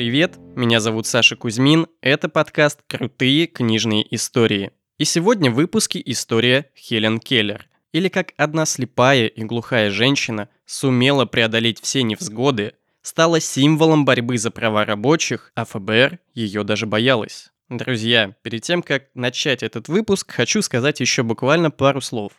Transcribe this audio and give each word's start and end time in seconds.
привет! 0.00 0.38
Меня 0.56 0.80
зовут 0.80 1.06
Саша 1.06 1.36
Кузьмин, 1.36 1.86
это 2.00 2.30
подкаст 2.30 2.80
«Крутые 2.86 3.46
книжные 3.46 4.02
истории». 4.14 4.70
И 4.96 5.04
сегодня 5.04 5.50
в 5.50 5.56
выпуске 5.56 6.00
история 6.02 6.70
Хелен 6.74 7.18
Келлер. 7.18 7.68
Или 7.92 8.08
как 8.08 8.32
одна 8.38 8.64
слепая 8.64 9.26
и 9.26 9.44
глухая 9.44 9.90
женщина 9.90 10.48
сумела 10.64 11.26
преодолеть 11.26 11.82
все 11.82 12.02
невзгоды, 12.02 12.72
стала 13.02 13.40
символом 13.40 14.06
борьбы 14.06 14.38
за 14.38 14.50
права 14.50 14.86
рабочих, 14.86 15.52
а 15.54 15.66
ФБР 15.66 16.18
ее 16.32 16.64
даже 16.64 16.86
боялась. 16.86 17.50
Друзья, 17.68 18.34
перед 18.42 18.62
тем, 18.62 18.82
как 18.82 19.08
начать 19.12 19.62
этот 19.62 19.88
выпуск, 19.88 20.32
хочу 20.32 20.62
сказать 20.62 21.00
еще 21.00 21.24
буквально 21.24 21.70
пару 21.70 22.00
слов. 22.00 22.32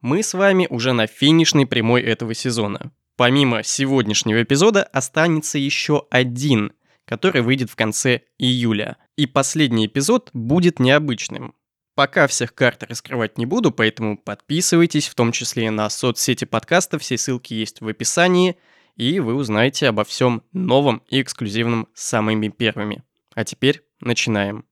Мы 0.00 0.24
с 0.24 0.34
вами 0.34 0.66
уже 0.68 0.92
на 0.92 1.06
финишной 1.06 1.66
прямой 1.66 2.02
этого 2.02 2.34
сезона. 2.34 2.90
Помимо 3.16 3.62
сегодняшнего 3.62 4.42
эпизода 4.42 4.82
останется 4.82 5.56
еще 5.56 6.06
один, 6.10 6.72
который 7.06 7.40
выйдет 7.40 7.70
в 7.70 7.76
конце 7.76 8.22
июля. 8.38 8.96
И 9.16 9.26
последний 9.26 9.86
эпизод 9.86 10.30
будет 10.34 10.78
необычным. 10.78 11.54
Пока 11.94 12.26
всех 12.26 12.54
карт 12.54 12.82
раскрывать 12.82 13.38
не 13.38 13.46
буду, 13.46 13.70
поэтому 13.70 14.18
подписывайтесь, 14.18 15.08
в 15.08 15.14
том 15.14 15.32
числе 15.32 15.70
на 15.70 15.88
соцсети 15.88 16.44
подкаста, 16.44 16.98
все 16.98 17.16
ссылки 17.16 17.54
есть 17.54 17.80
в 17.80 17.88
описании, 17.88 18.58
и 18.96 19.18
вы 19.18 19.34
узнаете 19.34 19.88
обо 19.88 20.04
всем 20.04 20.42
новом 20.52 21.02
и 21.08 21.22
эксклюзивном 21.22 21.88
самыми 21.94 22.48
первыми. 22.48 23.02
А 23.34 23.44
теперь 23.44 23.82
начинаем. 24.00 24.66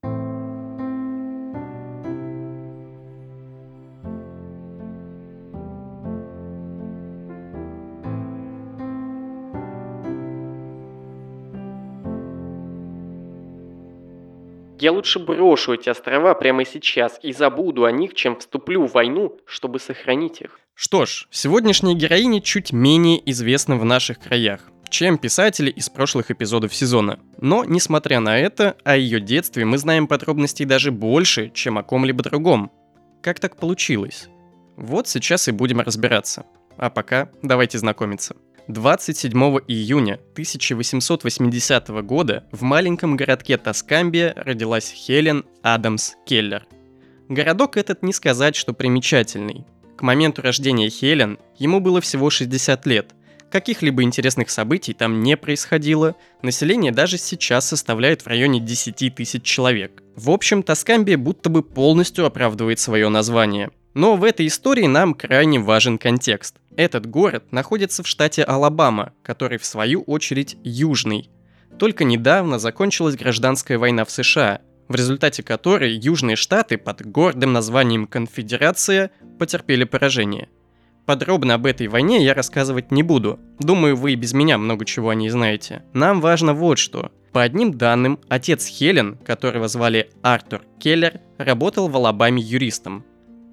Я 14.85 14.93
лучше 14.93 15.19
брошу 15.19 15.73
эти 15.73 15.89
острова 15.89 16.35
прямо 16.35 16.67
сейчас 16.67 17.19
и 17.23 17.33
забуду 17.33 17.87
о 17.87 17.91
них, 17.91 18.13
чем 18.13 18.37
вступлю 18.37 18.87
в 18.87 18.93
войну, 18.93 19.39
чтобы 19.47 19.81
сохранить 19.81 20.43
их. 20.43 20.61
Что 20.75 21.07
ж, 21.07 21.27
сегодняшняя 21.31 21.95
героиня 21.95 22.43
чуть 22.43 22.71
менее 22.71 23.19
известна 23.31 23.77
в 23.77 23.85
наших 23.87 24.19
краях, 24.19 24.61
чем 24.91 25.17
писатели 25.17 25.71
из 25.71 25.89
прошлых 25.89 26.31
эпизодов 26.31 26.75
сезона. 26.75 27.19
Но, 27.41 27.65
несмотря 27.65 28.21
на 28.21 28.39
это, 28.39 28.77
о 28.85 28.99
ее 28.99 29.21
детстве 29.21 29.65
мы 29.65 29.79
знаем 29.79 30.07
подробностей 30.07 30.67
даже 30.67 30.93
больше, 30.93 31.49
чем 31.55 31.79
о 31.79 31.83
ком-либо 31.83 32.23
другом. 32.23 32.71
Как 33.23 33.41
так 33.41 33.57
получилось? 33.57 34.29
Вот 34.77 35.09
сейчас 35.09 35.49
и 35.49 35.53
будем 35.53 35.81
разбираться. 35.81 36.45
А 36.77 36.91
пока 36.91 37.31
давайте 37.41 37.79
знакомиться. 37.79 38.37
27 38.69 39.31
июня 39.69 40.15
1880 40.33 41.89
года 42.03 42.45
в 42.51 42.63
маленьком 42.63 43.15
городке 43.15 43.59
Тоскамбия 43.59 44.33
родилась 44.37 44.91
Хелен 44.91 45.45
Адамс 45.63 46.15
Келлер. 46.25 46.67
Городок 47.29 47.77
этот 47.77 48.03
не 48.03 48.15
сказать, 48.15 48.57
что 48.57 48.73
примечательный. 48.73 49.67
К 49.99 50.03
моменту 50.03 50.41
рождения 50.41 50.89
Хелен 50.89 51.39
ему 51.59 51.81
было 51.81 52.01
всего 52.01 52.31
60 52.31 52.87
лет. 52.87 53.15
Каких-либо 53.51 54.03
интересных 54.03 54.49
событий 54.49 54.95
там 54.95 55.21
не 55.21 55.37
происходило, 55.37 56.17
население 56.41 56.91
даже 56.91 57.19
сейчас 57.19 57.69
составляет 57.69 58.23
в 58.23 58.29
районе 58.29 58.61
10 58.61 59.15
тысяч 59.15 59.43
человек. 59.43 60.03
В 60.17 60.31
общем, 60.31 60.63
Тоскамбия 60.63 61.19
будто 61.19 61.51
бы 61.51 61.63
полностью 61.63 62.25
оправдывает 62.25 62.81
свое 62.81 63.11
название– 63.11 63.71
но 63.95 64.17
в 64.17 64.25
этой 64.25 64.49
истории 64.49 64.87
нам 64.87 65.15
крайне 65.15 65.61
важен 65.61 65.99
контекст. 65.99 66.57
Этот 66.77 67.07
город 67.07 67.53
находится 67.53 68.03
в 68.03 68.09
штате 68.09 68.43
Алабама, 68.43 69.13
который 69.23 69.59
в 69.59 69.65
свою 69.65 70.03
очередь 70.03 70.57
южный. 70.65 71.31
Только 71.79 72.05
недавно 72.05 72.59
закончилась 72.59 73.17
гражданская 73.17 73.79
война 73.79 74.05
в 74.05 74.11
США, 74.11 74.61
в 74.89 74.95
результате 74.95 75.43
которой 75.43 75.95
южные 75.95 76.37
штаты 76.37 76.77
под 76.77 77.07
гордым 77.07 77.53
названием 77.53 78.07
«Конфедерация» 78.07 79.11
потерпели 79.39 79.85
поражение. 79.85 80.49
Подробно 81.07 81.55
об 81.55 81.67
этой 81.67 81.87
войне 81.87 82.25
я 82.25 82.35
рассказывать 82.35 82.91
не 82.91 83.03
буду. 83.03 83.39
Думаю, 83.59 83.95
вы 83.95 84.13
и 84.13 84.17
без 84.17 84.33
меня 84.33 84.57
много 84.57 84.85
чего 84.85 85.11
о 85.11 85.15
ней 85.15 85.29
знаете. 85.29 85.85
Нам 85.93 86.21
важно 86.21 86.55
вот 86.55 86.79
что. 86.79 87.13
По 87.33 87.43
одним 87.43 87.75
данным, 87.75 88.21
отец 88.29 88.67
Хелен, 88.67 89.19
которого 89.19 89.69
звали 89.69 90.11
Артур 90.23 90.63
Келлер, 90.79 91.21
работал 91.37 91.89
в 91.89 91.97
Алабаме 91.97 92.43
юристом, 92.43 93.05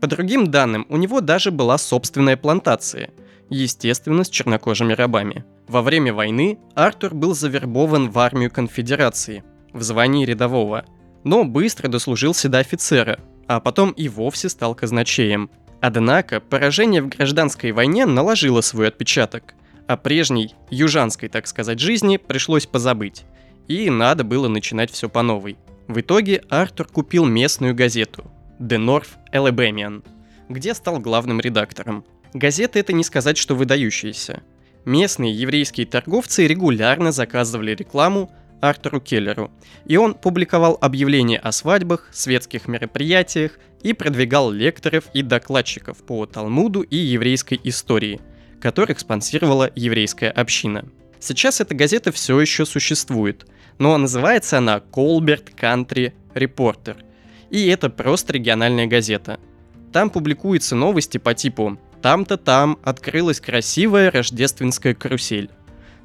по 0.01 0.07
другим 0.07 0.47
данным, 0.47 0.87
у 0.89 0.97
него 0.97 1.21
даже 1.21 1.51
была 1.51 1.77
собственная 1.77 2.35
плантация, 2.35 3.11
естественно, 3.49 4.23
с 4.23 4.29
чернокожими 4.29 4.93
рабами. 4.93 5.45
Во 5.67 5.83
время 5.83 6.11
войны 6.11 6.57
Артур 6.73 7.13
был 7.13 7.35
завербован 7.35 8.09
в 8.09 8.17
армию 8.17 8.49
конфедерации 8.49 9.43
в 9.73 9.83
звании 9.83 10.25
рядового, 10.25 10.85
но 11.23 11.45
быстро 11.45 11.87
дослужился 11.87 12.49
до 12.49 12.57
офицера, 12.57 13.19
а 13.47 13.59
потом 13.59 13.91
и 13.91 14.09
вовсе 14.09 14.49
стал 14.49 14.73
казначеем. 14.73 15.51
Однако 15.81 16.39
поражение 16.39 17.03
в 17.03 17.07
гражданской 17.07 17.71
войне 17.71 18.07
наложило 18.07 18.61
свой 18.61 18.87
отпечаток, 18.87 19.53
а 19.87 19.97
прежней, 19.97 20.55
южанской, 20.71 21.29
так 21.29 21.45
сказать, 21.45 21.79
жизни 21.79 22.17
пришлось 22.17 22.65
позабыть. 22.65 23.25
И 23.67 23.89
надо 23.91 24.23
было 24.23 24.47
начинать 24.47 24.91
все 24.91 25.09
по 25.09 25.21
новой. 25.21 25.57
В 25.87 25.99
итоге 25.99 26.43
Артур 26.49 26.87
купил 26.87 27.25
местную 27.25 27.75
газету 27.75 28.31
The 28.61 28.77
North 28.77 29.17
Alabamian, 29.33 30.03
где 30.47 30.75
стал 30.75 30.99
главным 30.99 31.39
редактором. 31.41 32.05
Газета 32.31 32.77
это 32.77 32.93
не 32.93 33.03
сказать, 33.03 33.35
что 33.35 33.55
выдающаяся. 33.55 34.43
Местные 34.85 35.33
еврейские 35.33 35.87
торговцы 35.87 36.45
регулярно 36.45 37.11
заказывали 37.11 37.73
рекламу 37.73 38.31
Артуру 38.61 39.01
Келлеру, 39.01 39.51
и 39.85 39.97
он 39.97 40.13
публиковал 40.13 40.77
объявления 40.79 41.39
о 41.39 41.51
свадьбах, 41.51 42.09
светских 42.11 42.67
мероприятиях 42.67 43.57
и 43.81 43.93
продвигал 43.93 44.51
лекторов 44.51 45.05
и 45.15 45.23
докладчиков 45.23 45.97
по 46.03 46.27
Талмуду 46.27 46.81
и 46.81 46.97
еврейской 46.97 47.59
истории, 47.63 48.21
которых 48.61 48.99
спонсировала 48.99 49.71
еврейская 49.75 50.29
община. 50.29 50.85
Сейчас 51.19 51.61
эта 51.61 51.73
газета 51.73 52.11
все 52.11 52.39
еще 52.39 52.67
существует, 52.67 53.47
но 53.79 53.97
называется 53.97 54.59
она 54.59 54.83
Colbert 54.91 55.55
Country 55.59 56.13
Reporter– 56.35 56.97
и 57.51 57.67
это 57.67 57.89
просто 57.89 58.33
региональная 58.33 58.87
газета. 58.87 59.39
Там 59.93 60.09
публикуются 60.09 60.75
новости 60.75 61.17
по 61.17 61.33
типу 61.33 61.77
«Там-то 62.01 62.37
там 62.37 62.79
открылась 62.83 63.39
красивая 63.39 64.09
рождественская 64.09 64.95
карусель». 64.95 65.49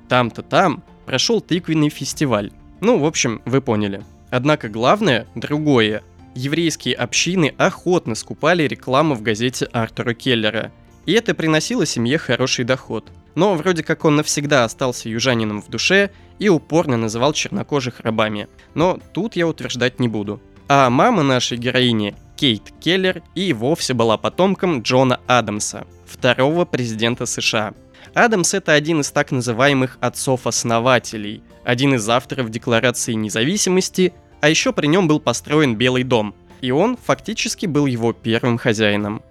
«Там-то 0.08 0.42
там 0.42 0.84
прошел 1.06 1.40
тыквенный 1.40 1.88
фестиваль». 1.88 2.52
Ну, 2.80 2.98
в 2.98 3.06
общем, 3.06 3.40
вы 3.44 3.62
поняли. 3.62 4.02
Однако 4.30 4.68
главное– 4.68 5.26
другое. 5.34 6.02
Еврейские 6.34 6.94
общины 6.94 7.54
охотно 7.56 8.14
скупали 8.14 8.64
рекламу 8.64 9.14
в 9.14 9.22
газете 9.22 9.66
Артура 9.72 10.12
Келлера, 10.12 10.72
и 11.06 11.12
это 11.12 11.34
приносило 11.34 11.86
семье 11.86 12.18
хороший 12.18 12.64
доход. 12.64 13.10
Но 13.34 13.54
вроде 13.54 13.82
как 13.82 14.04
он 14.04 14.16
навсегда 14.16 14.64
остался 14.64 15.08
южанином 15.08 15.62
в 15.62 15.68
душе 15.68 16.10
и 16.38 16.48
упорно 16.48 16.96
называл 16.96 17.32
чернокожих 17.32 18.00
рабами. 18.00 18.48
Но 18.74 18.98
тут 19.14 19.36
я 19.36 19.46
утверждать 19.46 20.00
не 20.00 20.08
буду. 20.08 20.40
А 20.68 20.90
мама 20.90 21.22
нашей 21.22 21.58
героини, 21.58 22.16
Кейт 22.34 22.72
Келлер, 22.80 23.22
и 23.36 23.52
вовсе 23.52 23.94
была 23.94 24.16
потомком 24.16 24.82
Джона 24.82 25.20
Адамса, 25.28 25.86
второго 26.04 26.64
президента 26.64 27.24
США. 27.24 27.72
Адамс 28.14 28.52
это 28.52 28.72
один 28.72 29.00
из 29.00 29.12
так 29.12 29.30
называемых 29.30 29.96
отцов-основателей, 30.00 31.44
один 31.62 31.94
из 31.94 32.08
авторов 32.08 32.50
Декларации 32.50 33.12
независимости, 33.12 34.12
а 34.40 34.48
еще 34.48 34.72
при 34.72 34.88
нем 34.88 35.06
был 35.06 35.20
построен 35.20 35.76
Белый 35.76 36.02
дом, 36.02 36.34
и 36.60 36.72
он 36.72 36.96
фактически 36.96 37.66
был 37.66 37.86
его 37.86 38.12
первым 38.12 38.58
хозяином. 38.58 39.22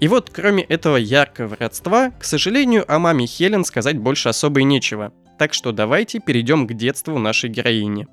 И 0.00 0.08
вот, 0.08 0.30
кроме 0.30 0.64
этого 0.64 0.96
яркого 0.96 1.56
родства, 1.56 2.10
к 2.18 2.24
сожалению, 2.24 2.84
о 2.92 2.98
маме 2.98 3.26
Хелен 3.26 3.64
сказать 3.64 3.98
больше 3.98 4.30
особо 4.30 4.60
и 4.60 4.64
нечего. 4.64 5.12
Так 5.38 5.54
что 5.54 5.70
давайте 5.70 6.18
перейдем 6.18 6.66
к 6.66 6.74
детству 6.74 7.18
нашей 7.18 7.50
героини. 7.50 8.08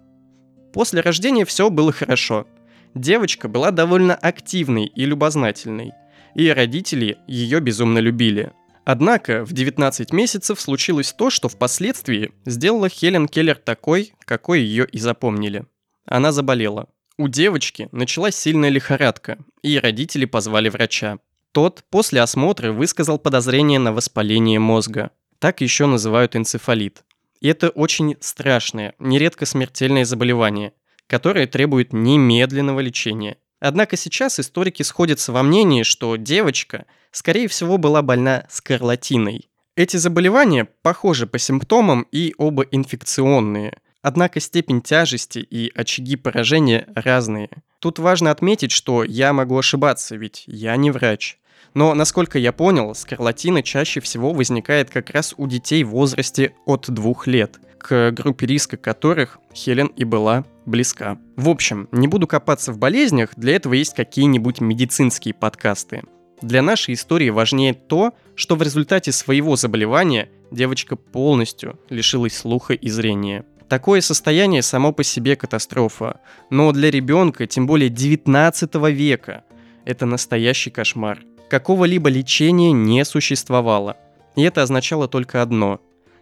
После 0.73 1.01
рождения 1.01 1.45
все 1.45 1.69
было 1.69 1.91
хорошо. 1.91 2.47
Девочка 2.95 3.47
была 3.47 3.71
довольно 3.71 4.15
активной 4.15 4.85
и 4.87 5.05
любознательной, 5.05 5.91
и 6.35 6.49
родители 6.49 7.17
ее 7.27 7.59
безумно 7.59 7.99
любили. 7.99 8.51
Однако 8.85 9.45
в 9.45 9.53
19 9.53 10.11
месяцев 10.11 10.59
случилось 10.59 11.13
то, 11.13 11.29
что 11.29 11.47
впоследствии 11.47 12.33
сделала 12.45 12.89
Хелен 12.89 13.27
Келлер 13.27 13.55
такой, 13.55 14.13
какой 14.25 14.61
ее 14.61 14.85
и 14.85 14.97
запомнили. 14.97 15.65
Она 16.05 16.31
заболела. 16.31 16.89
У 17.17 17.27
девочки 17.27 17.87
началась 17.91 18.35
сильная 18.35 18.69
лихорадка, 18.69 19.37
и 19.61 19.77
родители 19.79 20.25
позвали 20.25 20.69
врача. 20.69 21.19
Тот 21.51 21.83
после 21.91 22.19
осмотра 22.21 22.71
высказал 22.71 23.19
подозрение 23.19 23.79
на 23.79 23.93
воспаление 23.93 24.59
мозга. 24.59 25.11
Так 25.37 25.61
еще 25.61 25.85
называют 25.85 26.35
энцефалит. 26.35 27.03
И 27.43 27.47
это 27.49 27.69
очень 27.69 28.15
страшное, 28.21 28.95
нередко 28.99 29.45
смертельное 29.45 30.05
заболевание, 30.05 30.71
которое 31.07 31.45
требует 31.45 31.91
немедленного 31.91 32.79
лечения. 32.79 33.35
Однако 33.59 33.97
сейчас 33.97 34.39
историки 34.39 34.81
сходятся 34.81 35.33
во 35.33 35.43
мнении, 35.43 35.83
что 35.83 36.15
девочка, 36.15 36.85
скорее 37.11 37.49
всего, 37.49 37.77
была 37.77 38.01
больна 38.01 38.45
скарлатиной. 38.49 39.49
Эти 39.75 39.97
заболевания 39.97 40.69
похожи 40.83 41.27
по 41.27 41.37
симптомам 41.37 42.07
и 42.13 42.33
оба 42.37 42.63
инфекционные. 42.63 43.77
Однако 44.01 44.39
степень 44.39 44.81
тяжести 44.81 45.39
и 45.39 45.69
очаги 45.75 46.15
поражения 46.15 46.87
разные. 46.95 47.49
Тут 47.79 47.99
важно 47.99 48.31
отметить, 48.31 48.71
что 48.71 49.03
я 49.03 49.33
могу 49.33 49.57
ошибаться, 49.57 50.15
ведь 50.15 50.43
я 50.47 50.77
не 50.77 50.91
врач. 50.91 51.37
Но, 51.73 51.93
насколько 51.93 52.37
я 52.37 52.51
понял, 52.51 52.93
скарлатина 52.95 53.63
чаще 53.63 53.99
всего 53.99 54.33
возникает 54.33 54.89
как 54.89 55.09
раз 55.09 55.33
у 55.37 55.47
детей 55.47 55.83
в 55.83 55.89
возрасте 55.89 56.53
от 56.65 56.89
двух 56.89 57.27
лет, 57.27 57.59
к 57.77 58.11
группе 58.11 58.45
риска 58.45 58.77
которых 58.77 59.39
Хелен 59.53 59.87
и 59.87 60.03
была 60.03 60.45
близка. 60.65 61.17
В 61.35 61.49
общем, 61.49 61.89
не 61.91 62.07
буду 62.07 62.27
копаться 62.27 62.71
в 62.71 62.77
болезнях, 62.77 63.31
для 63.35 63.55
этого 63.55 63.73
есть 63.73 63.95
какие-нибудь 63.95 64.61
медицинские 64.61 65.33
подкасты. 65.33 66.03
Для 66.41 66.61
нашей 66.61 66.93
истории 66.93 67.29
важнее 67.29 67.73
то, 67.73 68.11
что 68.35 68.55
в 68.55 68.61
результате 68.61 69.11
своего 69.11 69.55
заболевания 69.55 70.29
девочка 70.51 70.95
полностью 70.95 71.79
лишилась 71.89 72.37
слуха 72.37 72.73
и 72.73 72.89
зрения. 72.89 73.45
Такое 73.69 74.01
состояние 74.01 74.61
само 74.61 74.91
по 74.91 75.03
себе 75.03 75.35
катастрофа, 75.35 76.19
но 76.49 76.71
для 76.73 76.91
ребенка, 76.91 77.47
тем 77.47 77.65
более 77.65 77.89
19 77.89 78.75
века, 78.91 79.45
это 79.85 80.05
настоящий 80.05 80.69
кошмар. 80.69 81.21
Какого-либо 81.49 82.09
лечения 82.09 82.71
не 82.71 83.05
существовало. 83.05 83.97
И 84.35 84.41
это 84.41 84.61
означало 84.63 85.07
только 85.07 85.41
одно. 85.41 85.79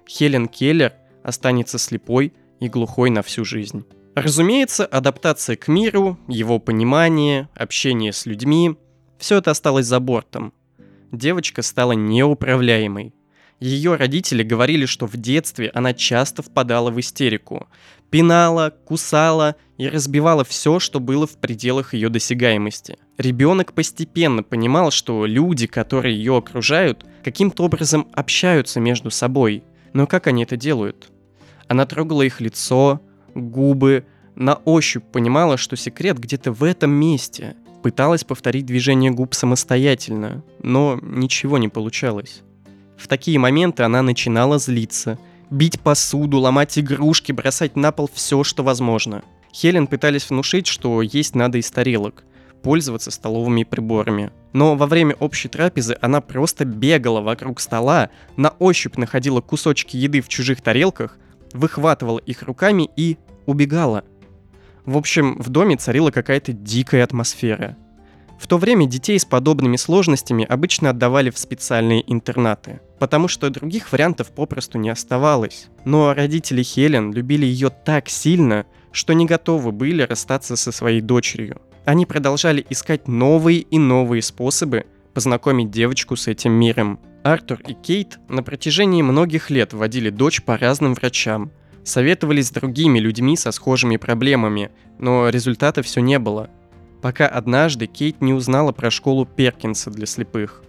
Хелен 0.08 0.48
Келлер 0.48 0.94
останется 1.24 1.78
слепой 1.78 2.34
и 2.60 2.68
глухой 2.68 3.10
на 3.10 3.22
всю 3.22 3.46
жизнь. 3.46 3.86
Разумеется, 4.16 4.86
адаптация 4.86 5.56
к 5.56 5.68
миру, 5.70 6.18
его 6.28 6.60
понимание, 6.60 7.48
общение 7.56 8.12
с 8.12 8.26
людьми– 8.26 8.76
все 9.22 9.38
это 9.38 9.52
осталось 9.52 9.86
за 9.86 10.00
бортом. 10.00 10.52
Девочка 11.12 11.62
стала 11.62 11.92
неуправляемой. 11.92 13.14
Ее 13.60 13.96
родители 13.96 14.42
говорили, 14.42 14.88
что 14.88 15.06
в 15.06 15.16
детстве 15.16 15.70
она 15.76 15.94
часто 15.94 16.42
впадала 16.42 16.90
в 16.90 17.00
истерику. 17.00 17.68
Пинала, 18.10 18.74
кусала 18.84 19.56
и 19.78 19.88
разбивала 19.88 20.44
все, 20.44 20.80
что 20.80 21.00
было 21.00 21.28
в 21.28 21.38
пределах 21.38 21.94
ее 21.94 22.10
досягаемости. 22.10 22.98
Ребенок 23.22 23.74
постепенно 23.74 24.42
понимал, 24.42 24.90
что 24.90 25.28
люди, 25.28 25.68
которые 25.68 26.16
ее 26.16 26.38
окружают, 26.38 27.06
каким-то 27.24 27.66
образом 27.66 28.08
общаются 28.14 28.80
между 28.80 29.12
собой. 29.12 29.64
Но 29.94 30.08
как 30.08 30.26
они 30.26 30.42
это 30.42 30.58
делают? 30.58 31.12
Она 31.68 31.86
трогала 31.86 32.24
их 32.24 32.42
лицо, 32.42 33.00
губы, 33.36 34.06
на 34.34 34.56
ощупь 34.56 35.04
понимала, 35.04 35.58
что 35.58 35.76
секрет 35.76 36.18
где-то 36.18 36.52
в 36.52 36.64
этом 36.64 36.90
месте. 36.90 37.56
Пыталась 37.84 38.24
повторить 38.24 38.66
движение 38.66 39.12
губ 39.12 39.36
самостоятельно, 39.36 40.44
но 40.64 40.98
ничего 41.00 41.60
не 41.60 41.70
получалось. 41.70 42.42
В 42.98 43.08
такие 43.08 43.38
моменты 43.38 43.84
она 43.84 44.02
начинала 44.02 44.58
злиться, 44.58 45.20
бить 45.52 45.80
посуду, 45.80 46.40
ломать 46.40 46.80
игрушки, 46.80 47.32
бросать 47.34 47.76
на 47.76 47.92
пол 47.92 48.10
все, 48.12 48.44
что 48.44 48.64
возможно. 48.64 49.22
Хелен 49.54 49.86
пытались 49.86 50.28
внушить, 50.28 50.66
что 50.66 51.04
есть 51.04 51.36
надо 51.36 51.60
из 51.60 51.70
тарелок, 51.70 52.24
пользоваться 52.62 53.12
столовыми 53.12 53.64
приборами. 53.64 54.32
Но 54.54 54.76
во 54.76 54.86
время 54.86 55.16
общей 55.20 55.48
трапезы 55.48 55.98
она 56.02 56.22
просто 56.22 56.66
бегала 56.66 57.22
вокруг 57.22 57.60
стола, 57.60 58.10
на 58.38 58.50
ощупь 58.60 58.98
находила 58.98 59.42
кусочки 59.42 59.98
еды 59.98 60.22
в 60.22 60.30
чужих 60.30 60.62
тарелках, 60.62 61.18
выхватывала 61.54 62.20
их 62.20 62.44
руками 62.44 62.90
и 62.96 63.18
убегала. 63.46 64.04
В 64.86 64.98
общем, 64.98 65.38
в 65.40 65.50
доме 65.50 65.78
царила 65.78 66.12
какая-то 66.12 66.54
дикая 66.54 67.04
атмосфера. 67.04 67.78
В 68.40 68.48
то 68.48 68.58
время 68.58 68.88
детей 68.88 69.20
с 69.20 69.26
подобными 69.26 69.76
сложностями 69.76 70.44
обычно 70.44 70.90
отдавали 70.90 71.30
в 71.30 71.38
специальные 71.38 72.12
интернаты, 72.12 72.82
потому 72.98 73.28
что 73.28 73.52
других 73.52 73.92
вариантов 73.92 74.32
попросту 74.32 74.80
не 74.80 74.90
оставалось. 74.90 75.68
Но 75.86 76.12
родители 76.16 76.64
Хелен 76.64 77.14
любили 77.14 77.46
ее 77.46 77.70
так 77.70 78.10
сильно, 78.10 78.66
что 78.92 79.14
не 79.14 79.26
готовы 79.28 79.72
были 79.72 80.02
расстаться 80.02 80.56
со 80.56 80.72
своей 80.72 81.02
дочерью. 81.02 81.62
Они 81.86 82.06
продолжали 82.06 82.66
искать 82.70 83.08
новые 83.08 83.60
и 83.60 83.80
новые 83.80 84.22
способы 84.22 84.86
познакомить 85.14 85.72
девочку 85.72 86.16
с 86.16 86.28
этим 86.28 86.54
миром. 86.54 87.00
Артур 87.24 87.60
и 87.68 87.74
Кейт 87.74 88.20
на 88.30 88.44
протяжении 88.44 89.02
многих 89.02 89.50
лет 89.50 89.74
водили 89.74 90.10
дочь 90.10 90.42
по 90.42 90.58
разным 90.58 90.94
врачам, 90.94 91.52
советовались 91.84 92.48
с 92.48 92.52
другими 92.52 93.00
людьми 93.00 93.36
со 93.38 93.52
схожими 93.52 93.98
проблемами, 93.98 94.72
но 95.00 95.30
результата 95.30 95.82
все 95.82 96.02
не 96.02 96.20
было– 96.20 96.50
пока 97.02 97.28
однажды 97.28 97.88
Кейт 97.88 98.22
не 98.22 98.34
узнала 98.34 98.72
про 98.72 98.92
школу 98.92 99.26
Перкинса 99.26 99.90
для 99.90 100.06
слепых. 100.06 100.64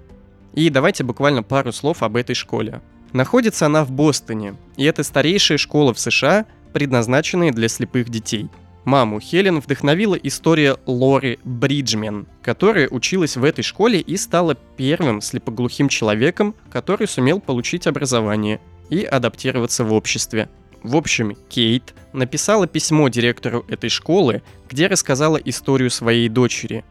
И 0.55 0.69
давайте 0.71 1.05
буквально 1.05 1.43
пару 1.43 1.73
слов 1.73 2.03
об 2.03 2.17
этой 2.17 2.35
школе. 2.35 2.81
Находится 3.13 3.67
она 3.67 3.85
в 3.85 3.91
Бостоне, 3.91 4.57
и 4.77 4.85
это 4.85 5.03
старейшая 5.03 5.59
школа 5.59 5.93
в 5.93 6.01
США, 6.01 6.47
предназначенная 6.73 7.53
для 7.53 7.69
слепых 7.69 8.09
детей. 8.09 8.49
Маму 8.85 9.21
Хелен 9.21 9.61
вдохновила 9.61 10.17
история 10.17 10.77
Лори 10.87 11.39
Бриджмен, 11.45 12.27
которая 12.43 12.89
училась 12.89 13.37
в 13.37 13.45
этой 13.45 13.63
школе 13.63 14.01
и 14.01 14.17
стала 14.17 14.57
первым 14.77 15.21
слепоглухим 15.21 15.89
человеком, 15.89 16.55
который 16.71 17.07
сумел 17.07 17.41
получить 17.41 17.87
образование 17.87 18.61
и 18.91 19.05
адаптироваться 19.05 19.85
в 19.85 19.93
обществе– 19.93 20.49
в 20.83 20.97
общем, 20.97 21.37
Кейт 21.49 21.95
написала 22.13 22.67
письмо 22.67 23.09
директору 23.09 23.65
этой 23.69 23.89
школы, 23.89 24.43
где 24.69 24.89
рассказала 24.89 25.37
историю 25.37 25.91
своей 25.91 26.29
дочери. 26.29 26.85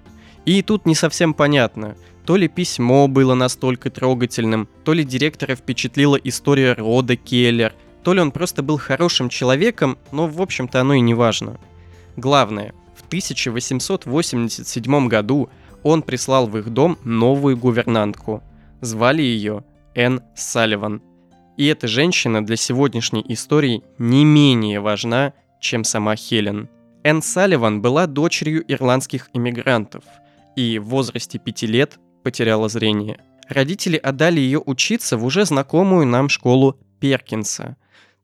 И 0.45 0.61
тут 0.61 0.85
не 0.85 0.95
совсем 0.95 1.33
понятно, 1.33 1.95
то 2.25 2.37
ли 2.37 2.47
письмо 2.47 3.07
было 3.07 3.33
настолько 3.33 3.89
трогательным, 3.89 4.69
то 4.83 4.93
ли 4.93 5.03
директора 5.03 5.55
впечатлила 5.55 6.15
история 6.15 6.73
рода 6.73 7.15
Келлер, 7.15 7.73
то 8.03 8.13
ли 8.13 8.21
он 8.21 8.31
просто 8.31 8.63
был 8.63 8.77
хорошим 8.77 9.29
человеком, 9.29 9.97
но 10.11 10.27
в 10.27 10.41
общем-то 10.41 10.79
оно 10.79 10.93
и 10.93 11.01
не 11.01 11.13
важно. 11.13 11.59
Главное, 12.17 12.73
в 12.95 13.05
1887 13.07 15.07
году 15.07 15.49
он 15.83 16.01
прислал 16.01 16.47
в 16.47 16.57
их 16.57 16.69
дом 16.69 16.97
новую 17.03 17.57
гувернантку. 17.57 18.43
Звали 18.81 19.21
ее 19.21 19.63
Энн 19.95 20.21
Салливан– 20.35 21.01
и 21.61 21.67
эта 21.67 21.87
женщина 21.87 22.43
для 22.43 22.55
сегодняшней 22.55 23.23
истории 23.27 23.83
не 23.99 24.25
менее 24.25 24.79
важна, 24.79 25.33
чем 25.59 25.83
сама 25.83 26.15
Хелен. 26.15 26.69
Энн 27.03 27.21
Салливан 27.21 27.83
была 27.83 28.07
дочерью 28.07 28.65
ирландских 28.67 29.29
иммигрантов 29.33 30.03
и 30.55 30.79
в 30.79 30.85
возрасте 30.85 31.37
пяти 31.37 31.67
лет 31.67 31.99
потеряла 32.23 32.67
зрение. 32.67 33.19
Родители 33.47 33.97
отдали 33.97 34.39
ее 34.39 34.59
учиться 34.65 35.17
в 35.17 35.25
уже 35.25 35.45
знакомую 35.45 36.07
нам 36.07 36.29
школу 36.29 36.79
Перкинса. 36.99 37.77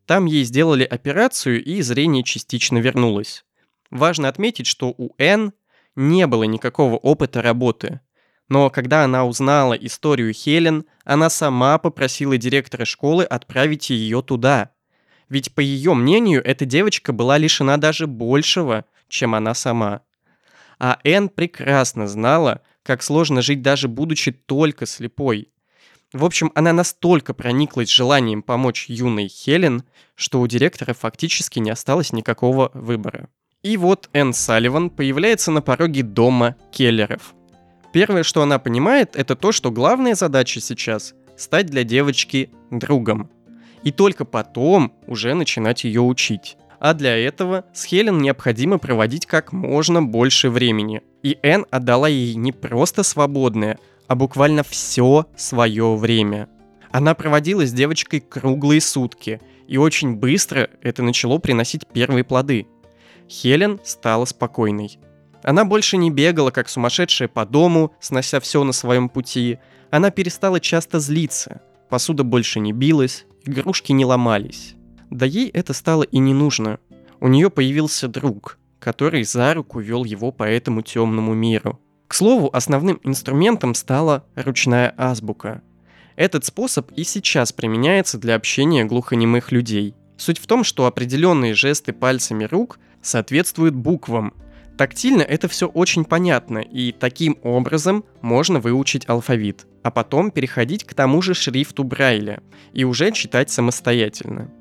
Там 0.08 0.26
ей 0.26 0.44
сделали 0.44 0.84
операцию, 0.84 1.64
и 1.64 1.82
зрение 1.82 2.24
частично 2.24 2.78
вернулось. 2.78 3.46
Важно 3.90 4.28
отметить, 4.28 4.68
что 4.68 4.94
у 4.98 5.14
Энн 5.18 5.54
не 5.96 6.28
было 6.28 6.44
никакого 6.44 6.96
опыта 6.96 7.42
работы. 7.42 8.02
Но 8.50 8.70
когда 8.70 9.04
она 9.04 9.26
узнала 9.26 9.74
историю 9.74 10.34
Хелен, 10.34 10.86
она 11.04 11.30
сама 11.30 11.78
попросила 11.78 12.38
директора 12.38 12.86
школы 12.86 13.24
отправить 13.24 13.90
ее 13.90 14.22
туда. 14.22 14.72
Ведь, 15.30 15.54
по 15.54 15.60
ее 15.60 15.94
мнению, 15.94 16.44
эта 16.46 16.66
девочка 16.66 17.12
была 17.12 17.38
лишена 17.38 17.78
даже 17.78 18.08
большего, 18.08 18.86
чем 19.10 19.36
она 19.36 19.54
сама. 19.54 20.02
А 20.80 21.00
Энн 21.04 21.28
прекрасно 21.28 22.08
знала, 22.08 22.62
как 22.84 23.04
сложно 23.04 23.42
жить 23.42 23.62
даже 23.62 23.90
будучи 23.90 24.32
только 24.32 24.86
слепой. 24.86 25.52
В 26.14 26.24
общем, 26.24 26.54
она 26.56 26.72
настолько 26.72 27.34
прониклась 27.34 27.90
желанием 27.90 28.42
помочь 28.42 28.86
юной 28.88 29.28
Хелен, 29.28 29.84
что 30.16 30.40
у 30.40 30.48
директора 30.48 30.94
фактически 30.94 31.60
не 31.60 31.70
осталось 31.70 32.14
никакого 32.14 32.72
выбора. 32.74 33.28
И 33.64 33.78
вот 33.78 34.10
Энн 34.14 34.34
Салливан 34.34 34.90
появляется 34.90 35.52
на 35.52 35.62
пороге 35.62 36.04
дома 36.04 36.56
Келлеров– 36.72 37.34
Первое, 37.98 38.22
что 38.22 38.44
она 38.44 38.60
понимает, 38.60 39.16
это 39.16 39.36
то, 39.36 39.52
что 39.52 39.72
главная 39.72 40.14
задача 40.14 40.60
сейчас— 40.60 41.16
стать 41.36 41.66
для 41.66 41.84
девочки 41.84 42.52
другом. 42.70 43.30
И 43.82 43.92
только 43.92 44.24
потом 44.24 44.94
уже 45.08 45.34
начинать 45.34 45.84
ее 45.84 46.02
учить. 46.02 46.58
А 46.80 46.94
для 46.94 47.18
этого 47.18 47.66
с 47.74 47.86
Хелен 47.86 48.20
необходимо 48.20 48.78
проводить 48.78 49.26
как 49.26 49.52
можно 49.52 50.04
больше 50.04 50.52
времени. 50.52 51.02
И 51.24 51.40
Энн 51.42 51.66
отдала 51.72 52.08
ей 52.08 52.36
не 52.36 52.52
просто 52.52 53.02
свободное, 53.02 53.80
а 54.08 54.14
буквально 54.14 54.62
все 54.62 55.26
свое 55.36 55.96
время. 55.96 56.50
Она 56.92 57.16
проводила 57.16 57.66
с 57.66 57.74
девочкой 57.74 58.20
круглые 58.20 58.80
сутки, 58.80 59.42
и 59.68 59.78
очень 59.78 60.16
быстро 60.16 60.70
это 60.82 61.02
начало 61.02 61.40
приносить 61.40 61.88
первые 61.92 62.24
плоды. 62.24 62.68
Хелен 63.30 63.80
стала 63.84 64.26
спокойной. 64.26 65.00
Она 65.44 65.66
больше 65.66 65.98
не 65.98 66.12
бегала, 66.12 66.52
как 66.52 66.70
сумасшедшая 66.70 67.28
по 67.28 67.46
дому, 67.46 67.94
снося 68.00 68.40
все 68.40 68.64
на 68.64 68.74
своем 68.74 69.10
пути. 69.10 69.60
Она 69.92 70.12
перестала 70.12 70.60
часто 70.60 71.00
злиться. 71.00 71.62
Посуда 71.90 72.24
больше 72.24 72.60
не 72.60 72.74
билась, 72.74 73.26
игрушки 73.46 73.92
не 73.92 74.06
ломались. 74.06 74.76
Да 75.10 75.26
ей 75.26 75.50
это 75.50 75.74
стало 75.74 76.04
и 76.04 76.18
не 76.18 76.34
нужно. 76.34 76.80
У 77.20 77.28
нее 77.28 77.50
появился 77.50 78.08
друг, 78.08 78.58
который 78.80 79.24
за 79.24 79.54
руку 79.54 79.80
вел 79.80 80.04
его 80.04 80.32
по 80.32 80.44
этому 80.44 80.82
темному 80.82 81.34
миру. 81.34 81.80
К 82.08 82.14
слову, 82.14 82.50
основным 82.54 83.00
инструментом 83.04 83.74
стала 83.74 84.26
ручная 84.36 84.94
азбука. 84.98 85.62
Этот 86.16 86.46
способ 86.46 86.92
и 86.94 87.04
сейчас 87.04 87.54
применяется 87.54 88.18
для 88.18 88.36
общения 88.36 88.86
глухонемых 88.86 89.52
людей. 89.52 89.94
Суть 90.18 90.40
в 90.40 90.48
том, 90.48 90.64
что 90.64 90.86
определенные 90.86 91.54
жесты 91.54 91.94
пальцами 91.94 92.46
рук 92.46 92.80
соответствуют 93.08 93.76
буквам. 93.76 94.34
Тактильно 94.78 95.22
это 95.24 95.48
все 95.48 95.68
очень 95.68 96.06
понятно, 96.06 96.60
и 96.60 96.92
таким 96.92 97.38
образом 97.42 98.04
можно 98.22 98.60
выучить 98.60 99.10
алфавит, 99.10 99.66
а 99.82 99.90
потом 99.90 100.30
переходить 100.30 100.84
к 100.84 100.94
тому 100.94 101.22
же 101.22 101.34
шрифту 101.34 101.84
Брайля 101.84 102.44
и 102.74 102.84
уже 102.84 103.12
читать 103.12 103.50
самостоятельно. 103.50 104.52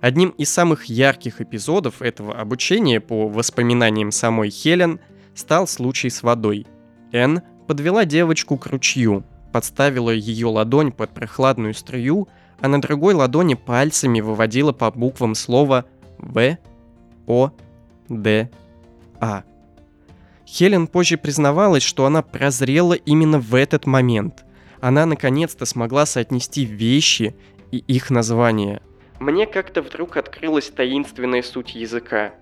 Одним 0.00 0.30
из 0.30 0.50
самых 0.50 0.86
ярких 0.86 1.40
эпизодов 1.40 2.00
этого 2.00 2.34
обучения 2.34 2.98
по 2.98 3.28
воспоминаниям 3.28 4.10
самой 4.10 4.50
Хелен 4.50 4.98
стал 5.34 5.68
случай 5.68 6.10
с 6.10 6.22
водой. 6.22 6.66
Энн 7.12 7.42
подвела 7.68 8.04
девочку 8.04 8.56
к 8.56 8.66
ручью, 8.66 9.24
подставила 9.52 10.10
ее 10.10 10.46
ладонь 10.46 10.92
под 10.92 11.10
прохладную 11.10 11.74
струю, 11.74 12.26
а 12.60 12.68
на 12.68 12.80
другой 12.80 13.14
ладони 13.14 13.54
пальцами 13.54 14.20
выводила 14.20 14.72
по 14.72 14.90
буквам 14.90 15.34
слова 15.34 15.84
В, 16.18 16.58
О, 17.26 17.52
Д, 18.20 18.50
А. 19.20 19.44
Хелен 20.46 20.86
позже 20.86 21.16
признавалась, 21.16 21.82
что 21.82 22.04
она 22.04 22.22
прозрела 22.22 22.94
именно 22.94 23.38
в 23.38 23.54
этот 23.54 23.86
момент. 23.86 24.44
Она 24.80 25.06
наконец-то 25.06 25.64
смогла 25.64 26.06
соотнести 26.06 26.64
вещи 26.64 27.34
и 27.70 27.78
их 27.78 28.10
названия– 28.10 28.82
мне 29.22 29.46
как-то 29.46 29.82
вдруг 29.82 30.16
открылась 30.16 30.68
таинственная 30.68 31.42
суть 31.42 31.76
языка. 31.76 32.34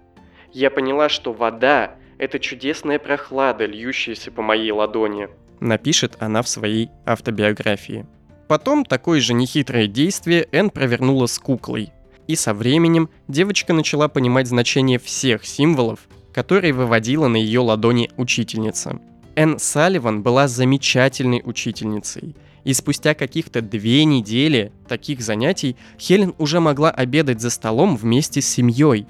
Я 0.50 0.70
поняла, 0.70 1.10
что 1.10 1.34
вода— 1.34 1.96
это 2.18 2.38
чудесная 2.38 2.98
прохлада, 2.98 3.66
льющаяся 3.66 4.30
по 4.30 4.40
моей 4.40 4.70
ладони. 4.70 5.28
Напишет 5.60 6.16
она 6.20 6.40
в 6.40 6.48
своей 6.48 6.88
автобиографии. 7.04 8.06
Потом 8.48 8.86
такое 8.86 9.20
же 9.20 9.34
нехитрое 9.34 9.88
действие 9.88 10.48
Энн 10.52 10.70
провернула 10.70 11.26
с 11.26 11.38
куклой. 11.38 11.92
И 12.30 12.36
со 12.36 12.54
временем 12.54 13.10
девочка 13.26 13.72
начала 13.72 14.06
понимать 14.06 14.46
значение 14.46 15.00
всех 15.00 15.44
символов, 15.44 15.98
которые 16.32 16.72
выводила 16.72 17.26
на 17.26 17.34
ее 17.34 17.58
ладони 17.58 18.08
учительница. 18.16 19.00
Энн 19.34 19.58
Салливан 19.58 20.22
была 20.22 20.46
замечательной 20.46 21.42
учительницей— 21.44 22.36
и 22.62 22.72
спустя 22.72 23.14
каких-то 23.14 23.62
две 23.62 24.04
недели 24.04 24.70
таких 24.86 25.22
занятий 25.22 25.76
Хелен 25.98 26.34
уже 26.38 26.60
могла 26.60 26.90
обедать 26.92 27.40
за 27.40 27.50
столом 27.50 27.96
вместе 27.96 28.40
с 28.40 28.48
семьей. 28.48 29.06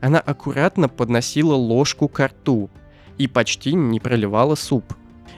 Она 0.00 0.20
аккуратно 0.20 0.88
подносила 0.88 1.54
ложку 1.54 2.06
к 2.06 2.24
рту 2.24 2.70
и 3.18 3.26
почти 3.26 3.72
не 3.72 3.98
проливала 3.98 4.54
суп. 4.54 4.94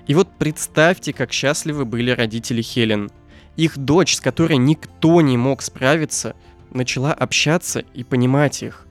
И 0.06 0.14
вот 0.14 0.28
представьте, 0.38 1.14
как 1.14 1.32
счастливы 1.32 1.86
были 1.86 2.10
родители 2.10 2.60
Хелен. 2.60 3.10
Их 3.56 3.78
дочь, 3.78 4.16
с 4.16 4.20
которой 4.20 4.56
никто 4.58 5.20
не 5.20 5.36
мог 5.36 5.62
справиться, 5.62 6.34
начала 6.74 7.12
общаться 7.12 7.84
и 7.94 8.04
понимать 8.04 8.62
их. 8.62 8.86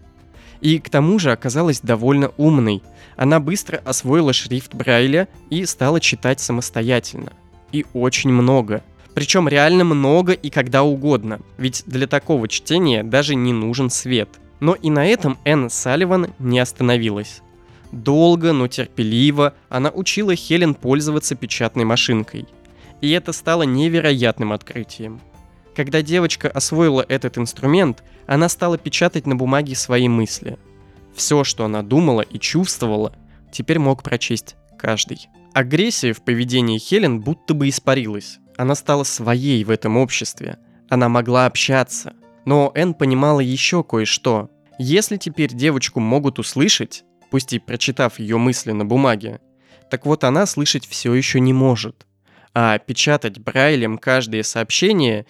И 0.61 0.79
к 0.79 0.89
тому 0.89 1.19
же 1.19 1.31
оказалась 1.31 1.81
довольно 1.81 2.31
умной. 2.38 2.83
Она 3.17 3.39
быстро 3.39 3.77
освоила 3.83 4.33
шрифт 4.33 4.73
Брайля 4.73 5.27
и 5.50 5.65
стала 5.65 6.00
читать 6.00 6.39
самостоятельно 6.39 7.33
и 7.71 7.85
очень 7.93 8.31
много. 8.31 8.83
Причем 9.13 9.47
реально 9.47 9.83
много 9.83 10.33
и 10.33 10.50
когда 10.50 10.83
угодно, 10.83 11.39
ведь 11.57 11.83
для 11.85 12.07
такого 12.07 12.47
чтения 12.47 13.03
даже 13.03 13.35
не 13.35 13.53
нужен 13.53 13.89
свет. 13.89 14.29
Но 14.59 14.73
и 14.73 14.89
на 14.89 15.05
этом 15.05 15.38
Энн 15.43 15.69
Салливан 15.69 16.33
не 16.39 16.59
остановилась. 16.59 17.41
Долго, 17.91 18.53
но 18.53 18.67
терпеливо 18.67 19.53
она 19.69 19.89
учила 19.89 20.35
Хелен 20.35 20.75
пользоваться 20.75 21.35
печатной 21.35 21.83
машинкой. 21.83 22.45
И 23.01 23.09
это 23.11 23.33
стало 23.33 23.63
невероятным 23.63 24.53
открытием. 24.53 25.19
Когда 25.75 26.01
девочка 26.01 26.49
освоила 26.49 27.05
этот 27.07 27.37
инструмент, 27.37 28.03
она 28.27 28.49
стала 28.49 28.77
печатать 28.77 29.25
на 29.25 29.35
бумаге 29.35 29.75
свои 29.75 30.07
мысли. 30.07 30.57
Все, 31.15 31.43
что 31.43 31.65
она 31.65 31.81
думала 31.81 32.21
и 32.21 32.39
чувствовала, 32.39 33.15
теперь 33.51 33.79
мог 33.79 34.03
прочесть 34.03 34.55
каждый. 34.77 35.27
Агрессия 35.53 36.13
в 36.13 36.23
поведении 36.23 36.77
Хелен 36.77 37.19
будто 37.19 37.53
бы 37.53 37.69
испарилась. 37.69 38.39
Она 38.57 38.75
стала 38.75 39.03
своей 39.03 39.63
в 39.63 39.69
этом 39.69 39.97
обществе. 39.97 40.57
Она 40.89 41.09
могла 41.09 41.45
общаться. 41.45 42.13
Но 42.45 42.71
Энн 42.75 42.93
понимала 42.93 43.39
еще 43.39 43.83
кое-что. 43.83 44.49
Если 44.79 45.17
теперь 45.17 45.53
девочку 45.53 45.99
могут 45.99 46.39
услышать, 46.39 47.03
пусть 47.29 47.53
и 47.53 47.59
прочитав 47.59 48.19
ее 48.19 48.37
мысли 48.37 48.71
на 48.71 48.85
бумаге, 48.85 49.39
так 49.89 50.05
вот 50.05 50.23
она 50.23 50.45
слышать 50.45 50.87
все 50.87 51.13
еще 51.13 51.39
не 51.39 51.53
может. 51.53 52.07
А 52.53 52.77
печатать 52.79 53.39
Брайлем 53.39 53.97
каждое 53.97 54.43
сообщение, 54.43 55.25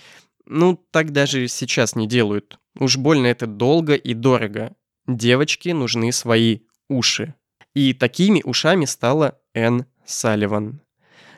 ну, 0.51 0.75
так 0.91 1.11
даже 1.11 1.47
сейчас 1.47 1.95
не 1.95 2.07
делают. 2.07 2.59
Уж 2.77 2.97
больно 2.97 3.27
это 3.27 3.47
долго 3.47 3.95
и 3.95 4.13
дорого. 4.13 4.75
Девочке 5.07 5.73
нужны 5.73 6.11
свои 6.11 6.59
уши. 6.89 7.35
И 7.73 7.93
такими 7.93 8.41
ушами 8.43 8.83
стала 8.83 9.39
Энн 9.53 9.85
Салливан. 10.05 10.81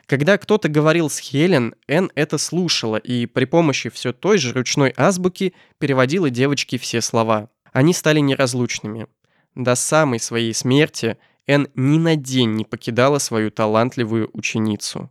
Когда 0.06 0.36
кто-то 0.36 0.68
говорил 0.68 1.08
с 1.08 1.18
Хелен, 1.18 1.76
Энн 1.86 2.10
это 2.16 2.38
слушала 2.38 2.96
и 2.96 3.26
при 3.26 3.44
помощи 3.44 3.88
все 3.88 4.12
той 4.12 4.36
же 4.38 4.52
ручной 4.52 4.92
азбуки 4.96 5.54
переводила 5.78 6.28
девочке 6.28 6.76
все 6.76 7.00
слова. 7.00 7.50
Они 7.72 7.94
стали 7.94 8.18
неразлучными. 8.18 9.06
До 9.54 9.76
самой 9.76 10.18
своей 10.18 10.52
смерти 10.52 11.18
Энн 11.46 11.68
ни 11.76 11.98
на 11.98 12.16
день 12.16 12.54
не 12.54 12.64
покидала 12.64 13.18
свою 13.18 13.52
талантливую 13.52 14.28
ученицу. 14.32 15.10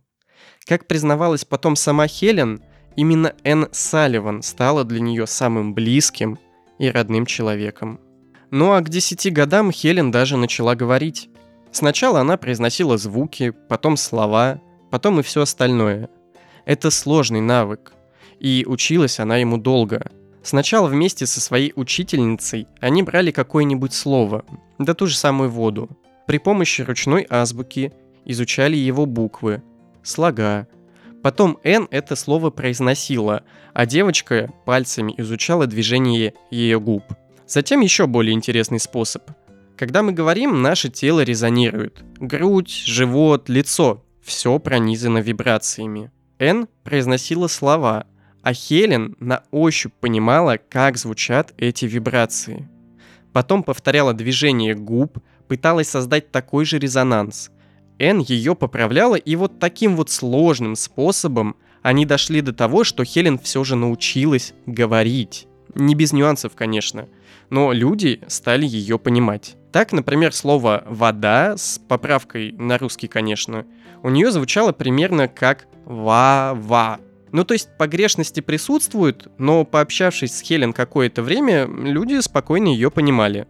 Как 0.66 0.86
признавалась 0.86 1.46
потом 1.46 1.74
сама 1.74 2.06
Хелен, 2.06 2.62
именно 2.96 3.34
Энн 3.44 3.68
Салливан 3.72 4.42
стала 4.42 4.84
для 4.84 5.00
нее 5.00 5.26
самым 5.26 5.74
близким 5.74 6.38
и 6.78 6.88
родным 6.88 7.26
человеком. 7.26 8.00
Ну 8.50 8.72
а 8.72 8.80
к 8.80 8.88
десяти 8.88 9.30
годам 9.30 9.72
Хелен 9.72 10.10
даже 10.10 10.36
начала 10.36 10.74
говорить. 10.74 11.28
Сначала 11.72 12.20
она 12.20 12.36
произносила 12.36 12.96
звуки, 12.98 13.52
потом 13.68 13.96
слова, 13.96 14.60
потом 14.90 15.20
и 15.20 15.22
все 15.22 15.42
остальное. 15.42 16.08
Это 16.64 16.90
сложный 16.90 17.40
навык, 17.40 17.92
и 18.38 18.64
училась 18.66 19.18
она 19.18 19.38
ему 19.38 19.58
долго. 19.58 20.10
Сначала 20.42 20.88
вместе 20.88 21.26
со 21.26 21.40
своей 21.40 21.72
учительницей 21.74 22.68
они 22.80 23.02
брали 23.02 23.30
какое-нибудь 23.30 23.92
слово, 23.92 24.44
да 24.78 24.94
ту 24.94 25.06
же 25.06 25.16
самую 25.16 25.50
воду. 25.50 25.88
При 26.26 26.38
помощи 26.38 26.82
ручной 26.82 27.26
азбуки 27.28 27.92
изучали 28.24 28.76
его 28.76 29.06
буквы, 29.06 29.62
слога. 30.02 30.68
Потом 31.24 31.58
Н 31.64 31.88
это 31.90 32.14
слово 32.14 32.50
произносила, 32.50 33.42
а 33.72 33.86
девочка 33.86 34.52
пальцами 34.64 35.12
изучала 35.16 35.66
движение 35.66 36.34
ее 36.52 36.78
губ. 36.78 37.02
Затем 37.48 37.80
еще 37.80 38.06
более 38.06 38.34
интересный 38.34 38.78
способ– 38.78 39.22
когда 39.76 40.04
мы 40.04 40.12
говорим, 40.12 40.62
наше 40.62 40.88
тело 40.88 41.22
резонирует. 41.22 42.04
Грудь, 42.20 42.70
живот, 42.70 43.48
лицо– 43.48 44.04
все 44.22 44.58
пронизано 44.60 45.18
вибрациями. 45.18 46.12
Н 46.38 46.68
произносила 46.84 47.48
слова, 47.48 48.06
а 48.42 48.54
Хелен 48.54 49.16
на 49.18 49.42
ощупь 49.50 49.92
понимала, 50.00 50.58
как 50.68 50.96
звучат 50.96 51.52
эти 51.58 51.86
вибрации. 51.86 52.68
Потом 53.32 53.64
повторяла 53.64 54.14
движение 54.14 54.76
губ, 54.76 55.18
пыталась 55.48 55.88
создать 55.88 56.30
такой 56.30 56.64
же 56.64 56.78
резонанс. 56.78 57.50
Н 57.98 58.18
ее 58.18 58.54
поправляла, 58.54 59.14
и 59.14 59.36
вот 59.36 59.58
таким 59.58 59.96
вот 59.96 60.10
сложным 60.10 60.76
способом 60.76 61.56
они 61.82 62.06
дошли 62.06 62.40
до 62.40 62.52
того, 62.52 62.82
что 62.82 63.04
Хелен 63.04 63.38
все 63.38 63.62
же 63.62 63.76
научилась 63.76 64.54
говорить. 64.66 65.46
Не 65.74 65.94
без 65.94 66.12
нюансов, 66.12 66.54
конечно, 66.54 67.08
но 67.50 67.72
люди 67.72 68.20
стали 68.26 68.66
ее 68.66 68.98
понимать. 68.98 69.56
Так, 69.72 69.92
например, 69.92 70.32
слово 70.32 70.84
«вода» 70.86 71.56
с 71.56 71.78
поправкой 71.78 72.52
на 72.52 72.78
русский, 72.78 73.08
конечно, 73.08 73.66
у 74.02 74.08
нее 74.08 74.30
звучало 74.30 74.72
примерно 74.72 75.28
как 75.28 75.66
«ва-ва». 75.84 77.00
Ну, 77.32 77.44
то 77.44 77.54
есть 77.54 77.68
погрешности 77.76 78.38
присутствуют, 78.38 79.28
но 79.38 79.64
пообщавшись 79.64 80.36
с 80.36 80.40
Хелен 80.40 80.72
какое-то 80.72 81.22
время, 81.22 81.66
люди 81.66 82.20
спокойно 82.20 82.68
ее 82.68 82.92
понимали. 82.92 83.48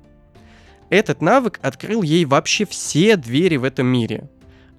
Этот 0.89 1.21
навык 1.21 1.61
открыл 1.61 2.03
ей 2.03 2.25
вообще 2.25 2.65
все 2.65 3.17
двери 3.17 3.57
в 3.57 3.65
этом 3.65 3.87
мире. 3.87 4.31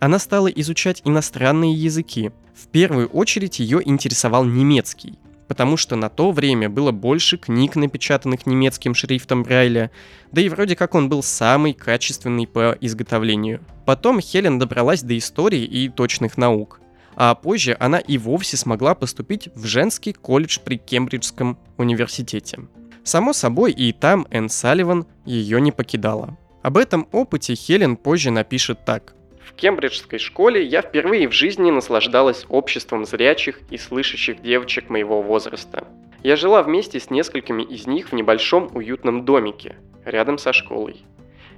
Она 0.05 0.19
стала 0.19 0.45
изучать 0.49 1.01
иностранные 1.03 1.73
языки. 1.73 2.29
В 2.53 2.67
первую 2.67 3.07
очередь 3.07 3.57
ее 3.57 3.81
интересовал 3.83 4.45
немецкий 4.45 5.17
потому 5.47 5.77
что 5.77 5.95
на 5.95 6.09
то 6.09 6.31
время 6.31 6.69
было 6.69 6.91
больше 6.91 7.37
книг, 7.37 7.75
напечатанных 7.75 8.47
немецким 8.47 8.95
шрифтом 8.95 9.43
Брайля, 9.43 9.91
да 10.31 10.41
и 10.41 10.49
вроде 10.49 10.75
как 10.75 10.95
он 10.95 11.07
был 11.07 11.21
самый 11.21 11.73
качественный 11.73 12.47
по 12.47 12.75
изготовлению. 12.81 13.61
Потом 13.85 14.19
Хелен 14.19 14.57
добралась 14.57 15.03
до 15.03 15.15
истории 15.15 15.63
и 15.63 15.87
точных 15.87 16.39
наук, 16.39 16.81
а 17.15 17.35
позже 17.35 17.77
она 17.79 17.99
и 17.99 18.17
вовсе 18.17 18.57
смогла 18.57 18.95
поступить 18.95 19.49
в 19.53 19.65
женский 19.65 20.13
колледж 20.13 20.57
при 20.65 20.77
Кембриджском 20.77 21.59
университете. 21.77 22.61
Само 23.03 23.31
собой, 23.31 23.71
и 23.71 23.93
там 23.93 24.25
Энн 24.31 24.49
Салливан 24.49 25.05
ее 25.25 25.61
не 25.61 25.71
покидала. 25.71 26.35
Об 26.63 26.77
этом 26.77 27.07
опыте 27.11 27.53
Хелен 27.53 27.97
позже 27.97 28.31
напишет 28.31 28.83
так. 28.83 29.15
Кембриджской 29.57 30.19
школе 30.19 30.63
я 30.63 30.81
впервые 30.81 31.29
в 31.29 31.31
жизни 31.31 31.71
наслаждалась 31.71 32.45
обществом 32.49 33.05
зрячих 33.05 33.61
и 33.69 33.77
слышащих 33.77 34.41
девочек 34.41 34.89
моего 34.89 35.21
возраста. 35.21 35.87
Я 36.23 36.35
жила 36.35 36.61
вместе 36.61 36.99
с 36.99 37.09
несколькими 37.09 37.63
из 37.63 37.87
них 37.87 38.09
в 38.09 38.13
небольшом 38.13 38.69
уютном 38.73 39.23
домике, 39.23 39.77
рядом 40.03 40.37
со 40.37 40.51
школой. 40.51 41.03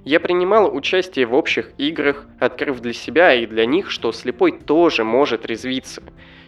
Я 0.06 0.20
принимала 0.20 0.70
участие 0.70 1.26
в 1.26 1.34
общих 1.34 1.72
играх, 1.78 2.28
открыв 2.40 2.82
для 2.82 2.94
себя 2.94 3.34
и 3.34 3.48
для 3.48 3.66
них, 3.66 3.90
что 3.90 4.12
слепой 4.12 4.52
тоже 4.52 5.04
может 5.04 5.46
резвиться 5.46 6.04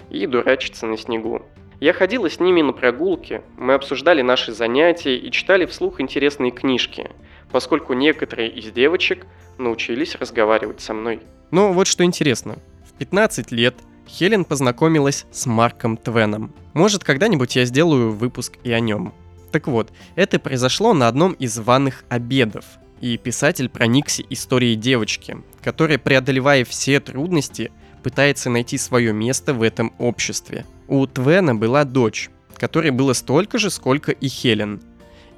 и 0.10 0.26
дурачиться 0.28 0.86
на 0.86 0.98
снегу. 0.98 1.42
Я 1.80 1.94
ходила 1.94 2.30
с 2.30 2.40
ними 2.40 2.62
на 2.62 2.74
прогулки, 2.74 3.42
мы 3.58 3.74
обсуждали 3.74 4.22
наши 4.22 4.52
занятия 4.52 5.18
и 5.18 5.32
читали 5.32 5.66
вслух 5.66 6.00
интересные 6.00 6.52
книжки, 6.52 7.10
поскольку 7.52 7.94
некоторые 7.94 8.50
из 8.50 8.72
девочек 8.72 9.26
научились 9.58 10.16
разговаривать 10.16 10.82
со 10.82 10.94
мной. 10.94 11.22
Но 11.52 11.74
вот 11.74 11.88
что 11.88 12.04
интересно. 12.04 12.58
В 12.88 12.94
15 12.98 13.52
лет 13.52 13.76
Хелен 14.08 14.46
познакомилась 14.46 15.26
с 15.32 15.46
Марком 15.46 15.98
Твеном. 15.98 16.54
Может, 16.74 17.04
когда-нибудь 17.04 17.56
я 17.56 17.66
сделаю 17.66 18.12
выпуск 18.12 18.58
и 18.64 18.72
о 18.72 18.80
нем. 18.80 19.14
Так 19.52 19.68
вот, 19.68 19.92
это 20.16 20.40
произошло 20.40 20.94
на 20.94 21.08
одном 21.08 21.34
из 21.34 21.58
ванных 21.58 22.04
обедов, 22.10 22.66
и 23.02 23.18
писатель 23.18 23.70
проникся 23.70 24.24
историей 24.30 24.76
девочки, 24.76 25.38
которая, 25.64 25.98
преодолевая 25.98 26.66
все 26.66 27.00
трудности, 27.00 27.72
пытается 28.04 28.50
найти 28.50 28.78
свое 28.78 29.14
место 29.14 29.54
в 29.54 29.62
этом 29.62 29.94
обществе. 29.98 30.66
У 30.88 31.06
Твена 31.08 31.56
была 31.56 31.84
дочь, 31.84 32.30
которой 32.56 32.92
было 32.92 33.14
столько 33.14 33.58
же, 33.58 33.70
сколько 33.70 34.12
и 34.12 34.28
Хелен. 34.28 34.82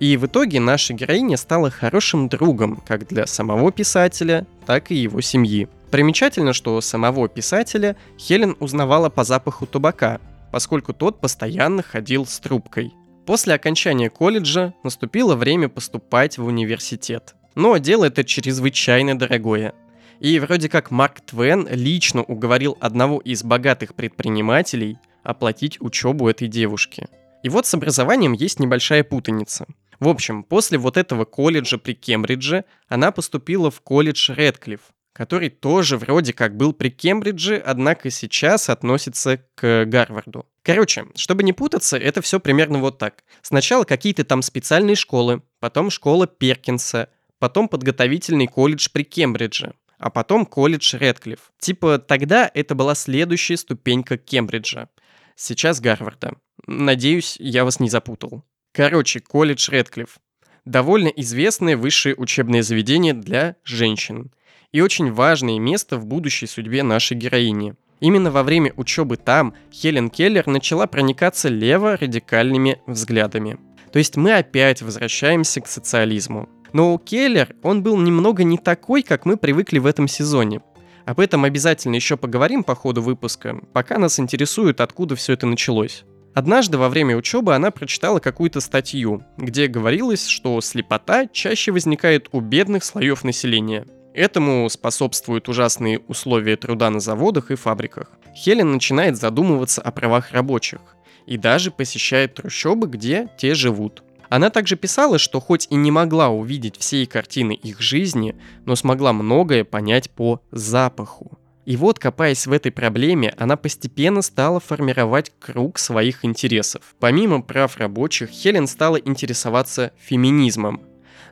И 0.01 0.17
в 0.17 0.25
итоге 0.25 0.59
наша 0.59 0.95
героиня 0.95 1.37
стала 1.37 1.69
хорошим 1.69 2.27
другом 2.27 2.81
как 2.87 3.07
для 3.07 3.27
самого 3.27 3.71
писателя, 3.71 4.47
так 4.65 4.89
и 4.89 4.95
его 4.95 5.21
семьи. 5.21 5.67
Примечательно, 5.91 6.53
что 6.53 6.81
самого 6.81 7.29
писателя 7.29 7.95
Хелен 8.17 8.57
узнавала 8.59 9.09
по 9.09 9.23
запаху 9.23 9.67
табака, 9.67 10.19
поскольку 10.51 10.91
тот 10.91 11.21
постоянно 11.21 11.83
ходил 11.83 12.25
с 12.25 12.39
трубкой. 12.39 12.91
После 13.27 13.53
окончания 13.53 14.09
колледжа 14.09 14.73
наступило 14.83 15.35
время 15.35 15.69
поступать 15.69 16.39
в 16.39 16.45
университет. 16.45 17.35
Но 17.53 17.77
дело 17.77 18.05
это 18.05 18.23
чрезвычайно 18.23 19.15
дорогое. 19.15 19.75
И 20.19 20.39
вроде 20.39 20.67
как 20.67 20.89
Марк 20.89 21.21
Твен 21.21 21.67
лично 21.69 22.23
уговорил 22.23 22.75
одного 22.79 23.19
из 23.19 23.43
богатых 23.43 23.93
предпринимателей 23.93 24.97
оплатить 25.21 25.79
учебу 25.79 26.27
этой 26.27 26.47
девушки. 26.47 27.05
И 27.43 27.49
вот 27.49 27.67
с 27.67 27.73
образованием 27.75 28.33
есть 28.33 28.59
небольшая 28.59 29.03
путаница. 29.03 29.67
В 30.01 30.07
общем, 30.07 30.43
после 30.43 30.79
вот 30.79 30.97
этого 30.97 31.25
колледжа 31.25 31.77
при 31.77 31.93
Кембридже 31.93 32.65
она 32.87 33.11
поступила 33.11 33.69
в 33.69 33.81
колледж 33.81 34.31
Редклифф, 34.31 34.81
который 35.13 35.49
тоже 35.51 35.95
вроде 35.95 36.33
как 36.33 36.57
был 36.57 36.73
при 36.73 36.89
Кембридже, 36.89 37.61
однако 37.63 38.09
сейчас 38.09 38.67
относится 38.69 39.45
к 39.53 39.85
Гарварду. 39.85 40.47
Короче, 40.63 41.05
чтобы 41.15 41.43
не 41.43 41.53
путаться, 41.53 41.97
это 41.97 42.23
все 42.23 42.39
примерно 42.39 42.79
вот 42.79 42.97
так. 42.97 43.23
Сначала 43.43 43.83
какие-то 43.83 44.23
там 44.23 44.41
специальные 44.41 44.95
школы, 44.95 45.43
потом 45.59 45.91
школа 45.91 46.25
Перкинса, 46.25 47.09
потом 47.37 47.67
подготовительный 47.67 48.47
колледж 48.47 48.87
при 48.91 49.03
Кембридже, 49.03 49.75
а 49.99 50.09
потом 50.09 50.47
колледж 50.47 50.95
Редклифф. 50.95 51.51
Типа 51.59 51.99
тогда 51.99 52.49
это 52.51 52.73
была 52.73 52.95
следующая 52.95 53.57
ступенька 53.57 54.17
Кембриджа. 54.17 54.89
Сейчас 55.35 55.79
Гарварда. 55.79 56.37
Надеюсь, 56.65 57.37
я 57.39 57.65
вас 57.65 57.79
не 57.79 57.89
запутал. 57.89 58.43
Короче, 58.73 59.19
колледж 59.19 59.69
Редклифф. 59.69 60.17
Довольно 60.63 61.09
известное 61.09 61.75
высшее 61.75 62.15
учебное 62.15 62.61
заведение 62.61 63.13
для 63.13 63.57
женщин 63.65 64.31
и 64.71 64.79
очень 64.79 65.11
важное 65.11 65.59
место 65.59 65.97
в 65.97 66.05
будущей 66.05 66.47
судьбе 66.47 66.81
нашей 66.81 67.17
героини. 67.17 67.75
Именно 67.99 68.31
во 68.31 68.43
время 68.43 68.71
учебы 68.77 69.17
там 69.17 69.53
Хелен 69.73 70.09
Келлер 70.09 70.47
начала 70.47 70.87
проникаться 70.87 71.49
лево-радикальными 71.49 72.79
взглядами. 72.87 73.59
То 73.91 73.99
есть 73.99 74.15
мы 74.15 74.37
опять 74.37 74.81
возвращаемся 74.81 75.59
к 75.59 75.67
социализму. 75.67 76.47
Но 76.71 76.93
у 76.93 76.97
Келлер 76.97 77.53
он 77.63 77.83
был 77.83 77.97
немного 77.97 78.45
не 78.45 78.57
такой, 78.57 79.03
как 79.03 79.25
мы 79.25 79.35
привыкли 79.35 79.79
в 79.79 79.85
этом 79.85 80.07
сезоне. 80.07 80.61
Об 81.05 81.19
этом 81.19 81.43
обязательно 81.43 81.95
еще 81.95 82.15
поговорим 82.15 82.63
по 82.63 82.75
ходу 82.75 83.01
выпуска, 83.01 83.59
пока 83.73 83.97
нас 83.97 84.19
интересует, 84.19 84.79
откуда 84.79 85.17
все 85.17 85.33
это 85.33 85.45
началось. 85.45 86.05
Однажды 86.33 86.77
во 86.77 86.87
время 86.87 87.17
учебы 87.17 87.53
она 87.53 87.71
прочитала 87.71 88.19
какую-то 88.19 88.61
статью, 88.61 89.23
где 89.37 89.67
говорилось, 89.67 90.27
что 90.27 90.61
слепота 90.61 91.27
чаще 91.27 91.71
возникает 91.71 92.29
у 92.31 92.39
бедных 92.39 92.85
слоев 92.85 93.23
населения. 93.23 93.85
Этому 94.13 94.69
способствуют 94.69 95.49
ужасные 95.49 95.99
условия 95.99 96.55
труда 96.55 96.89
на 96.89 96.99
заводах 96.99 97.51
и 97.51 97.55
фабриках. 97.55 98.11
Хелен 98.35 98.71
начинает 98.71 99.17
задумываться 99.17 99.81
о 99.81 99.91
правах 99.91 100.31
рабочих 100.31 100.79
и 101.25 101.37
даже 101.37 101.69
посещает 101.69 102.35
трущобы, 102.35 102.87
где 102.87 103.27
те 103.37 103.53
живут. 103.53 104.03
Она 104.29 104.49
также 104.49 104.77
писала, 104.77 105.17
что 105.17 105.41
хоть 105.41 105.67
и 105.69 105.75
не 105.75 105.91
могла 105.91 106.29
увидеть 106.29 106.77
всей 106.77 107.05
картины 107.05 107.51
их 107.51 107.81
жизни, 107.81 108.35
но 108.65 108.77
смогла 108.77 109.11
многое 109.11 109.65
понять 109.65 110.09
по 110.09 110.41
запаху. 110.51 111.37
И 111.65 111.77
вот, 111.77 111.99
копаясь 111.99 112.47
в 112.47 112.51
этой 112.51 112.71
проблеме, 112.71 113.33
она 113.37 113.55
постепенно 113.55 114.21
стала 114.21 114.59
формировать 114.59 115.31
круг 115.39 115.77
своих 115.77 116.25
интересов. 116.25 116.95
Помимо 116.99 117.41
прав 117.41 117.77
рабочих, 117.77 118.29
Хелен 118.29 118.67
стала 118.67 118.97
интересоваться 118.97 119.91
феминизмом. 119.99 120.81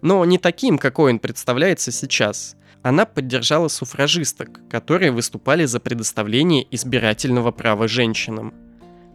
Но 0.02 0.24
не 0.26 0.38
таким, 0.38 0.78
какой 0.78 1.14
он 1.14 1.20
представляется 1.20 1.92
сейчас. 1.92 2.56
Она 2.84 3.06
поддержала 3.06 3.68
суфражисток, 3.68 4.62
которые 4.70 5.12
выступали 5.12 5.66
за 5.66 5.80
предоставление 5.80 6.66
избирательного 6.72 7.52
права 7.52 7.88
женщинам. 7.88 8.54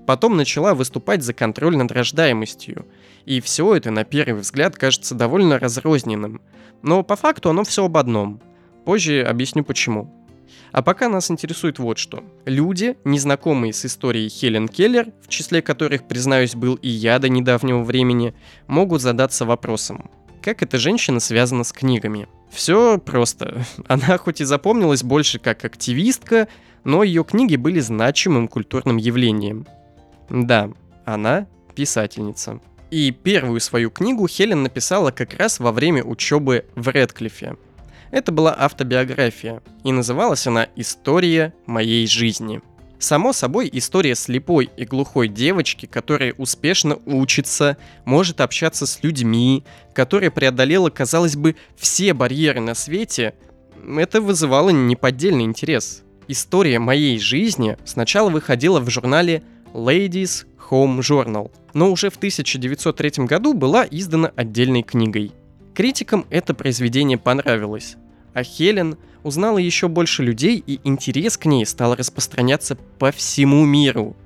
Потом 0.07 0.37
начала 0.37 0.75
выступать 0.75 1.23
за 1.23 1.33
контроль 1.33 1.77
над 1.77 1.91
рождаемостью. 1.91 2.87
И 3.25 3.41
все 3.41 3.75
это, 3.75 3.91
на 3.91 4.05
первый 4.05 4.41
взгляд, 4.41 4.77
кажется 4.77 5.15
довольно 5.15 5.59
разрозненным. 5.59 6.43
Но 6.83 7.03
по 7.03 7.17
факту 7.17 7.49
оно 7.49 7.65
все 7.65 7.87
об 7.87 7.97
одном. 7.97 8.43
Позже 8.85 9.23
объясню 9.23 9.65
почему. 9.65 10.24
А 10.73 10.83
пока 10.83 11.09
нас 11.09 11.31
интересует 11.31 11.79
вот 11.79 11.99
что. 11.99 12.25
Люди, 12.47 12.97
незнакомые 13.05 13.73
с 13.73 13.85
историей 13.85 14.29
Хелен 14.29 14.69
Келлер, 14.69 15.13
в 15.23 15.29
числе 15.29 15.63
которых, 15.63 16.09
признаюсь, 16.09 16.55
был 16.55 16.75
и 16.75 16.89
я 16.89 17.19
до 17.19 17.29
недавнего 17.29 17.83
времени, 17.83 18.35
могут 18.67 19.03
задаться 19.03 19.45
вопросом, 19.45 20.11
как 20.43 20.63
эта 20.63 20.79
женщина 20.79 21.21
связана 21.21 21.65
с 21.65 21.73
книгами. 21.73 22.29
Все 22.51 22.99
просто. 22.99 23.65
Она 23.89 24.19
хоть 24.19 24.41
и 24.41 24.45
запомнилась 24.45 25.03
больше 25.03 25.39
как 25.39 25.65
активистка, 25.65 26.49
но 26.85 27.03
ее 27.03 27.25
книги 27.25 27.57
были 27.57 27.81
значимым 27.81 28.49
культурным 28.49 28.97
явлением. 28.97 29.67
Да, 30.29 30.71
она 31.05 31.47
писательница. 31.75 32.61
И 32.91 33.11
первую 33.11 33.61
свою 33.61 33.91
книгу 33.91 34.29
Хелен 34.29 34.63
написала 34.63 35.11
как 35.11 35.35
раз 35.35 35.59
во 35.59 35.73
время 35.73 36.05
учебы 36.05 36.67
в 36.75 36.89
Редклифе. 36.89 37.57
Это 38.15 38.31
была 38.31 38.55
автобиография, 38.57 39.61
и 39.83 39.91
называлась 39.91 40.47
она 40.47 40.69
«История 40.77 41.53
моей 41.67 42.07
жизни». 42.07 42.61
Само 43.01 43.33
собой, 43.33 43.69
история 43.73 44.15
слепой 44.15 44.71
и 44.77 44.85
глухой 44.85 45.27
девочки, 45.27 45.87
которая 45.87 46.33
успешно 46.39 46.97
учится, 47.07 47.77
может 48.05 48.41
общаться 48.41 48.87
с 48.87 49.03
людьми, 49.03 49.65
которая 49.95 50.31
преодолела, 50.31 50.91
казалось 50.91 51.35
бы, 51.35 51.57
все 51.77 52.15
барьеры 52.15 52.61
на 52.61 52.77
свете, 52.77 53.35
это 53.85 54.21
вызывало 54.21 54.71
неподдельный 54.71 55.43
интерес. 55.43 56.05
История 56.29 56.79
моей 56.79 57.19
жизни 57.19 57.77
сначала 57.85 58.31
выходила 58.31 58.79
в 58.79 58.89
журнале 58.91 59.43
Ladies 59.73 60.47
Home 60.71 61.01
Journal, 61.01 61.51
но 61.73 61.91
уже 61.91 62.11
в 62.11 62.17
1903 62.19 63.25
году 63.25 63.55
была 63.55 63.85
издана 63.91 64.31
отдельной 64.37 64.85
книгой. 64.85 65.33
Критикам 65.75 66.25
это 66.31 66.55
произведение 66.55 67.19
понравилось, 67.19 67.97
а 68.35 68.43
Хелен 68.43 68.97
узнала 69.23 69.59
еще 69.59 69.89
больше 69.89 70.23
людей, 70.23 70.63
и 70.65 70.81
интерес 70.85 71.39
к 71.39 71.47
ней 71.47 71.65
стал 71.65 71.95
распространяться 71.95 72.77
по 72.99 73.11
всему 73.11 73.65
миру. 73.65 74.17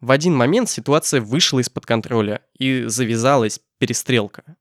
В 0.01 0.11
один 0.11 0.35
момент 0.35 0.69
ситуация 0.69 1.21
вышла 1.21 1.61
из-под 1.61 1.87
контроля 1.87 2.41
и 2.59 2.87
завязалась 2.87 3.61
перестрелка. 3.79 4.57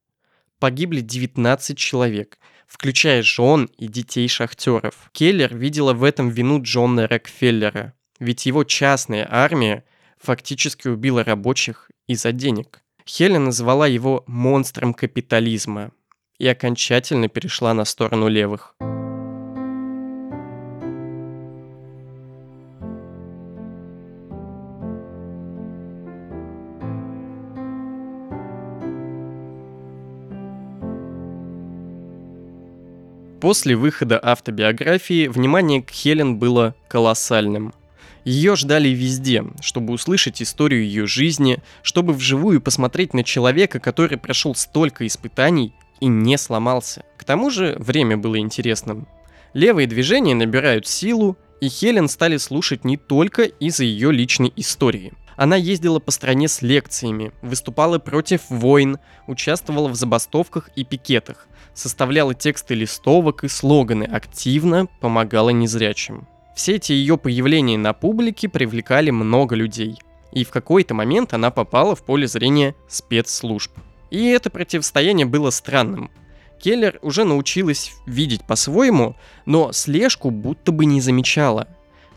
Погибли 0.59 1.01
19 1.01 1.75
человек, 1.75 2.37
включая 2.67 3.23
жен 3.23 3.67
и 3.79 3.87
детей 3.87 4.27
шахтеров. 4.27 5.09
Келлер 5.11 5.57
видела 5.57 5.95
в 5.95 6.03
этом 6.03 6.29
вину 6.29 6.61
Джона 6.61 7.07
Рокфеллера, 7.07 7.95
ведь 8.19 8.45
его 8.45 8.63
частная 8.63 9.27
армия 9.27 9.83
фактически 10.23 10.87
убила 10.87 11.23
рабочих 11.23 11.91
из-за 12.07 12.31
денег. 12.31 12.81
Хелен 13.05 13.43
назвала 13.43 13.85
его 13.85 14.23
монстром 14.25 14.93
капитализма 14.93 15.91
и 16.39 16.47
окончательно 16.47 17.27
перешла 17.27 17.73
на 17.73 17.83
сторону 17.83 18.29
левых. 18.29 18.75
После 33.41 33.75
выхода 33.75 34.17
автобиографии 34.23 35.27
внимание 35.27 35.81
к 35.81 35.91
Хелен 35.91 36.39
было 36.39 36.75
колоссальным. 36.87 37.73
Ее 38.25 38.55
ждали 38.55 38.89
везде, 38.89 39.43
чтобы 39.61 39.93
услышать 39.93 40.41
историю 40.41 40.83
ее 40.83 41.07
жизни, 41.07 41.61
чтобы 41.81 42.13
вживую 42.13 42.61
посмотреть 42.61 43.13
на 43.13 43.23
человека, 43.23 43.79
который 43.79 44.17
прошел 44.17 44.55
столько 44.55 45.05
испытаний 45.05 45.73
и 45.99 46.07
не 46.07 46.37
сломался. 46.37 47.03
К 47.17 47.25
тому 47.25 47.49
же 47.49 47.75
время 47.79 48.17
было 48.17 48.37
интересным. 48.39 49.07
Левые 49.53 49.87
движения 49.87 50.35
набирают 50.35 50.87
силу, 50.87 51.37
и 51.61 51.69
Хелен 51.69 52.07
стали 52.07 52.37
слушать 52.37 52.85
не 52.85 52.97
только 52.97 53.43
из-за 53.43 53.83
ее 53.83 54.11
личной 54.11 54.51
истории. 54.55 55.13
Она 55.35 55.55
ездила 55.55 55.99
по 55.99 56.11
стране 56.11 56.47
с 56.47 56.61
лекциями, 56.61 57.31
выступала 57.41 57.99
против 57.99 58.41
войн, 58.49 58.99
участвовала 59.27 59.87
в 59.87 59.95
забастовках 59.95 60.69
и 60.75 60.83
пикетах, 60.83 61.47
составляла 61.73 62.33
тексты 62.33 62.75
листовок 62.75 63.43
и 63.43 63.47
слоганы, 63.47 64.03
активно 64.03 64.87
помогала 64.99 65.49
незрячим. 65.49 66.27
Все 66.55 66.75
эти 66.75 66.91
ее 66.91 67.17
появления 67.17 67.77
на 67.77 67.93
публике 67.93 68.47
привлекали 68.47 69.09
много 69.09 69.55
людей. 69.55 69.97
И 70.31 70.43
в 70.43 70.49
какой-то 70.49 70.93
момент 70.93 71.33
она 71.33 71.51
попала 71.51 71.95
в 71.95 72.03
поле 72.03 72.27
зрения 72.27 72.75
спецслужб. 72.87 73.71
И 74.09 74.27
это 74.27 74.49
противостояние 74.49 75.25
было 75.25 75.49
странным. 75.49 76.11
Келлер 76.59 76.99
уже 77.01 77.23
научилась 77.23 77.93
видеть 78.05 78.43
по-своему, 78.45 79.15
но 79.45 79.71
слежку 79.71 80.29
будто 80.29 80.71
бы 80.71 80.85
не 80.85 81.01
замечала. 81.01 81.67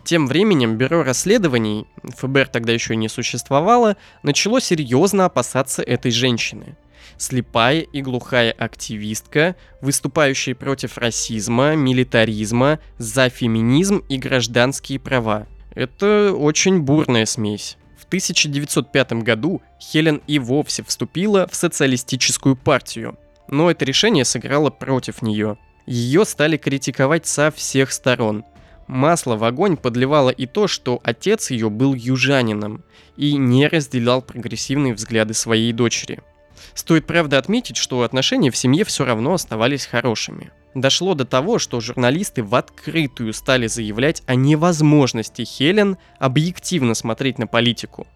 Тем 0.05 0.27
временем 0.29 0.77
бюро 0.77 1.03
расследований, 1.03 1.87
ФБР 2.05 2.47
тогда 2.49 2.73
еще 2.73 2.95
не 2.95 3.09
существовало, 3.09 3.97
начало 4.23 4.61
серьезно 4.61 5.25
опасаться 5.25 5.83
этой 5.83 6.13
женщины– 6.13 6.77
слепая 7.19 7.81
и 7.81 8.03
глухая 8.03 8.53
активистка, 8.53 9.57
выступающая 9.81 10.55
против 10.55 10.99
расизма, 10.99 11.75
милитаризма, 11.75 12.81
за 12.99 13.29
феминизм 13.29 14.03
и 14.09 14.19
гражданские 14.19 14.99
права. 14.99 15.47
Это 15.75 16.33
очень 16.33 16.81
бурная 16.81 17.27
смесь. 17.27 17.77
В 17.99 18.05
1905 18.07 19.13
году 19.25 19.63
Хелен 19.81 20.23
и 20.27 20.39
вовсе 20.39 20.83
вступила 20.85 21.49
в 21.51 21.55
социалистическую 21.55 22.57
партию, 22.57 23.19
но 23.49 23.71
это 23.71 23.85
решение 23.85 24.25
сыграло 24.25 24.71
против 24.71 25.23
нее. 25.23 25.59
Ее 25.87 26.25
стали 26.25 26.57
критиковать 26.57 27.27
со 27.27 27.51
всех 27.51 27.93
сторон. 27.93 28.45
Масло 28.87 29.37
в 29.37 29.45
огонь 29.45 29.77
подливало 29.77 30.31
и 30.31 30.47
то, 30.47 30.69
что 30.69 31.01
отец 31.03 31.51
ее 31.51 31.71
был 31.71 31.95
южанином 31.95 32.85
и 33.17 33.37
не 33.37 33.67
разделял 33.67 34.23
прогрессивные 34.23 34.95
взгляды 34.95 35.35
своей 35.35 35.73
дочери– 35.73 36.21
Стоит, 36.75 37.07
правда, 37.07 37.39
отметить, 37.39 37.77
что 37.77 38.03
отношения 38.03 38.51
в 38.51 38.57
семье 38.57 38.85
все 38.85 39.05
равно 39.05 39.35
оставались 39.35 39.87
хорошими. 39.87 40.51
Дошло 40.75 41.15
до 41.15 41.25
того, 41.25 41.59
что 41.59 41.81
журналисты 41.81 42.43
в 42.43 42.55
открытую 42.55 43.33
стали 43.33 43.67
заявлять 43.67 44.23
о 44.27 44.35
невозможности 44.35 45.43
Хелен 45.43 45.97
объективно 46.19 46.95
смотреть 46.95 47.39
на 47.39 47.47
политику. 47.47 48.07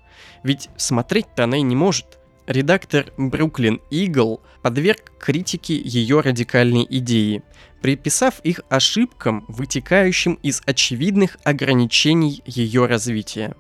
Ведь 0.43 0.69
смотреть-то 0.77 1.45
она 1.45 1.57
и 1.57 1.63
не 1.63 1.75
может. 1.75 2.19
Редактор 2.47 3.13
Бруклин 3.17 3.81
Игл 3.91 4.41
подверг 4.63 5.13
критике 5.19 5.81
ее 5.81 6.21
радикальные 6.21 6.85
идеи, 6.99 7.43
приписав 7.81 8.41
их 8.41 8.61
ошибкам, 8.69 9.45
вытекающим 9.49 10.35
из 10.43 10.61
очевидных 10.67 11.39
ограничений 11.45 12.43
ее 12.45 12.87
развития. 12.87 13.55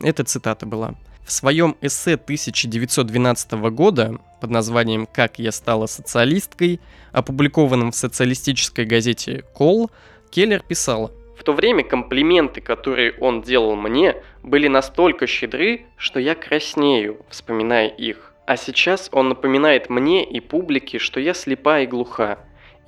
Это 0.00 0.24
цитата 0.24 0.66
была. 0.66 0.94
В 1.28 1.30
своем 1.30 1.76
эссе 1.82 2.14
1912 2.14 3.52
года 3.70 4.16
под 4.40 4.48
названием 4.48 5.06
«Как 5.06 5.38
я 5.38 5.52
стала 5.52 5.84
социалисткой», 5.84 6.80
опубликованном 7.12 7.90
в 7.90 7.94
социалистической 7.94 8.86
газете 8.86 9.44
«Кол», 9.52 9.90
Келлер 10.30 10.62
писала 10.62 11.12
в 11.38 11.44
то 11.44 11.52
время 11.52 11.84
комплименты, 11.84 12.62
которые 12.62 13.12
он 13.20 13.42
делал 13.42 13.76
мне, 13.76 14.16
были 14.42 14.68
настолько 14.68 15.26
щедры, 15.26 15.82
что 15.98 16.18
я 16.18 16.34
краснею, 16.34 17.18
вспоминая 17.28 17.88
их. 17.88 18.32
А 18.46 18.56
сейчас 18.56 19.10
он 19.12 19.28
напоминает 19.28 19.90
мне 19.90 20.24
и 20.24 20.40
публике, 20.40 20.98
что 20.98 21.20
я 21.20 21.34
слепа 21.34 21.80
и 21.80 21.86
глуха, 21.86 22.38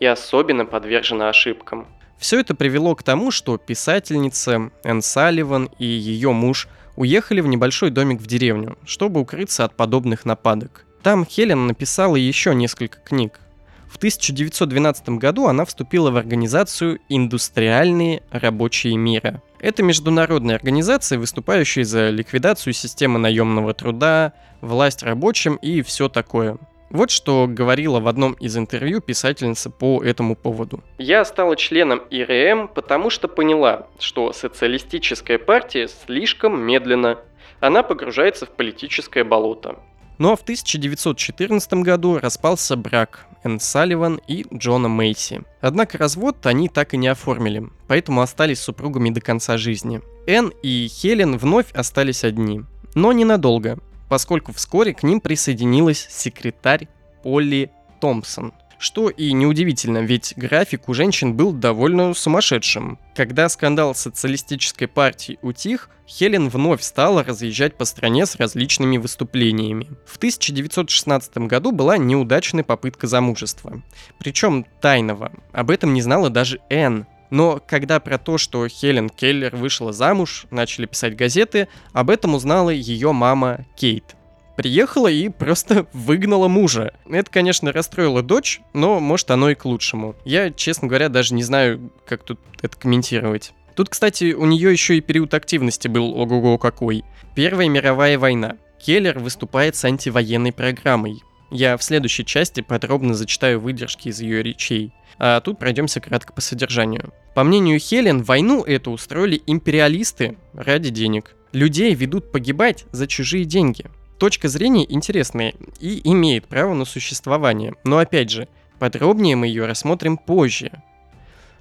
и 0.00 0.06
особенно 0.06 0.64
подвержена 0.64 1.28
ошибкам. 1.28 1.88
Все 2.18 2.40
это 2.40 2.54
привело 2.54 2.94
к 2.94 3.02
тому, 3.02 3.30
что 3.30 3.58
писательница 3.58 4.70
Энн 4.82 5.02
Салливан 5.02 5.68
и 5.78 5.84
ее 5.84 6.32
муж– 6.32 6.68
уехали 7.00 7.40
в 7.40 7.46
небольшой 7.46 7.88
домик 7.88 8.20
в 8.20 8.26
деревню, 8.26 8.76
чтобы 8.84 9.20
укрыться 9.20 9.64
от 9.64 9.74
подобных 9.74 10.26
нападок. 10.26 10.84
Там 11.02 11.24
Хелен 11.24 11.66
написала 11.66 12.14
еще 12.14 12.54
несколько 12.54 12.98
книг. 12.98 13.40
В 13.88 13.96
1912 13.96 15.08
году 15.10 15.46
она 15.46 15.64
вступила 15.64 16.10
в 16.10 16.16
организацию 16.18 17.00
«Индустриальные 17.08 18.22
рабочие 18.30 18.96
мира». 18.98 19.42
Это 19.60 19.82
международная 19.82 20.56
организация, 20.56 21.18
выступающая 21.18 21.84
за 21.84 22.10
ликвидацию 22.10 22.74
системы 22.74 23.18
наемного 23.18 23.72
труда, 23.72 24.34
власть 24.60 25.02
рабочим 25.02 25.56
и 25.56 25.80
все 25.80 26.10
такое– 26.10 26.58
вот 26.90 27.10
что 27.10 27.46
говорила 27.48 28.00
в 28.00 28.08
одном 28.08 28.32
из 28.34 28.56
интервью 28.56 29.00
писательница 29.00 29.70
по 29.70 30.02
этому 30.02 30.36
поводу. 30.36 30.82
«Я 30.98 31.24
стала 31.24 31.56
членом 31.56 32.02
ИРМ, 32.10 32.68
потому 32.68 33.10
что 33.10 33.28
поняла, 33.28 33.86
что 33.98 34.32
социалистическая 34.32 35.38
партия 35.38 35.88
слишком 35.88 36.60
медленно. 36.60 37.18
Она 37.60 37.82
погружается 37.82 38.46
в 38.46 38.50
политическое 38.50 39.24
болото. 39.24 39.76
Ну 40.18 40.32
а 40.32 40.36
в 40.36 40.42
1914 40.42 41.72
году 41.74 42.18
распался 42.18 42.76
брак 42.76 43.26
Энн 43.42 43.58
Салливан 43.58 44.20
и 44.26 44.44
Джона 44.52 44.88
Мейси. 44.88 45.42
Однако 45.62 45.96
развод 45.96 46.44
они 46.44 46.68
так 46.68 46.92
и 46.92 46.98
не 46.98 47.08
оформили, 47.08 47.68
поэтому 47.88 48.20
остались 48.20 48.60
супругами 48.60 49.08
до 49.10 49.22
конца 49.22 49.56
жизни. 49.56 50.02
Энн 50.26 50.52
и 50.62 50.88
Хелен 50.88 51.38
вновь 51.38 51.72
остались 51.72 52.24
одни, 52.24 52.62
но 52.94 53.12
ненадолго 53.12 53.78
поскольку 54.10 54.52
вскоре 54.52 54.92
к 54.92 55.04
ним 55.04 55.20
присоединилась 55.20 56.06
секретарь 56.10 56.88
Полли 57.22 57.70
Томпсон. 58.00 58.52
Что 58.80 59.08
и 59.08 59.32
неудивительно, 59.32 59.98
ведь 59.98 60.32
график 60.36 60.88
у 60.88 60.94
женщин 60.94 61.34
был 61.34 61.52
довольно 61.52 62.12
сумасшедшим. 62.14 62.98
Когда 63.14 63.48
скандал 63.48 63.94
социалистической 63.94 64.88
партии 64.88 65.38
утих, 65.42 65.90
Хелен 66.08 66.48
вновь 66.48 66.82
стала 66.82 67.22
разъезжать 67.22 67.76
по 67.76 67.84
стране 67.84 68.26
с 68.26 68.36
различными 68.36 68.96
выступлениями. 68.96 69.86
В 70.06 70.16
1916 70.16 71.36
году 71.46 71.70
была 71.70 71.98
неудачная 71.98 72.64
попытка 72.64 73.06
замужества. 73.06 73.80
Причем 74.18 74.66
тайного. 74.80 75.30
Об 75.52 75.70
этом 75.70 75.92
не 75.92 76.02
знала 76.02 76.30
даже 76.30 76.58
Энн, 76.68 77.06
но 77.30 77.62
когда 77.66 78.00
про 78.00 78.18
то, 78.18 78.38
что 78.38 78.66
Хелен 78.68 79.08
Келлер 79.08 79.56
вышла 79.56 79.92
замуж, 79.92 80.46
начали 80.50 80.86
писать 80.86 81.16
газеты, 81.16 81.68
об 81.92 82.10
этом 82.10 82.34
узнала 82.34 82.70
ее 82.70 83.12
мама 83.12 83.66
Кейт. 83.76 84.16
Приехала 84.56 85.08
и 85.08 85.28
просто 85.28 85.86
выгнала 85.92 86.48
мужа. 86.48 86.92
Это, 87.08 87.30
конечно, 87.30 87.72
расстроило 87.72 88.22
дочь, 88.22 88.60
но 88.74 89.00
может 89.00 89.30
оно 89.30 89.50
и 89.50 89.54
к 89.54 89.64
лучшему. 89.64 90.16
Я, 90.24 90.50
честно 90.50 90.88
говоря, 90.88 91.08
даже 91.08 91.34
не 91.34 91.42
знаю, 91.42 91.90
как 92.06 92.24
тут 92.24 92.40
это 92.60 92.76
комментировать. 92.76 93.52
Тут, 93.74 93.88
кстати, 93.88 94.34
у 94.34 94.44
нее 94.44 94.70
еще 94.72 94.98
и 94.98 95.00
период 95.00 95.32
активности 95.32 95.88
был 95.88 96.14
ого-го 96.14 96.58
какой. 96.58 97.04
Первая 97.34 97.68
мировая 97.68 98.18
война. 98.18 98.56
Келлер 98.78 99.18
выступает 99.18 99.76
с 99.76 99.84
антивоенной 99.84 100.52
программой. 100.52 101.22
Я 101.50 101.76
в 101.76 101.82
следующей 101.82 102.24
части 102.24 102.60
подробно 102.60 103.14
зачитаю 103.14 103.60
выдержки 103.60 104.08
из 104.08 104.20
ее 104.20 104.42
речей. 104.42 104.92
А 105.18 105.40
тут 105.40 105.58
пройдемся 105.58 106.00
кратко 106.00 106.32
по 106.32 106.40
содержанию. 106.40 107.12
По 107.34 107.44
мнению 107.44 107.78
Хелен, 107.78 108.22
войну 108.22 108.62
эту 108.64 108.90
устроили 108.90 109.42
империалисты 109.46 110.36
ради 110.54 110.90
денег. 110.90 111.34
Людей 111.52 111.94
ведут 111.94 112.32
погибать 112.32 112.86
за 112.92 113.06
чужие 113.06 113.44
деньги. 113.44 113.86
Точка 114.18 114.48
зрения 114.48 114.86
интересная 114.90 115.54
и 115.80 116.00
имеет 116.04 116.46
право 116.46 116.74
на 116.74 116.84
существование. 116.84 117.74
Но 117.84 117.98
опять 117.98 118.30
же, 118.30 118.48
подробнее 118.78 119.36
мы 119.36 119.46
ее 119.48 119.66
рассмотрим 119.66 120.16
позже. 120.16 120.70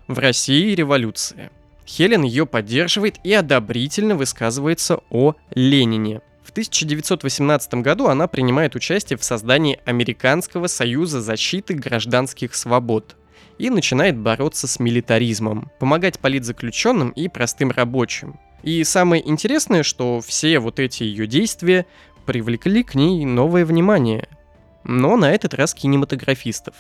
В 0.07 0.19
России 0.19 0.75
революция. 0.75 1.51
Хелен 1.85 2.23
ее 2.23 2.45
поддерживает 2.45 3.17
и 3.23 3.33
одобрительно 3.33 4.15
высказывается 4.15 5.01
о 5.09 5.35
Ленине. 5.55 6.21
В 6.49 6.51
1918 6.51 7.75
году 7.75 8.07
она 8.07 8.27
принимает 8.27 8.73
участие 8.73 9.17
в 9.17 9.23
создании 9.23 9.79
Американского 9.85 10.65
союза 10.65 11.21
защиты 11.21 11.75
гражданских 11.75 12.55
свобод 12.55 13.17
и 13.59 13.69
начинает 13.69 14.17
бороться 14.17 14.67
с 14.67 14.79
милитаризмом, 14.79 15.69
помогать 15.79 16.17
политзаключенным 16.17 17.11
и 17.11 17.27
простым 17.27 17.69
рабочим. 17.69 18.39
И 18.63 18.83
самое 18.83 19.29
интересное, 19.29 19.83
что 19.83 20.21
все 20.21 20.57
вот 20.57 20.79
эти 20.79 21.03
ее 21.03 21.27
действия 21.27 21.85
привлекли 22.25 22.81
к 22.81 22.95
ней 22.95 23.25
новое 23.25 23.63
внимание. 23.63 24.27
Но 24.83 25.17
на 25.17 25.31
этот 25.31 25.53
раз 25.53 25.75
кинематографистов. 25.75 26.73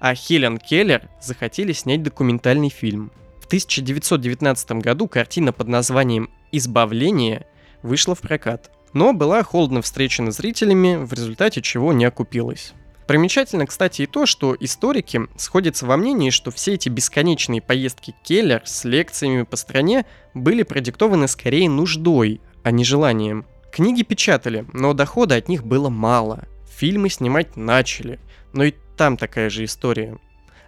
А 0.00 0.16
Хелен 0.16 0.58
Келлер 0.58 1.08
захотели 1.22 1.72
снять 1.72 2.02
документальный 2.02 2.68
фильм. 2.68 3.12
В 3.40 3.46
1919 3.46 4.72
году 4.82 5.06
картина 5.06 5.52
под 5.52 5.68
названием 5.68 6.30
«Избавление» 6.50 7.46
вышла 7.84 8.16
в 8.16 8.20
прокат, 8.20 8.73
но 8.94 9.12
была 9.12 9.42
холодно 9.42 9.82
встречена 9.82 10.30
зрителями, 10.30 11.04
в 11.04 11.12
результате 11.12 11.60
чего 11.60 11.92
не 11.92 12.06
окупилась. 12.06 12.72
Примечательно, 13.06 13.66
кстати, 13.66 14.02
и 14.02 14.06
то, 14.06 14.24
что 14.24 14.56
историки 14.58 15.20
сходятся 15.36 15.84
во 15.84 15.98
мнении, 15.98 16.30
что 16.30 16.50
все 16.50 16.74
эти 16.74 16.88
бесконечные 16.88 17.60
поездки 17.60 18.14
Келлер 18.22 18.62
с 18.64 18.84
лекциями 18.84 19.42
по 19.42 19.56
стране 19.56 20.06
были 20.32 20.62
продиктованы 20.62 21.28
скорее 21.28 21.68
нуждой, 21.68 22.40
а 22.62 22.70
не 22.70 22.82
желанием. 22.82 23.44
Книги 23.70 24.02
печатали, 24.02 24.64
но 24.72 24.94
дохода 24.94 25.34
от 25.34 25.48
них 25.48 25.64
было 25.64 25.90
мало. 25.90 26.44
Фильмы 26.78 27.10
снимать 27.10 27.56
начали, 27.56 28.20
но 28.54 28.64
и 28.64 28.74
там 28.96 29.16
такая 29.18 29.50
же 29.50 29.64
история. 29.64 30.18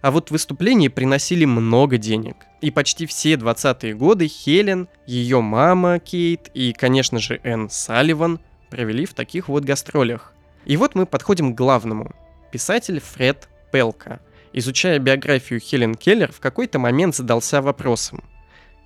А 0.01 0.11
вот 0.11 0.31
выступления 0.31 0.91
приносили 0.91 1.45
много 1.45 1.99
денег. 1.99 2.37
И 2.61 2.71
почти 2.71 3.07
все 3.07 3.35
20-е 3.35 3.95
годы 3.95 4.29
Хелен, 4.29 4.89
ее 5.07 5.41
мама 5.41 5.99
Кейт 5.99 6.51
и, 6.55 6.73
конечно 6.73 7.19
же, 7.19 7.41
Энн 7.43 7.71
Салливан 7.71 8.41
провели 8.71 9.07
в 9.07 9.15
таких 9.15 9.49
вот 9.49 9.65
гастролях. 9.65 10.33
И 10.65 10.77
вот 10.77 10.95
мы 10.95 11.07
подходим 11.07 11.55
к 11.55 11.57
главному– 11.57 12.15
Писатель 12.57 13.01
Фред 13.01 13.49
Пелка, 13.73 14.21
изучая 14.53 14.99
биографию 14.99 15.61
Хелен 15.61 15.95
Келлер, 15.95 16.33
в 16.33 16.41
какой-то 16.41 16.79
момент 16.79 17.15
задался 17.15 17.61
вопросом, 17.61 18.25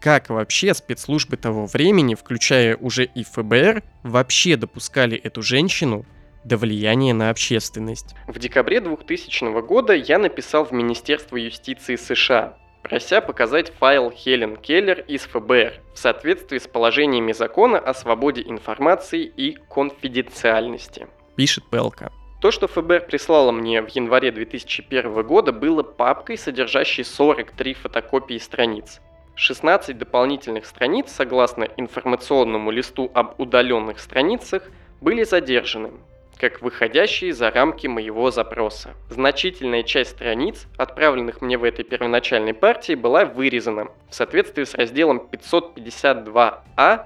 как 0.00 0.30
вообще 0.30 0.74
спецслужбы 0.74 1.36
того 1.36 1.66
времени, 1.66 2.14
включая 2.14 2.76
уже 2.76 3.04
и 3.04 3.22
ФБР, 3.22 3.82
вообще 4.02 4.56
допускали 4.56 5.16
эту 5.16 5.42
женщину 5.42 6.04
до 6.44 6.56
влияния 6.56 7.14
на 7.14 7.30
общественность. 7.30 8.14
В 8.26 8.38
декабре 8.38 8.80
2000 8.80 9.60
года 9.62 9.94
я 9.94 10.18
написал 10.18 10.64
в 10.64 10.72
Министерство 10.72 11.36
юстиции 11.36 11.96
США, 11.96 12.56
прося 12.82 13.20
показать 13.20 13.72
файл 13.78 14.10
Хелен 14.10 14.56
Келлер 14.56 15.00
из 15.00 15.22
ФБР 15.22 15.80
в 15.94 15.98
соответствии 15.98 16.58
с 16.58 16.66
положениями 16.66 17.32
закона 17.32 17.78
о 17.78 17.94
свободе 17.94 18.42
информации 18.42 19.24
и 19.24 19.56
конфиденциальности. 19.68 21.06
Пишет 21.36 21.64
Пелка. 21.70 22.10
То, 22.40 22.50
что 22.50 22.68
ФБР 22.68 23.06
прислало 23.06 23.52
мне 23.52 23.82
в 23.82 23.88
январе 23.88 24.32
2001 24.32 25.22
года, 25.26 25.52
было 25.52 25.82
папкой, 25.82 26.38
содержащей 26.38 27.04
43 27.04 27.74
фотокопии 27.74 28.38
страниц. 28.38 29.00
16 29.34 29.96
дополнительных 29.96 30.64
страниц, 30.64 31.10
согласно 31.10 31.64
информационному 31.76 32.70
листу 32.70 33.10
об 33.14 33.38
удаленных 33.38 34.00
страницах, 34.00 34.62
были 35.02 35.24
задержаны, 35.24 35.92
как 36.40 36.62
выходящие 36.62 37.34
за 37.34 37.50
рамки 37.50 37.86
моего 37.86 38.30
запроса. 38.30 38.94
Значительная 39.10 39.82
часть 39.82 40.12
страниц, 40.12 40.66
отправленных 40.78 41.42
мне 41.42 41.58
в 41.58 41.64
этой 41.64 41.84
первоначальной 41.84 42.54
партии, 42.54 42.94
была 42.94 43.26
вырезана 43.26 43.88
в 44.08 44.14
соответствии 44.14 44.64
с 44.64 44.74
разделом 44.74 45.28
552А, 45.30 47.04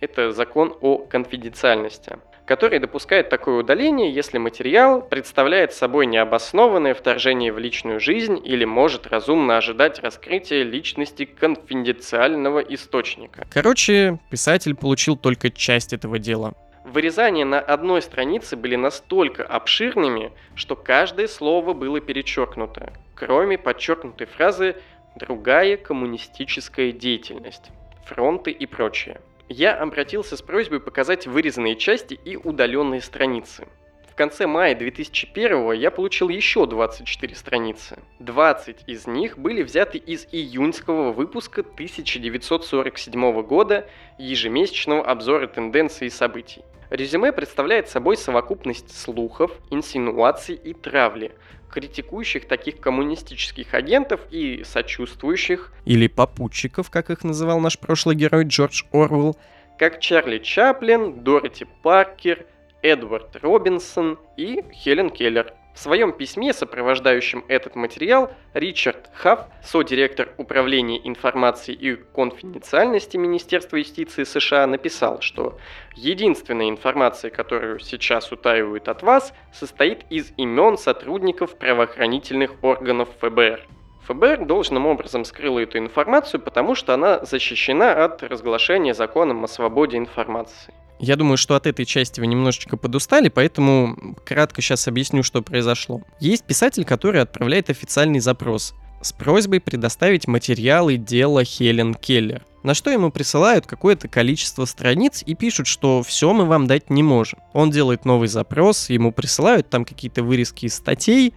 это 0.00 0.32
закон 0.32 0.74
о 0.80 0.96
конфиденциальности 0.98 2.16
который 2.46 2.80
допускает 2.80 3.28
такое 3.28 3.60
удаление, 3.60 4.12
если 4.12 4.38
материал 4.38 5.02
представляет 5.02 5.72
собой 5.72 6.06
необоснованное 6.06 6.94
вторжение 6.94 7.52
в 7.52 7.60
личную 7.60 8.00
жизнь 8.00 8.40
или 8.44 8.64
может 8.64 9.06
разумно 9.06 9.56
ожидать 9.56 10.00
раскрытия 10.00 10.64
личности 10.64 11.26
конфиденциального 11.26 12.58
источника. 12.58 13.46
Короче, 13.52 14.18
писатель 14.30 14.74
получил 14.74 15.16
только 15.16 15.50
часть 15.50 15.92
этого 15.92 16.18
дела. 16.18 16.54
Вырезания 16.84 17.44
на 17.44 17.60
одной 17.60 18.02
странице 18.02 18.56
были 18.56 18.76
настолько 18.76 19.44
обширными, 19.44 20.32
что 20.54 20.76
каждое 20.76 21.28
слово 21.28 21.74
было 21.74 22.00
перечеркнуто, 22.00 22.92
кроме 23.14 23.58
подчеркнутой 23.58 24.26
фразы 24.26 24.76
«другая 25.14 25.76
коммунистическая 25.76 26.92
деятельность», 26.92 27.70
«фронты» 28.06 28.50
и 28.50 28.66
прочее 28.66 29.20
я 29.50 29.74
обратился 29.74 30.36
с 30.36 30.42
просьбой 30.42 30.80
показать 30.80 31.26
вырезанные 31.26 31.74
части 31.74 32.14
и 32.14 32.36
удаленные 32.36 33.02
страницы. 33.02 33.66
В 34.10 34.16
конце 34.16 34.46
мая 34.46 34.74
2001 34.74 35.72
я 35.72 35.90
получил 35.90 36.28
еще 36.28 36.66
24 36.66 37.34
страницы. 37.34 37.98
20 38.18 38.84
из 38.86 39.06
них 39.06 39.38
были 39.38 39.62
взяты 39.62 39.98
из 39.98 40.26
июньского 40.32 41.12
выпуска 41.12 41.60
1947 41.60 43.42
года 43.42 43.88
ежемесячного 44.18 45.04
обзора 45.04 45.46
тенденций 45.46 46.08
и 46.08 46.10
событий. 46.10 46.62
Резюме 46.90 47.32
представляет 47.32 47.88
собой 47.88 48.16
совокупность 48.16 48.94
слухов, 48.96 49.52
инсинуаций 49.70 50.56
и 50.56 50.74
травли, 50.74 51.32
критикующих 51.70 52.48
таких 52.48 52.80
коммунистических 52.80 53.74
агентов 53.74 54.20
и 54.32 54.64
сочувствующих, 54.64 55.72
или 55.84 56.08
попутчиков, 56.08 56.90
как 56.90 57.10
их 57.10 57.22
называл 57.22 57.60
наш 57.60 57.78
прошлый 57.78 58.16
герой 58.16 58.44
Джордж 58.44 58.82
Орвелл, 58.92 59.36
как 59.78 60.00
Чарли 60.00 60.38
Чаплин, 60.38 61.22
Дороти 61.22 61.64
Паркер, 61.82 62.44
Эдвард 62.82 63.36
Робинсон 63.42 64.18
и 64.36 64.64
Хелен 64.72 65.10
Келлер. 65.10 65.54
В 65.74 65.78
своем 65.78 66.12
письме, 66.12 66.52
сопровождающем 66.52 67.44
этот 67.48 67.76
материал, 67.76 68.32
Ричард 68.54 69.08
Хафф, 69.14 69.46
содиректор 69.62 70.34
Управления 70.36 71.00
информацией 71.06 71.76
и 71.76 71.94
конфиденциальности 71.94 73.16
Министерства 73.16 73.76
юстиции 73.76 74.24
США, 74.24 74.66
написал, 74.66 75.20
что 75.20 75.58
единственная 75.94 76.68
информация, 76.68 77.30
которую 77.30 77.78
сейчас 77.78 78.32
утаивают 78.32 78.88
от 78.88 79.02
вас, 79.02 79.32
состоит 79.52 80.04
из 80.10 80.32
имен 80.36 80.76
сотрудников 80.76 81.56
правоохранительных 81.56 82.62
органов 82.62 83.08
ФБР. 83.20 83.66
ФБР 84.08 84.46
должным 84.46 84.86
образом 84.86 85.24
скрыла 85.24 85.60
эту 85.60 85.78
информацию, 85.78 86.40
потому 86.40 86.74
что 86.74 86.94
она 86.94 87.24
защищена 87.24 88.04
от 88.04 88.22
разглашения 88.24 88.92
законом 88.92 89.44
о 89.44 89.48
свободе 89.48 89.98
информации. 89.98 90.74
Я 91.00 91.16
думаю, 91.16 91.38
что 91.38 91.56
от 91.56 91.66
этой 91.66 91.86
части 91.86 92.20
вы 92.20 92.26
немножечко 92.26 92.76
подустали, 92.76 93.30
поэтому 93.30 94.16
кратко 94.24 94.60
сейчас 94.60 94.86
объясню, 94.86 95.22
что 95.22 95.40
произошло. 95.40 96.02
Есть 96.20 96.44
писатель, 96.44 96.84
который 96.84 97.22
отправляет 97.22 97.70
официальный 97.70 98.20
запрос 98.20 98.74
с 99.00 99.14
просьбой 99.14 99.60
предоставить 99.60 100.28
материалы 100.28 100.98
дела 100.98 101.42
Хелен 101.42 101.94
Келлер. 101.94 102.44
На 102.62 102.74
что 102.74 102.90
ему 102.90 103.10
присылают 103.10 103.66
какое-то 103.66 104.08
количество 104.08 104.66
страниц 104.66 105.22
и 105.24 105.34
пишут, 105.34 105.66
что 105.66 106.02
все 106.02 106.34
мы 106.34 106.44
вам 106.44 106.66
дать 106.66 106.90
не 106.90 107.02
можем. 107.02 107.38
Он 107.54 107.70
делает 107.70 108.04
новый 108.04 108.28
запрос, 108.28 108.90
ему 108.90 109.10
присылают 109.10 109.70
там 109.70 109.86
какие-то 109.86 110.22
вырезки 110.22 110.66
из 110.66 110.74
статей, 110.74 111.32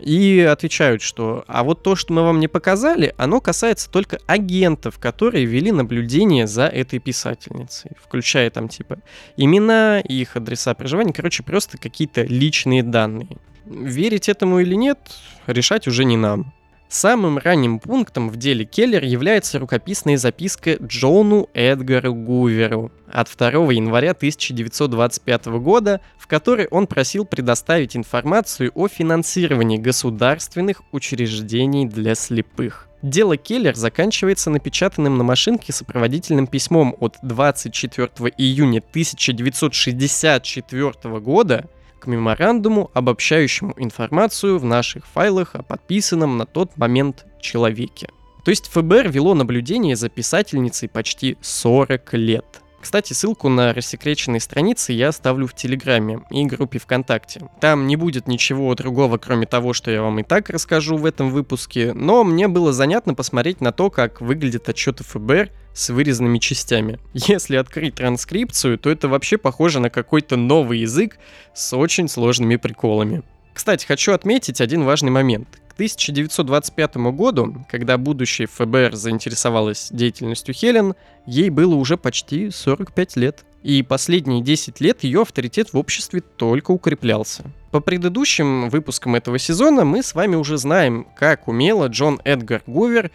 и 0.00 0.40
отвечают, 0.40 1.02
что 1.02 1.44
а 1.46 1.62
вот 1.62 1.82
то, 1.82 1.96
что 1.96 2.12
мы 2.12 2.22
вам 2.22 2.40
не 2.40 2.48
показали, 2.48 3.14
оно 3.16 3.40
касается 3.40 3.90
только 3.90 4.18
агентов, 4.26 4.98
которые 4.98 5.44
вели 5.44 5.72
наблюдение 5.72 6.46
за 6.46 6.66
этой 6.66 6.98
писательницей, 6.98 7.92
включая 8.02 8.50
там 8.50 8.68
типа 8.68 8.98
имена, 9.36 10.00
их 10.00 10.36
адреса 10.36 10.74
проживания, 10.74 11.12
короче, 11.12 11.42
просто 11.42 11.78
какие-то 11.78 12.22
личные 12.22 12.82
данные. 12.82 13.28
Верить 13.66 14.28
этому 14.28 14.60
или 14.60 14.74
нет, 14.74 14.98
решать 15.46 15.86
уже 15.86 16.04
не 16.04 16.16
нам. 16.16 16.52
Самым 16.92 17.38
ранним 17.38 17.78
пунктом 17.78 18.30
в 18.30 18.36
деле 18.36 18.64
Келлер 18.64 19.04
является 19.04 19.60
рукописная 19.60 20.16
записка 20.16 20.72
Джону 20.82 21.48
Эдгару 21.54 22.12
Гуверу 22.12 22.90
от 23.06 23.28
2 23.32 23.72
января 23.72 24.10
1925 24.10 25.46
года, 25.60 26.00
в 26.18 26.26
которой 26.26 26.66
он 26.66 26.88
просил 26.88 27.24
предоставить 27.24 27.96
информацию 27.96 28.72
о 28.74 28.88
финансировании 28.88 29.78
государственных 29.78 30.82
учреждений 30.90 31.86
для 31.86 32.16
слепых. 32.16 32.88
Дело 33.02 33.36
Келлер 33.36 33.76
заканчивается 33.76 34.50
напечатанным 34.50 35.16
на 35.16 35.22
машинке 35.22 35.72
сопроводительным 35.72 36.48
письмом 36.48 36.96
от 36.98 37.18
24 37.22 38.08
июня 38.36 38.78
1964 38.78 41.20
года, 41.20 41.68
к 42.00 42.06
меморандуму, 42.06 42.90
обобщающему 42.94 43.74
информацию 43.76 44.58
в 44.58 44.64
наших 44.64 45.06
файлах 45.06 45.54
о 45.54 45.62
подписанном 45.62 46.38
на 46.38 46.46
тот 46.46 46.76
момент 46.76 47.26
человеке. 47.40 48.08
То 48.44 48.50
есть 48.50 48.68
ФБР 48.68 49.08
вело 49.08 49.34
наблюдение 49.34 49.96
за 49.96 50.08
писательницей 50.08 50.88
почти 50.88 51.36
40 51.40 52.14
лет. 52.14 52.62
Кстати, 52.80 53.12
ссылку 53.12 53.48
на 53.48 53.74
рассекреченные 53.74 54.40
страницы 54.40 54.92
я 54.92 55.08
оставлю 55.08 55.46
в 55.46 55.54
Телеграме 55.54 56.20
и 56.30 56.44
группе 56.46 56.78
ВКонтакте. 56.78 57.42
Там 57.60 57.86
не 57.86 57.96
будет 57.96 58.26
ничего 58.26 58.74
другого, 58.74 59.18
кроме 59.18 59.46
того, 59.46 59.74
что 59.74 59.90
я 59.90 60.02
вам 60.02 60.18
и 60.20 60.22
так 60.22 60.48
расскажу 60.48 60.96
в 60.96 61.04
этом 61.04 61.30
выпуске, 61.30 61.92
но 61.92 62.24
мне 62.24 62.48
было 62.48 62.72
занятно 62.72 63.14
посмотреть 63.14 63.60
на 63.60 63.72
то, 63.72 63.90
как 63.90 64.20
выглядят 64.20 64.68
отчеты 64.68 65.04
ФБР 65.04 65.50
с 65.74 65.90
вырезанными 65.90 66.38
частями. 66.38 66.98
Если 67.12 67.56
открыть 67.56 67.96
транскрипцию, 67.96 68.78
то 68.78 68.90
это 68.90 69.08
вообще 69.08 69.36
похоже 69.36 69.80
на 69.80 69.90
какой-то 69.90 70.36
новый 70.36 70.80
язык 70.80 71.18
с 71.54 71.76
очень 71.76 72.08
сложными 72.08 72.56
приколами. 72.56 73.22
Кстати, 73.52 73.84
хочу 73.84 74.12
отметить 74.12 74.60
один 74.60 74.84
важный 74.84 75.10
момент. 75.10 75.59
К 75.70 75.74
1925 75.74 76.96
году, 76.96 77.64
когда 77.68 77.96
будущее 77.96 78.48
ФБР 78.48 78.96
заинтересовалось 78.96 79.88
деятельностью 79.92 80.52
Хелен, 80.52 80.94
ей 81.26 81.48
было 81.48 81.76
уже 81.76 81.96
почти 81.96 82.50
45 82.50 83.16
лет. 83.16 83.44
И 83.62 83.82
последние 83.84 84.42
10 84.42 84.80
лет 84.80 85.04
ее 85.04 85.22
авторитет 85.22 85.72
в 85.72 85.78
обществе 85.78 86.22
только 86.22 86.72
укреплялся. 86.72 87.44
По 87.70 87.78
предыдущим 87.78 88.68
выпускам 88.68 89.14
этого 89.14 89.38
сезона 89.38 89.84
мы 89.84 90.02
с 90.02 90.16
вами 90.16 90.34
уже 90.34 90.58
знаем, 90.58 91.06
как 91.16 91.46
умело 91.46 91.86
Джон 91.86 92.20
Эдгар 92.24 92.62
Гувер 92.66 93.12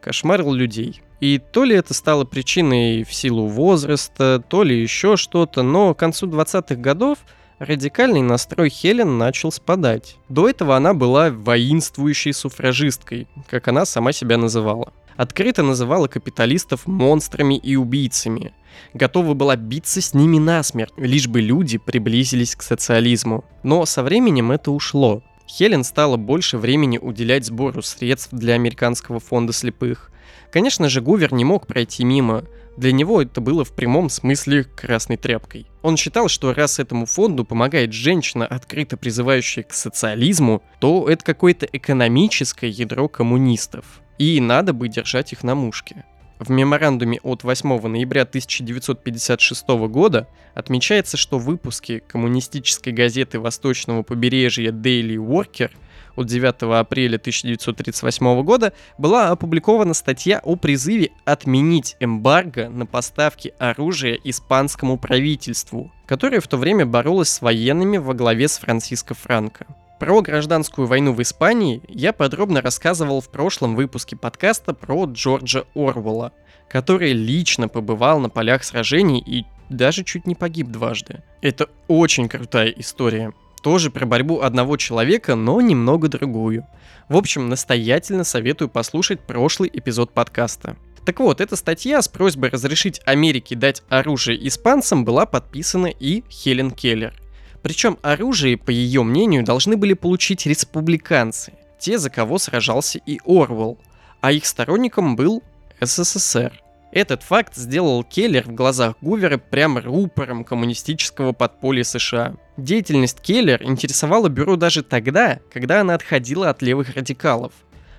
кошмарил 0.00 0.52
людей. 0.52 1.02
И 1.20 1.38
то 1.38 1.62
ли 1.62 1.76
это 1.76 1.94
стало 1.94 2.24
причиной 2.24 3.04
в 3.04 3.14
силу 3.14 3.46
возраста, 3.46 4.42
то 4.48 4.64
ли 4.64 4.76
еще 4.76 5.16
что-то, 5.16 5.62
но 5.62 5.94
к 5.94 6.00
концу 6.00 6.26
20-х 6.26 6.74
годов– 6.74 7.18
радикальный 7.64 8.22
настрой 8.22 8.68
Хелен 8.68 9.18
начал 9.18 9.52
спадать. 9.52 10.16
До 10.28 10.48
этого 10.48 10.76
она 10.76 10.94
была 10.94 11.30
воинствующей 11.30 12.32
суфражисткой, 12.32 13.28
как 13.48 13.68
она 13.68 13.84
сама 13.84 14.12
себя 14.12 14.36
называла. 14.36 14.92
Открыто 15.16 15.62
называла 15.62 16.08
капиталистов 16.08 16.86
монстрами 16.86 17.56
и 17.56 17.76
убийцами. 17.76 18.52
Готова 18.94 19.34
была 19.34 19.56
биться 19.56 20.00
с 20.00 20.14
ними 20.14 20.38
насмерть, 20.38 20.92
лишь 20.96 21.28
бы 21.28 21.40
люди 21.40 21.78
приблизились 21.78 22.56
к 22.56 22.62
социализму. 22.62 23.44
Но 23.62 23.84
со 23.86 24.02
временем 24.02 24.50
это 24.50 24.70
ушло. 24.70 25.22
Хелен 25.46 25.84
стала 25.84 26.16
больше 26.16 26.58
времени 26.58 26.98
уделять 26.98 27.44
сбору 27.44 27.82
средств 27.82 28.32
для 28.32 28.54
американского 28.54 29.20
фонда 29.20 29.52
слепых. 29.52 30.10
Конечно 30.50 30.88
же, 30.88 31.00
Гувер 31.00 31.32
не 31.32 31.44
мог 31.44 31.66
пройти 31.66 32.04
мимо, 32.04 32.44
для 32.76 32.92
него 32.92 33.22
это 33.22 33.40
было 33.40 33.64
в 33.64 33.72
прямом 33.72 34.08
смысле 34.08 34.64
красной 34.64 35.16
тряпкой. 35.16 35.66
Он 35.82 35.96
считал, 35.96 36.28
что 36.28 36.54
раз 36.54 36.78
этому 36.78 37.06
фонду 37.06 37.44
помогает 37.44 37.92
женщина, 37.92 38.46
открыто 38.46 38.96
призывающая 38.96 39.62
к 39.62 39.72
социализму, 39.72 40.62
то 40.80 41.08
это 41.08 41.24
какое-то 41.24 41.66
экономическое 41.70 42.68
ядро 42.68 43.08
коммунистов. 43.08 44.00
И 44.18 44.40
надо 44.40 44.72
бы 44.72 44.88
держать 44.88 45.32
их 45.32 45.42
на 45.42 45.54
мушке. 45.54 46.04
В 46.38 46.50
меморандуме 46.50 47.20
от 47.22 47.44
8 47.44 47.88
ноября 47.88 48.22
1956 48.22 49.68
года 49.88 50.26
отмечается, 50.54 51.16
что 51.16 51.38
выпуски 51.38 52.02
коммунистической 52.08 52.92
газеты 52.92 53.38
Восточного 53.38 54.02
побережья 54.02 54.72
Daily 54.72 55.16
Worker– 55.16 55.70
от 56.16 56.26
9 56.26 56.62
апреля 56.80 57.16
1938 57.16 58.42
года 58.42 58.72
была 58.98 59.30
опубликована 59.30 59.94
статья 59.94 60.40
о 60.42 60.56
призыве 60.56 61.10
отменить 61.24 61.96
эмбарго 62.00 62.68
на 62.68 62.86
поставки 62.86 63.54
оружия 63.58 64.18
испанскому 64.24 64.98
правительству, 64.98 65.92
которое 66.06 66.40
в 66.40 66.48
то 66.48 66.56
время 66.56 66.86
боролось 66.86 67.30
с 67.30 67.42
военными 67.42 67.98
во 67.98 68.14
главе 68.14 68.48
с 68.48 68.58
Франциско 68.58 69.14
Франко. 69.14 69.66
Про 69.98 70.20
гражданскую 70.20 70.88
войну 70.88 71.12
в 71.12 71.22
Испании 71.22 71.80
я 71.86 72.12
подробно 72.12 72.60
рассказывал 72.60 73.20
в 73.20 73.28
прошлом 73.28 73.76
выпуске 73.76 74.16
подкаста 74.16 74.74
про 74.74 75.04
Джорджа 75.04 75.64
Орвелла, 75.76 76.32
который 76.68 77.12
лично 77.12 77.68
побывал 77.68 78.18
на 78.18 78.28
полях 78.28 78.64
сражений 78.64 79.22
и 79.24 79.44
даже 79.68 80.02
чуть 80.04 80.26
не 80.26 80.34
погиб 80.34 80.68
дважды. 80.68 81.22
Это 81.40 81.68
очень 81.86 82.28
крутая 82.28 82.70
история. 82.70 83.32
Тоже 83.62 83.90
про 83.90 84.06
борьбу 84.06 84.40
одного 84.40 84.76
человека, 84.76 85.36
но 85.36 85.60
немного 85.60 86.08
другую. 86.08 86.66
В 87.08 87.16
общем, 87.16 87.48
настоятельно 87.48 88.24
советую 88.24 88.68
послушать 88.68 89.20
прошлый 89.20 89.70
эпизод 89.72 90.12
подкаста. 90.12 90.76
Так 91.04 91.20
вот, 91.20 91.40
эта 91.40 91.56
статья 91.56 92.02
с 92.02 92.08
просьбой 92.08 92.50
разрешить 92.50 93.00
Америке 93.04 93.54
дать 93.54 93.82
оружие 93.88 94.46
испанцам 94.48 95.04
была 95.04 95.26
подписана 95.26 95.86
и 95.86 96.24
Хелен 96.28 96.70
Келлер. 96.72 97.14
Причем 97.62 97.98
оружие, 98.02 98.56
по 98.56 98.70
ее 98.70 99.04
мнению, 99.04 99.44
должны 99.44 99.76
были 99.76 99.94
получить 99.94 100.46
республиканцы, 100.46 101.52
те, 101.78 101.98
за 101.98 102.10
кого 102.10 102.38
сражался 102.38 103.00
и 103.06 103.20
Орвелл, 103.24 103.78
а 104.20 104.32
их 104.32 104.46
сторонником 104.46 105.14
был 105.14 105.42
СССР. 105.80 106.61
Этот 106.92 107.22
факт 107.22 107.56
сделал 107.56 108.04
Келлер 108.04 108.44
в 108.44 108.54
глазах 108.54 108.96
Гувера 109.00 109.38
прямо 109.38 109.80
рупором 109.80 110.44
коммунистического 110.44 111.32
подполья 111.32 111.84
США. 111.84 112.34
Деятельность 112.58 113.20
Келлер 113.22 113.62
интересовала 113.62 114.28
бюро 114.28 114.56
даже 114.56 114.82
тогда, 114.82 115.40
когда 115.50 115.80
она 115.80 115.94
отходила 115.94 116.50
от 116.50 116.60
левых 116.60 116.94
радикалов. 116.94 117.54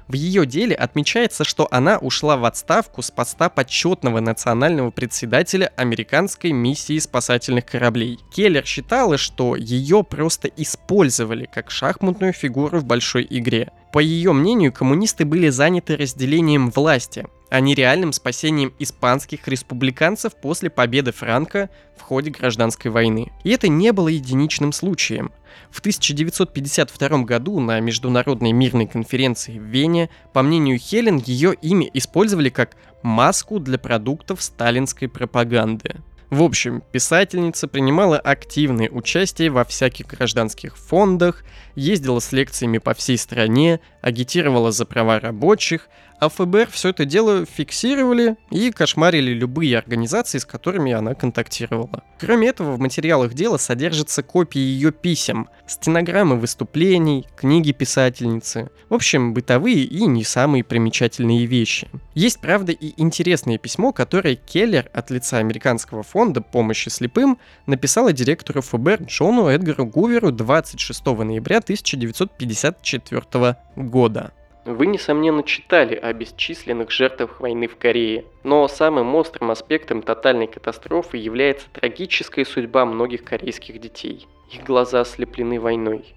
В 0.08 0.14
ее 0.14 0.46
деле 0.46 0.76
отмечается, 0.76 1.44
что 1.44 1.68
она 1.72 1.98
ушла 1.98 2.36
в 2.38 2.46
отставку 2.46 3.02
с 3.02 3.10
поста 3.10 3.50
почетного 3.50 4.20
национального 4.20 4.92
председателя 4.92 5.72
американской 5.78 6.52
миссии 6.52 7.00
спасательных 7.00 7.66
кораблей. 7.66 8.20
Келлер 8.34 8.66
считала, 8.66 9.18
что 9.18 9.56
ее 9.56 10.04
просто 10.04 10.50
использовали 10.50 11.46
как 11.46 11.72
шахматную 11.72 12.34
фигуру 12.34 12.80
в 12.80 12.86
большой 12.86 13.26
игре. 13.30 13.72
По 13.94 14.00
ее 14.00 14.34
мнению, 14.34 14.74
коммунисты 14.74 15.24
были 15.24 15.50
заняты 15.50 15.96
разделением 15.96 16.72
власти, 16.72 17.28
а 17.50 17.60
не 17.60 17.76
реальным 17.76 18.12
спасением 18.12 18.74
испанских 18.80 19.48
республиканцев 19.48 20.36
после 20.36 20.72
победы 20.72 21.12
Франка 21.12 21.70
в 21.96 22.02
ходе 22.02 22.32
гражданской 22.32 22.90
войны. 22.90 23.32
И 23.44 23.52
это 23.52 23.68
не 23.68 23.94
было 23.94 24.08
единичным 24.08 24.74
случаем. 24.74 25.32
В 25.72 25.80
1952 25.80 27.24
году 27.24 27.60
на 27.60 27.80
Международной 27.80 28.52
мирной 28.52 28.88
конференции 28.88 29.58
в 29.58 29.64
Вене, 29.64 30.10
по 30.34 30.42
мнению 30.42 30.78
Хелен, 30.78 31.18
ее 31.18 31.54
имя 31.54 31.90
использовали 31.94 32.50
как 32.50 32.76
маску 33.02 33.60
для 33.60 33.78
продуктов 33.78 34.42
сталинской 34.42 35.08
пропаганды. 35.08 35.98
В 36.34 36.42
общем, 36.42 36.82
писательница 36.92 37.68
принимала 37.68 38.18
активное 38.18 38.90
участие 38.90 39.52
во 39.52 39.64
всяких 39.64 40.08
гражданских 40.08 40.78
фондах, 40.78 41.44
ездила 41.76 42.20
с 42.20 42.32
лекциями 42.32 42.80
по 42.80 42.96
всей 42.96 43.20
стране, 43.20 43.82
агитировала 44.02 44.72
за 44.72 44.86
права 44.86 45.20
рабочих, 45.20 45.90
а 46.24 46.30
ФБР 46.30 46.70
все 46.72 46.90
это 46.90 47.04
дело 47.04 47.46
фиксировали 47.46 48.38
и 48.50 48.72
кошмарили 48.72 49.34
любые 49.34 49.78
организации, 49.78 50.38
с 50.38 50.46
которыми 50.46 50.94
она 50.94 51.16
контактировала. 51.16 52.04
Кроме 52.18 52.48
этого, 52.48 52.72
в 52.72 52.80
материалах 52.80 53.34
дела 53.34 53.58
содержатся 53.58 54.24
копии 54.24 54.60
ее 54.60 54.94
писем, 54.94 55.50
стенограммы 55.68 56.38
выступлений, 56.38 57.28
книги 57.36 57.74
писательницы. 57.74 58.70
В 58.88 58.94
общем, 58.94 59.34
бытовые 59.34 59.84
и 59.84 60.06
не 60.06 60.24
самые 60.24 60.64
примечательные 60.64 61.46
вещи. 61.46 61.90
Есть, 62.16 62.40
правда, 62.40 62.72
и 62.72 62.94
интересное 62.96 63.58
письмо, 63.58 63.92
которое 63.92 64.36
Келлер 64.36 64.90
от 64.94 65.12
лица 65.12 65.40
американского 65.40 66.04
фонда 66.04 66.40
помощи 66.40 66.88
слепым 66.88 67.38
написала 67.66 68.14
директору 68.14 68.62
ФБР 68.62 69.04
Джону 69.04 69.48
Эдгару 69.48 69.86
Гуверу 69.86 70.32
26 70.32 71.06
ноября 71.06 71.58
1954 71.58 73.58
года. 73.76 74.32
Вы, 74.66 74.88
несомненно, 74.88 75.44
читали 75.44 75.94
о 75.96 76.14
бесчисленных 76.14 76.90
жертвах 76.90 77.42
войны 77.42 77.68
в 77.68 77.76
Корее, 77.76 78.26
но 78.44 78.68
самым 78.70 79.14
острым 79.16 79.52
аспектом 79.52 80.02
тотальной 80.02 80.48
катастрофы 80.48 81.18
является 81.18 81.70
трагическая 81.72 82.46
судьба 82.46 82.86
многих 82.86 83.26
корейских 83.26 83.82
детей. 83.82 84.26
Их 84.52 84.64
глаза 84.64 85.02
ослеплены 85.02 85.60
войной. 85.60 86.16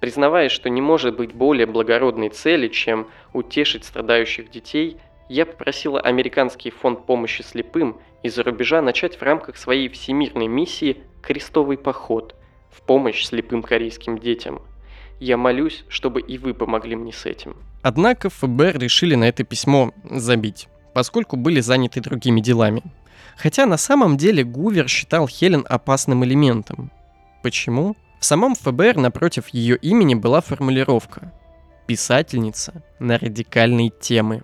Признавая, 0.00 0.48
что 0.48 0.70
не 0.70 0.80
может 0.80 1.16
быть 1.16 1.34
более 1.34 1.66
благородной 1.66 2.30
цели, 2.30 2.68
чем 2.68 3.08
утешить 3.34 3.84
страдающих 3.84 4.50
детей, 4.50 4.96
я 5.28 5.44
попросила 5.44 6.00
Американский 6.00 6.70
фонд 6.70 7.04
помощи 7.04 7.42
слепым 7.42 8.00
из-за 8.22 8.42
рубежа 8.42 8.80
начать 8.80 9.16
в 9.16 9.22
рамках 9.22 9.56
своей 9.56 9.88
всемирной 9.88 10.46
миссии 10.46 11.02
«Крестовый 11.22 11.76
поход» 11.76 12.34
в 12.70 12.80
помощь 12.82 13.24
слепым 13.24 13.62
корейским 13.62 14.18
детям– 14.18 14.62
я 15.22 15.36
молюсь, 15.36 15.84
чтобы 15.86 16.20
и 16.20 16.36
вы 16.36 16.52
помогли 16.52 16.96
мне 16.96 17.12
с 17.12 17.26
этим. 17.26 17.54
Однако 17.82 18.30
ФБР 18.30 18.78
решили 18.78 19.16
на 19.16 19.24
это 19.24 19.42
письмо 19.42 19.92
забить, 20.08 20.68
поскольку 20.94 21.36
были 21.36 21.60
заняты 21.60 22.00
другими 22.00 22.40
делами. 22.40 22.82
Хотя 23.36 23.66
на 23.66 23.76
самом 23.76 24.16
деле 24.16 24.44
Гувер 24.44 24.88
считал 24.88 25.26
Хелен 25.26 25.66
опасным 25.68 26.24
элементом. 26.24 26.92
Почему? 27.42 27.96
В 28.20 28.24
самом 28.24 28.54
ФБР 28.54 28.98
напротив 28.98 29.48
ее 29.48 29.76
имени 29.76 30.14
была 30.14 30.40
формулировка 30.40 31.32
«Писательница 31.88 32.84
на 33.00 33.18
радикальные 33.18 33.90
темы». 33.90 34.42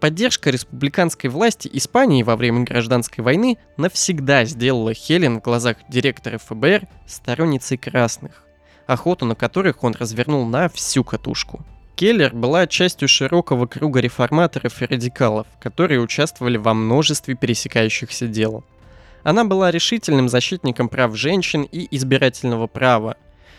Поддержка 0.00 0.50
республиканской 0.50 1.30
власти 1.30 1.70
Испании 1.72 2.22
во 2.24 2.34
время 2.34 2.64
гражданской 2.64 3.22
войны 3.22 3.58
навсегда 3.76 4.44
сделала 4.46 4.94
Хелен 4.94 5.38
в 5.38 5.42
глазах 5.42 5.76
директора 5.88 6.38
ФБР 6.38 6.88
сторонницей 7.06 7.76
красных. 7.76 8.42
охоту 8.86 9.24
на 9.26 9.36
которых 9.36 9.84
он 9.84 9.94
развернул 9.94 10.44
на 10.46 10.68
всю 10.68 11.04
катушку. 11.04 11.64
Келлер 11.96 12.34
была 12.34 12.66
частью 12.66 13.08
широкого 13.08 13.66
круга 13.66 14.00
реформаторов 14.00 14.80
и 14.80 14.86
радикалов, 14.86 15.46
которые 15.60 16.00
участвовали 16.00 16.56
во 16.56 16.72
множестве 16.74 17.34
пересекающихся 17.34 18.26
дел. 18.26 18.64
Она 19.22 19.44
была 19.44 19.70
решительным 19.70 20.28
защитником 20.28 20.88
прав 20.88 21.14
женщин 21.14 21.62
и 21.70 21.86
избирательного 21.94 22.66
права, 22.66 23.16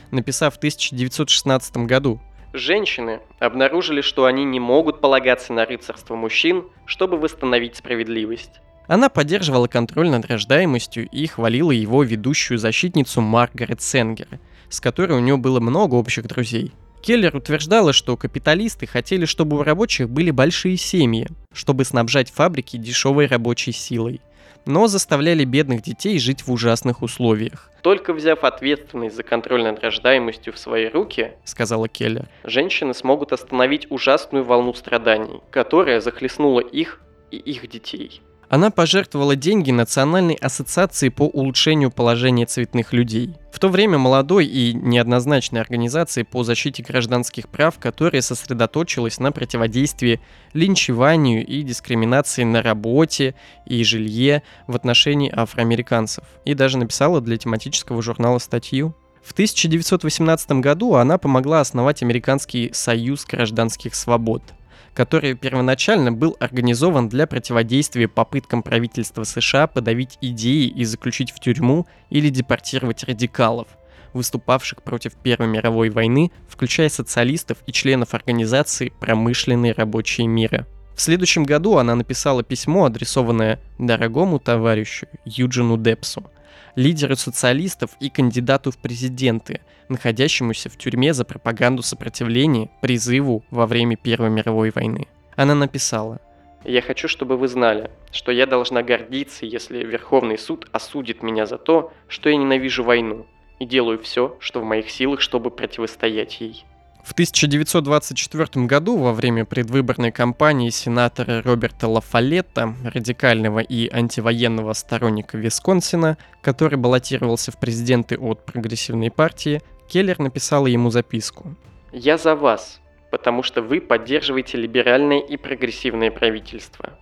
написав 0.10 0.56
в 0.56 0.58
1916 0.58 1.78
году. 1.78 2.20
Женщины 2.54 3.22
обнаружили, 3.40 4.02
что 4.02 4.26
они 4.26 4.44
не 4.44 4.60
могут 4.60 5.00
полагаться 5.00 5.54
на 5.54 5.66
рыцарство 5.66 6.16
мужчин, 6.16 6.66
чтобы 6.86 7.18
восстановить 7.18 7.78
справедливость. 7.78 8.60
Она 8.88 9.08
поддерживала 9.08 9.68
контроль 9.68 10.10
над 10.10 10.26
рождаемостью 10.26 11.08
и 11.08 11.26
хвалила 11.28 11.72
его 11.72 12.04
ведущую 12.04 12.58
защитницу 12.58 13.22
Маргарет 13.22 13.82
Сенгер, 13.82 14.28
с 14.68 14.82
которой 14.82 15.14
у 15.14 15.22
нее 15.22 15.38
было 15.38 15.62
много 15.62 15.96
общих 15.96 16.26
друзей. 16.28 16.74
Келлер 17.02 17.36
утверждала, 17.36 17.94
что 17.94 18.16
капиталисты 18.16 18.86
хотели, 18.86 19.26
чтобы 19.26 19.58
у 19.58 19.64
рабочих 19.64 20.10
были 20.10 20.32
большие 20.32 20.78
семьи, 20.78 21.28
чтобы 21.52 21.84
снабжать 21.84 22.32
фабрики 22.32 22.78
дешевой 22.78 23.26
рабочей 23.26 23.72
силой, 23.72 24.22
но 24.66 24.88
заставляли 24.88 25.44
бедных 25.44 25.82
детей 25.82 26.20
жить 26.20 26.46
в 26.46 26.52
ужасных 26.52 27.02
условиях. 27.02 27.70
Только 27.82 28.14
взяв 28.14 28.44
ответственность 28.44 29.16
за 29.16 29.24
контроль 29.24 29.64
над 29.64 29.80
рождаемостью 29.80 30.54
в 30.54 30.60
свои 30.60 30.88
руки, 30.88 31.32
сказала 31.44 31.88
Келлер, 31.90 32.28
женщины 32.44 32.94
смогут 32.94 33.32
остановить 33.32 33.90
ужасную 33.90 34.44
волну 34.44 34.74
страданий, 34.76 35.42
которая 35.50 36.00
захлестнула 36.00 36.60
их 36.60 37.02
и 37.32 37.38
их 37.38 37.68
детей. 37.68 38.22
Она 38.52 38.70
пожертвовала 38.70 39.38
деньги 39.38 39.72
Национальной 39.72 40.34
ассоциации 40.34 41.08
по 41.08 41.22
улучшению 41.22 41.90
положения 41.90 42.46
цветных 42.46 42.92
людей. 42.92 43.34
В 43.54 43.60
то 43.60 43.70
время 43.70 43.98
молодой 43.98 44.46
и 44.46 44.74
неоднозначной 44.74 45.62
организации 45.62 46.24
по 46.24 46.44
защите 46.44 46.84
гражданских 46.84 47.48
прав, 47.48 47.80
которая 47.80 48.22
сосредоточилась 48.22 49.20
на 49.20 49.32
противодействии 49.32 50.20
линчеванию 50.52 51.48
и 51.48 51.62
дискриминации 51.62 52.44
на 52.44 52.62
работе 52.62 53.36
и 53.66 53.86
жилье 53.86 54.44
в 54.68 54.76
отношении 54.76 55.32
афроамериканцев. 55.34 56.26
И 56.44 56.54
даже 56.54 56.78
написала 56.78 57.22
для 57.22 57.38
тематического 57.38 58.02
журнала 58.02 58.40
статью. 58.40 58.94
В 59.24 59.32
1918 59.32 60.52
году 60.60 60.96
она 60.96 61.18
помогла 61.18 61.62
основать 61.62 62.04
Американский 62.04 62.72
союз 62.74 63.24
гражданских 63.24 63.96
свобод– 63.96 64.44
который 64.94 65.36
первоначально 65.36 66.12
был 66.12 66.36
организован 66.40 67.10
для 67.10 67.28
противодействия 67.28 68.08
попыткам 68.08 68.62
правительства 68.64 69.24
США 69.24 69.68
подавить 69.68 70.18
идеи 70.22 70.68
и 70.68 70.84
заключить 70.84 71.32
в 71.32 71.40
тюрьму 71.40 71.88
или 72.10 72.30
депортировать 72.30 73.04
радикалов, 73.04 73.68
выступавших 74.14 74.84
против 74.84 75.14
Первой 75.16 75.48
мировой 75.48 75.90
войны, 75.90 76.32
включая 76.50 76.90
социалистов 76.90 77.60
и 77.66 77.72
членов 77.72 78.14
организации 78.14 78.92
«Промышленные 79.00 79.74
рабочие 79.74 80.28
мира». 80.28 80.68
В 80.96 81.02
следующем 81.02 81.46
году 81.46 81.78
она 81.78 81.96
написала 81.96 82.44
письмо, 82.44 82.86
адресованное 82.86 83.60
дорогому 83.80 84.40
товарищу 84.40 85.08
Юджину 85.26 85.78
Депсу– 85.78 86.30
лидеру 86.76 87.16
социалистов 87.16 87.92
и 88.00 88.10
кандидату 88.10 88.72
в 88.72 88.78
президенты, 88.78 89.62
находящемуся 89.90 90.70
в 90.70 90.78
тюрьме 90.78 91.14
за 91.14 91.26
пропаганду 91.26 91.82
сопротивления 91.82 92.70
призыву 92.82 93.44
во 93.52 93.66
время 93.66 93.98
Первой 93.98 94.30
мировой 94.30 94.72
войны. 94.72 95.08
Она 95.36 95.56
написала 95.56 96.20
«Я 96.64 96.82
хочу, 96.82 97.08
чтобы 97.08 97.38
вы 97.38 97.48
знали, 97.48 97.90
что 98.12 98.32
я 98.32 98.46
должна 98.46 98.84
гордиться, 98.84 99.46
если 99.46 99.84
Верховный 99.84 100.38
суд 100.38 100.68
осудит 100.72 101.24
меня 101.24 101.46
за 101.46 101.58
то, 101.58 101.92
что 102.08 102.30
я 102.30 102.36
ненавижу 102.36 102.84
войну, 102.84 103.26
и 103.60 103.66
делаю 103.66 104.00
все, 104.00 104.38
что 104.40 104.60
в 104.60 104.64
моих 104.64 104.90
силах, 104.90 105.22
чтобы 105.22 105.52
противостоять 105.52 106.40
ей. 106.42 106.66
В 107.04 107.14
1924 107.14 108.66
году 108.68 108.98
во 108.98 109.12
время 109.12 109.44
предвыборной 109.44 110.12
кампании 110.12 110.70
сенатора 110.70 111.42
Роберта 111.42 111.88
Лафалетта, 111.88 112.76
радикального 112.84 113.60
и 113.60 113.90
антивоенного 113.90 114.74
сторонника 114.74 115.38
Висконсина, 115.38 116.18
который 116.42 116.78
баллотировался 116.78 117.52
в 117.52 117.60
президенты 117.60 118.18
от 118.18 118.46
прогрессивной 118.46 119.10
партии, 119.10 119.62
Келлер 119.90 120.20
написала 120.20 120.68
ему 120.68 120.92
записку. 120.92 121.56
«Я 121.92 122.18
за 122.18 122.36
вас, 122.36 122.80
потому 123.10 123.42
что 123.42 123.62
вы 123.62 123.82
поддерживаете 123.82 124.58
либеральное 124.58 125.20
и 125.20 125.38
прогрессивное 125.38 126.12
правительство. 126.12 126.98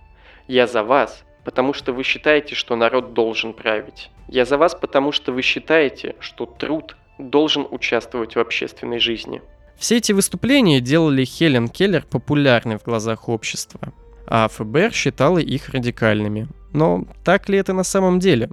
Я 0.48 0.66
за 0.66 0.82
вас, 0.82 1.24
потому 1.44 1.74
что 1.74 1.92
вы 1.92 2.04
считаете, 2.04 2.54
что 2.54 2.74
народ 2.74 3.12
должен 3.12 3.52
править. 3.52 4.10
Я 4.28 4.44
за 4.44 4.56
вас, 4.56 4.74
потому 4.74 5.12
что 5.12 5.30
вы 5.30 5.42
считаете, 5.42 6.16
что 6.20 6.46
труд 6.46 6.96
должен 7.18 7.66
участвовать 7.70 8.34
в 8.34 8.40
общественной 8.40 8.98
жизни. 8.98 9.42
Все 9.80 9.96
эти 9.96 10.12
выступления 10.12 10.82
делали 10.82 11.24
Хелен 11.24 11.66
Келлер 11.66 12.04
популярной 12.04 12.76
в 12.76 12.82
глазах 12.82 13.30
общества, 13.30 13.94
а 14.26 14.46
ФБР 14.48 14.92
считала 14.92 15.38
их 15.38 15.70
радикальными. 15.70 16.48
Но 16.74 17.06
так 17.24 17.48
ли 17.48 17.56
это 17.56 17.72
на 17.72 17.82
самом 17.82 18.18
деле? 18.18 18.50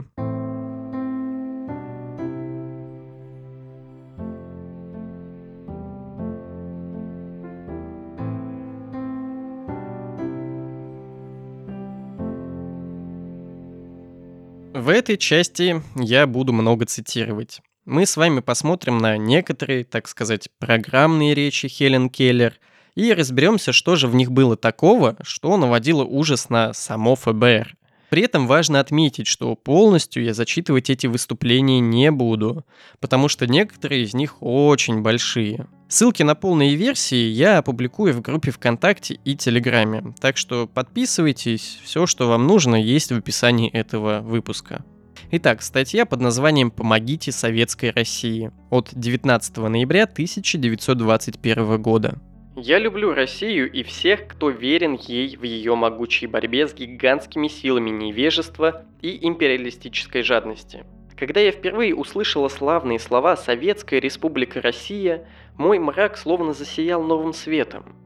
В 14.73 14.87
этой 14.87 15.17
части 15.17 15.83
я 15.97 16.25
буду 16.25 16.53
много 16.53 16.85
цитировать 16.85 17.59
мы 17.87 18.05
с 18.05 18.17
вами 18.17 18.41
посмотрим 18.41 18.97
на 18.97 19.17
некоторые, 19.17 19.85
так 19.85 20.09
сказать, 20.09 20.49
программные 20.59 21.33
речи 21.33 21.69
Хелен 21.69 22.09
Келлер 22.09 22.59
и 22.95 23.13
разберемся, 23.13 23.71
что 23.71 23.95
же 23.95 24.09
в 24.09 24.15
них 24.15 24.29
было 24.29 24.57
такого, 24.57 25.15
что 25.23 25.55
наводило 25.55 26.03
ужас 26.03 26.49
на 26.49 26.73
само 26.73 27.15
ФБР. 27.15 27.77
При 28.09 28.23
этом 28.23 28.45
важно 28.45 28.81
отметить, 28.81 29.27
что 29.27 29.55
полностью 29.55 30.23
я 30.23 30.33
зачитывать 30.33 30.89
эти 30.89 31.07
выступления 31.07 31.79
не 31.79 32.11
буду, 32.11 32.65
потому 32.99 33.29
что 33.29 33.47
некоторые 33.47 34.03
из 34.03 34.13
них 34.13 34.41
очень 34.41 35.01
большие. 35.01 35.67
Ссылки 35.87 36.23
на 36.23 36.35
полные 36.35 36.75
версии 36.75 37.29
я 37.29 37.57
опубликую 37.57 38.13
в 38.13 38.21
группе 38.21 38.51
ВКонтакте 38.51 39.17
и 39.23 39.37
Телеграме, 39.37 40.13
так 40.19 40.35
что 40.35 40.67
подписывайтесь, 40.67 41.79
все, 41.85 42.05
что 42.05 42.27
вам 42.27 42.47
нужно, 42.47 42.75
есть 42.75 43.13
в 43.13 43.17
описании 43.17 43.71
этого 43.71 44.19
выпуска. 44.19 44.83
Итак, 45.29 45.61
статья 45.61 46.05
под 46.05 46.21
названием 46.21 46.71
«Помогите 46.71 47.33
Советской 47.33 47.91
России» 47.91 48.49
от 48.69 48.91
19 48.93 49.57
ноября 49.57 50.03
1921 50.03 51.81
года. 51.81 52.15
Я 52.55 52.79
люблю 52.79 53.13
Россию 53.13 53.69
и 53.69 53.83
всех, 53.83 54.25
кто 54.29 54.49
верен 54.49 54.93
ей 54.93 55.35
в 55.35 55.43
ее 55.43 55.75
могучей 55.75 56.27
борьбе 56.27 56.65
с 56.65 56.73
гигантскими 56.73 57.49
силами 57.49 57.89
невежества 57.89 58.85
и 59.01 59.27
империалистической 59.27 60.23
жадности. 60.23 60.85
Когда 61.17 61.41
я 61.41 61.51
впервые 61.51 61.93
услышала 61.93 62.47
славные 62.47 62.97
слова 62.97 63.35
«Советская 63.35 63.99
Республика 63.99 64.61
Россия», 64.61 65.27
мой 65.57 65.77
мрак 65.77 66.17
словно 66.17 66.53
засиял 66.53 67.03
новым 67.03 67.33
светом. 67.33 67.97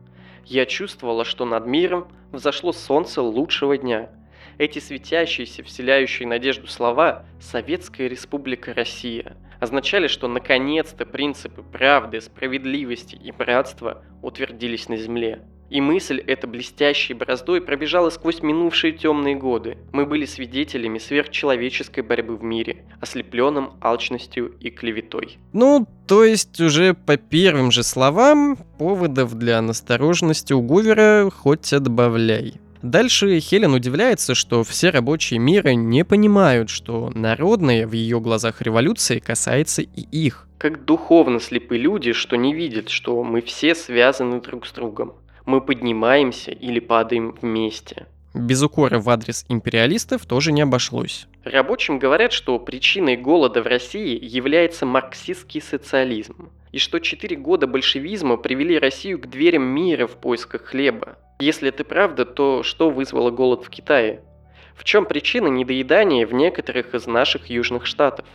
Я 0.43 0.65
чувствовала, 0.65 1.23
что 1.23 1.45
над 1.45 1.67
миром 1.67 2.07
взошло 2.31 2.73
солнце 2.73 3.21
лучшего 3.21 3.77
дня– 3.77 4.09
эти 4.61 4.77
светящиеся, 4.77 5.63
вселяющие 5.63 6.27
надежду 6.27 6.67
слова 6.67 7.25
«Советская 7.39 8.07
Республика 8.07 8.75
Россия» 8.75 9.35
означали, 9.59 10.05
что 10.05 10.27
наконец-то 10.27 11.03
принципы 11.07 11.63
правды, 11.63 12.21
справедливости 12.21 13.15
и 13.15 13.31
братства 13.31 14.03
утвердились 14.21 14.87
на 14.87 14.97
земле. 14.97 15.41
И 15.71 15.81
мысль 15.81 16.19
эта 16.19 16.45
блестящей 16.45 17.15
бороздой 17.15 17.59
пробежала 17.59 18.11
сквозь 18.11 18.43
минувшие 18.43 18.93
темные 18.93 19.35
годы. 19.35 19.79
Мы 19.93 20.05
были 20.05 20.25
свидетелями 20.25 20.99
сверхчеловеческой 20.99 22.03
борьбы 22.03 22.35
в 22.37 22.43
мире, 22.43 22.85
ослепленным 22.99 23.79
алчностью 23.81 24.53
и 24.59 24.69
клеветой. 24.69 25.39
Ну, 25.53 25.87
то 26.07 26.23
есть 26.23 26.61
уже 26.61 26.93
по 26.93 27.17
первым 27.17 27.71
же 27.71 27.81
словам, 27.81 28.57
поводов 28.77 29.33
для 29.33 29.59
настороженности 29.59 30.53
у 30.53 30.61
Гувера 30.61 31.31
хоть 31.31 31.73
отбавляй. 31.73 32.60
Дальше 32.81 33.39
Хелен 33.39 33.73
удивляется, 33.73 34.33
что 34.33 34.63
все 34.63 34.89
рабочие 34.89 35.39
мира 35.39 35.69
не 35.69 36.03
понимают, 36.03 36.69
что 36.69 37.11
народная 37.13 37.85
в 37.85 37.93
ее 37.93 38.19
глазах 38.19 38.61
революция 38.61 39.19
касается 39.19 39.83
и 39.83 40.01
их. 40.11 40.47
Как 40.57 40.83
духовно 40.85 41.39
слепы 41.39 41.77
люди, 41.77 42.13
что 42.13 42.35
не 42.37 42.53
видят, 42.53 42.89
что 42.89 43.23
мы 43.23 43.41
все 43.41 43.75
связаны 43.75 44.41
друг 44.41 44.65
с 44.65 44.71
другом. 44.71 45.13
Мы 45.45 45.61
поднимаемся 45.61 46.51
или 46.51 46.79
падаем 46.79 47.35
вместе. 47.41 48.07
Без 48.33 48.61
укора 48.63 48.99
в 48.99 49.09
адрес 49.09 49.45
империалистов 49.49 50.25
тоже 50.25 50.51
не 50.51 50.61
обошлось. 50.61 51.27
Рабочим 51.43 51.99
говорят, 51.99 52.31
что 52.31 52.57
причиной 52.59 53.17
голода 53.17 53.61
в 53.61 53.67
России 53.67 54.17
является 54.21 54.85
марксистский 54.85 55.61
социализм, 55.61 56.49
и 56.71 56.77
что 56.77 56.99
четыре 56.99 57.35
года 57.35 57.67
большевизма 57.67 58.37
привели 58.37 58.79
Россию 58.79 59.19
к 59.19 59.27
дверям 59.27 59.63
мира 59.63 60.07
в 60.07 60.15
поисках 60.15 60.63
хлеба. 60.65 61.17
Если 61.41 61.69
это 61.69 61.83
правда, 61.83 62.23
то 62.23 62.61
что 62.61 62.91
вызвало 62.91 63.31
голод 63.31 63.65
в 63.65 63.69
Китае? 63.71 64.21
В 64.75 64.83
чем 64.83 65.07
причина 65.07 65.47
недоедания 65.47 66.27
в 66.27 66.33
некоторых 66.33 66.93
из 66.93 67.07
наших 67.07 67.47
южных 67.47 67.87
штатов? 67.87 68.27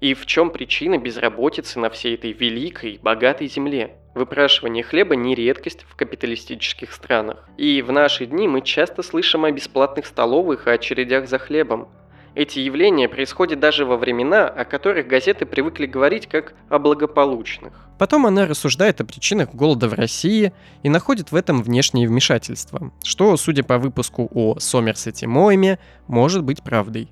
И 0.00 0.14
в 0.14 0.24
чем 0.24 0.48
причина 0.48 0.96
безработицы 0.96 1.78
на 1.78 1.90
всей 1.90 2.14
этой 2.14 2.32
великой, 2.32 3.00
богатой 3.02 3.48
земле? 3.48 3.96
Выпрашивание 4.14 4.82
хлеба 4.82 5.14
не 5.14 5.34
редкость 5.34 5.84
в 5.86 5.94
капиталистических 5.94 6.94
странах. 6.94 7.46
И 7.58 7.82
в 7.82 7.92
наши 7.92 8.24
дни 8.24 8.48
мы 8.48 8.62
часто 8.62 9.02
слышим 9.02 9.44
о 9.44 9.50
бесплатных 9.50 10.06
столовых 10.06 10.68
и 10.68 10.70
очередях 10.70 11.28
за 11.28 11.38
хлебом. 11.38 11.90
Эти 12.38 12.60
явления 12.60 13.08
происходят 13.08 13.58
даже 13.58 13.84
во 13.84 13.96
времена, 13.96 14.46
о 14.46 14.64
которых 14.64 15.08
газеты 15.08 15.44
привыкли 15.44 15.86
говорить 15.86 16.28
как 16.28 16.54
о 16.68 16.78
благополучных. 16.78 17.72
Потом 17.98 18.26
она 18.26 18.46
рассуждает 18.46 19.00
о 19.00 19.04
причинах 19.04 19.52
голода 19.52 19.88
в 19.88 19.94
России 19.94 20.52
и 20.84 20.88
находит 20.88 21.32
в 21.32 21.34
этом 21.34 21.64
внешнее 21.64 22.06
вмешательство, 22.06 22.92
что, 23.02 23.36
судя 23.36 23.64
по 23.64 23.78
выпуску 23.78 24.30
о 24.32 24.60
Сомерсете 24.60 25.26
Моэме, 25.26 25.80
может 26.06 26.44
быть 26.44 26.62
правдой. 26.62 27.10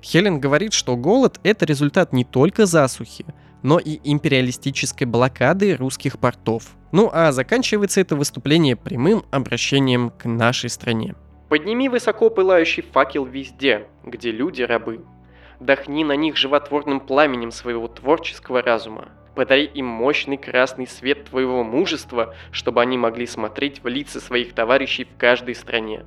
Хелен 0.00 0.38
говорит, 0.38 0.72
что 0.74 0.96
голод— 0.96 1.40
это 1.42 1.66
результат 1.66 2.12
не 2.12 2.24
только 2.24 2.64
засухи, 2.64 3.26
но 3.64 3.80
и 3.80 3.98
империалистической 4.04 5.08
блокады 5.08 5.74
русских 5.74 6.20
портов. 6.20 6.76
Ну 6.92 7.10
а 7.12 7.32
заканчивается 7.32 8.00
это 8.00 8.14
выступление 8.14 8.76
прямым 8.76 9.24
обращением 9.32 10.10
к 10.10 10.26
нашей 10.26 10.70
стране. 10.70 11.16
Подними 11.48 11.88
высоко 11.88 12.28
пылающий 12.28 12.82
факел 12.82 13.24
везде, 13.24 13.86
где 14.04 14.30
люди 14.30 14.62
рабы. 14.62 15.04
Дохни 15.60 16.04
на 16.04 16.14
них 16.14 16.36
животворным 16.36 17.00
пламенем 17.00 17.50
своего 17.50 17.88
творческого 17.88 18.62
разума. 18.62 19.08
Подари 19.34 19.64
им 19.64 19.86
мощный 19.86 20.36
красный 20.36 20.86
свет 20.86 21.24
твоего 21.26 21.64
мужества, 21.64 22.34
чтобы 22.50 22.82
они 22.82 22.98
могли 22.98 23.26
смотреть 23.26 23.82
в 23.82 23.88
лица 23.88 24.20
своих 24.20 24.52
товарищей 24.52 25.04
в 25.04 25.16
каждой 25.16 25.54
стране. 25.54 26.04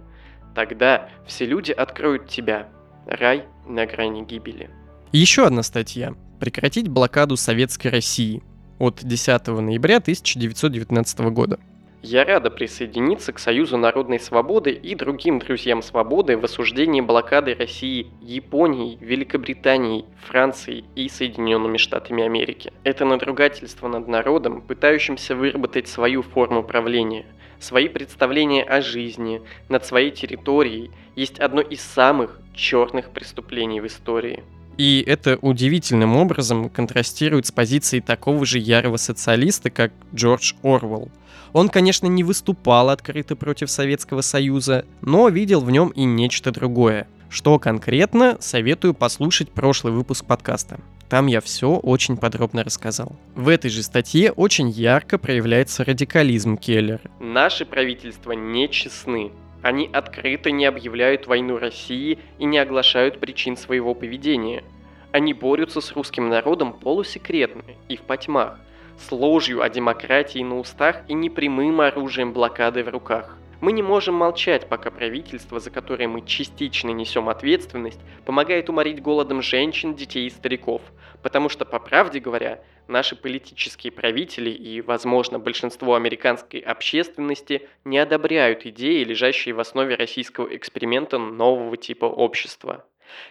Тогда 0.53 1.09
все 1.25 1.45
люди 1.45 1.71
откроют 1.71 2.27
тебя. 2.27 2.67
Рай 3.07 3.45
на 3.65 3.85
грани 3.85 4.21
гибели. 4.23 4.69
Еще 5.11 5.45
одна 5.45 5.63
статья. 5.63 6.13
Прекратить 6.39 6.87
блокаду 6.87 7.35
Советской 7.35 7.87
России 7.87 8.43
от 8.79 8.99
10 9.01 9.47
ноября 9.47 9.97
1919 9.97 11.19
года. 11.31 11.59
Я 12.03 12.25
рада 12.25 12.49
присоединиться 12.49 13.31
к 13.31 13.37
Союзу 13.37 13.77
народной 13.77 14.19
свободы 14.19 14.71
и 14.71 14.95
другим 14.95 15.37
друзьям 15.37 15.83
свободы 15.83 16.35
в 16.35 16.43
осуждении 16.43 16.99
блокады 16.99 17.53
России 17.53 18.07
Японией, 18.21 18.97
Великобританией, 18.99 20.05
Францией 20.25 20.83
и 20.95 21.07
Соединенными 21.07 21.77
Штатами 21.77 22.23
Америки. 22.23 22.73
Это 22.83 23.05
надругательство 23.05 23.87
над 23.87 24.07
народом, 24.07 24.61
пытающимся 24.61 25.35
выработать 25.35 25.87
свою 25.87 26.23
форму 26.23 26.63
правления, 26.63 27.27
свои 27.59 27.87
представления 27.87 28.63
о 28.63 28.81
жизни, 28.81 29.43
над 29.69 29.85
своей 29.85 30.09
территорией, 30.09 30.89
есть 31.15 31.39
одно 31.39 31.61
из 31.61 31.81
самых 31.81 32.39
черных 32.55 33.11
преступлений 33.11 33.79
в 33.79 33.85
истории. 33.85 34.43
И 34.77 35.03
это 35.05 35.37
удивительным 35.41 36.15
образом 36.15 36.67
контрастирует 36.67 37.45
с 37.45 37.51
позицией 37.51 38.01
такого 38.01 38.43
же 38.47 38.57
ярого 38.57 38.97
социалиста, 38.97 39.69
как 39.69 39.91
Джордж 40.15 40.53
Орвелл. 40.63 41.11
Он, 41.53 41.69
конечно, 41.69 42.07
не 42.07 42.23
выступал 42.23 42.89
открыто 42.89 43.35
против 43.35 43.69
Советского 43.69 44.21
Союза, 44.21 44.85
но 45.01 45.27
видел 45.29 45.61
в 45.61 45.71
нем 45.71 45.89
и 45.89 46.03
нечто 46.03 46.51
другое. 46.51 47.07
Что 47.29 47.59
конкретно, 47.59 48.37
советую 48.39 48.93
послушать 48.93 49.51
прошлый 49.51 49.93
выпуск 49.93 50.25
подкаста. 50.25 50.79
Там 51.09 51.27
я 51.27 51.41
все 51.41 51.75
очень 51.75 52.15
подробно 52.15 52.63
рассказал. 52.63 53.15
В 53.35 53.49
этой 53.49 53.69
же 53.69 53.83
статье 53.83 54.31
очень 54.31 54.69
ярко 54.69 55.17
проявляется 55.17 55.83
радикализм 55.83 56.57
Келлера. 56.57 57.01
Наши 57.19 57.65
правительства 57.65 58.31
нечестны. 58.31 59.31
Они 59.61 59.89
открыто 59.91 60.51
не 60.51 60.65
объявляют 60.65 61.27
войну 61.27 61.57
России 61.57 62.17
и 62.39 62.45
не 62.45 62.57
оглашают 62.57 63.19
причин 63.19 63.57
своего 63.57 63.93
поведения. 63.93 64.63
Они 65.11 65.33
борются 65.33 65.81
с 65.81 65.91
русским 65.91 66.29
народом 66.29 66.73
полусекретно 66.73 67.63
и 67.89 67.97
в 67.97 68.01
потьмах, 68.01 68.59
с 68.97 69.11
ложью 69.11 69.61
о 69.61 69.69
демократии 69.69 70.43
на 70.43 70.59
устах 70.59 71.01
и 71.07 71.13
непрямым 71.13 71.81
оружием 71.81 72.33
блокады 72.33 72.83
в 72.83 72.89
руках. 72.89 73.37
Мы 73.61 73.73
не 73.73 73.83
можем 73.83 74.15
молчать, 74.15 74.67
пока 74.67 74.89
правительство, 74.89 75.59
за 75.59 75.69
которое 75.69 76.07
мы 76.07 76.25
частично 76.25 76.89
несем 76.89 77.29
ответственность, 77.29 77.99
помогает 78.25 78.69
уморить 78.69 79.03
голодом 79.03 79.43
женщин, 79.43 79.93
детей 79.93 80.25
и 80.25 80.31
стариков. 80.31 80.81
Потому 81.21 81.47
что, 81.47 81.63
по 81.63 81.77
правде 81.77 82.19
говоря, 82.19 82.63
наши 82.87 83.15
политические 83.15 83.91
правители 83.91 84.49
и, 84.49 84.81
возможно, 84.81 85.37
большинство 85.37 85.93
американской 85.93 86.59
общественности 86.59 87.67
не 87.85 87.99
одобряют 87.99 88.65
идеи, 88.65 89.03
лежащие 89.03 89.53
в 89.53 89.59
основе 89.59 89.93
российского 89.93 90.55
эксперимента 90.55 91.19
нового 91.19 91.77
типа 91.77 92.05
общества. 92.05 92.83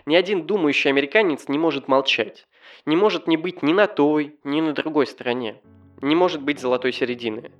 Ни 0.06 0.14
один 0.14 0.46
думающий 0.46 0.90
американец 0.90 1.48
не 1.48 1.58
может 1.58 1.88
молчать. 1.88 2.46
Не 2.86 2.96
может 2.96 3.26
не 3.26 3.36
быть 3.36 3.62
ни 3.62 3.72
на 3.72 3.86
той, 3.86 4.36
ни 4.44 4.60
на 4.60 4.72
другой 4.72 5.06
стороне. 5.06 5.56
Не 6.02 6.14
может 6.14 6.42
быть 6.42 6.60
золотой 6.60 6.92
середины. 6.92 7.50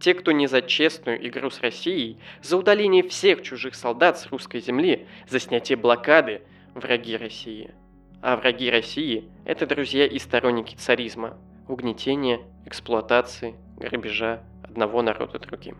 Те, 0.00 0.14
кто 0.14 0.32
не 0.32 0.46
за 0.46 0.62
честную 0.62 1.28
игру 1.28 1.50
с 1.50 1.60
Россией, 1.60 2.18
за 2.42 2.56
удаление 2.56 3.06
всех 3.06 3.42
чужих 3.42 3.74
солдат 3.74 4.18
с 4.18 4.26
русской 4.26 4.60
земли, 4.60 5.06
за 5.28 5.38
снятие 5.38 5.76
блокады, 5.76 6.42
враги 6.74 7.16
России. 7.16 7.72
А 8.20 8.36
враги 8.36 8.70
России– 8.70 9.28
это 9.44 9.66
друзья 9.66 10.06
и 10.06 10.18
сторонники 10.18 10.74
царизма, 10.74 11.36
угнетения, 11.68 12.40
эксплуатации, 12.66 13.54
грабежа 13.76 14.42
одного 14.62 15.02
народа 15.02 15.38
другим. 15.38 15.76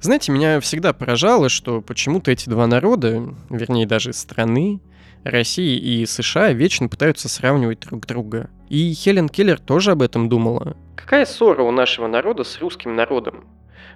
Знаете, 0.00 0.32
меня 0.32 0.58
всегда 0.58 0.92
поражало, 0.92 1.48
что 1.48 1.80
почему-то 1.80 2.32
эти 2.32 2.48
два 2.48 2.66
народа, 2.66 3.22
вернее 3.50 3.86
даже 3.86 4.12
страны, 4.12 4.80
Россия 5.24 5.78
и 5.78 6.04
США 6.06 6.52
вечно 6.52 6.88
пытаются 6.88 7.28
сравнивать 7.28 7.80
друг 7.80 8.06
друга. 8.06 8.50
И 8.68 8.92
Хелен 8.92 9.28
Келлер 9.28 9.60
тоже 9.60 9.92
об 9.92 10.02
этом 10.02 10.28
думала. 10.28 10.76
Какая 10.96 11.24
ссора 11.24 11.62
у 11.62 11.70
нашего 11.70 12.06
народа 12.06 12.44
с 12.44 12.60
русским 12.60 12.96
народом? 12.96 13.44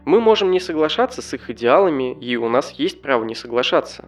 Мы 0.05 0.21
можем 0.21 0.53
не 0.53 0.61
соглашаться 0.61 1.21
с 1.21 1.35
их 1.35 1.51
идеалами, 1.51 2.17
и 2.21 2.37
у 2.37 2.49
нас 2.49 2.73
есть 2.73 3.03
право 3.03 3.25
не 3.25 3.35
соглашаться. 3.35 4.05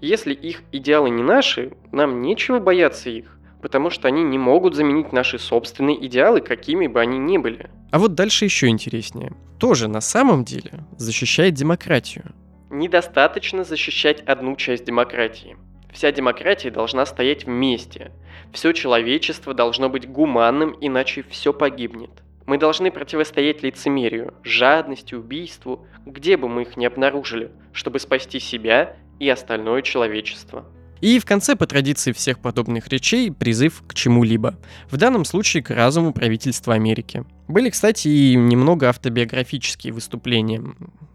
Если 0.00 0.34
их 0.34 0.62
идеалы 0.72 1.08
не 1.08 1.22
наши, 1.22 1.72
нам 1.92 2.20
нечего 2.20 2.58
бояться 2.58 3.10
их, 3.10 3.38
потому 3.62 3.90
что 3.90 4.08
они 4.08 4.24
не 4.24 4.38
могут 4.38 4.74
заменить 4.74 5.12
наши 5.12 5.38
собственные 5.38 6.04
идеалы, 6.06 6.40
какими 6.40 6.88
бы 6.88 7.00
они 7.00 7.18
ни 7.18 7.38
были. 7.38 7.70
А 7.92 7.98
вот 7.98 8.14
дальше 8.14 8.44
еще 8.44 8.66
интереснее. 8.66 9.32
Тоже 9.58 9.88
на 9.88 10.00
самом 10.00 10.44
деле 10.44 10.84
защищает 10.98 11.54
демократию. 11.54 12.34
Недостаточно 12.70 13.64
защищать 13.64 14.20
одну 14.20 14.56
часть 14.56 14.84
демократии. 14.84 15.56
Вся 15.92 16.12
демократия 16.12 16.70
должна 16.70 17.06
стоять 17.06 17.44
вместе. 17.44 18.12
Все 18.52 18.72
человечество 18.72 19.54
должно 19.54 19.88
быть 19.88 20.08
гуманным, 20.08 20.76
иначе 20.80 21.24
все 21.28 21.52
погибнет. 21.52 22.10
Мы 22.46 22.58
должны 22.58 22.90
противостоять 22.90 23.62
лицемерию, 23.62 24.34
жадности, 24.44 25.14
убийству, 25.14 25.86
где 26.04 26.36
бы 26.36 26.48
мы 26.48 26.62
их 26.62 26.76
ни 26.76 26.84
обнаружили, 26.84 27.50
чтобы 27.72 27.98
спасти 27.98 28.38
себя 28.38 28.96
и 29.18 29.28
остальное 29.28 29.82
человечество. 29.82 30.64
И 31.00 31.18
в 31.18 31.26
конце, 31.26 31.56
по 31.56 31.66
традиции 31.66 32.12
всех 32.12 32.38
подобных 32.38 32.88
речей, 32.88 33.30
призыв 33.30 33.82
к 33.86 33.94
чему-либо. 33.94 34.54
В 34.90 34.96
данном 34.96 35.24
случае 35.24 35.62
к 35.62 35.70
разуму 35.70 36.12
правительства 36.12 36.74
Америки. 36.74 37.24
Были, 37.48 37.68
кстати, 37.70 38.08
и 38.08 38.34
немного 38.34 38.88
автобиографические 38.88 39.92
выступления. 39.92 40.62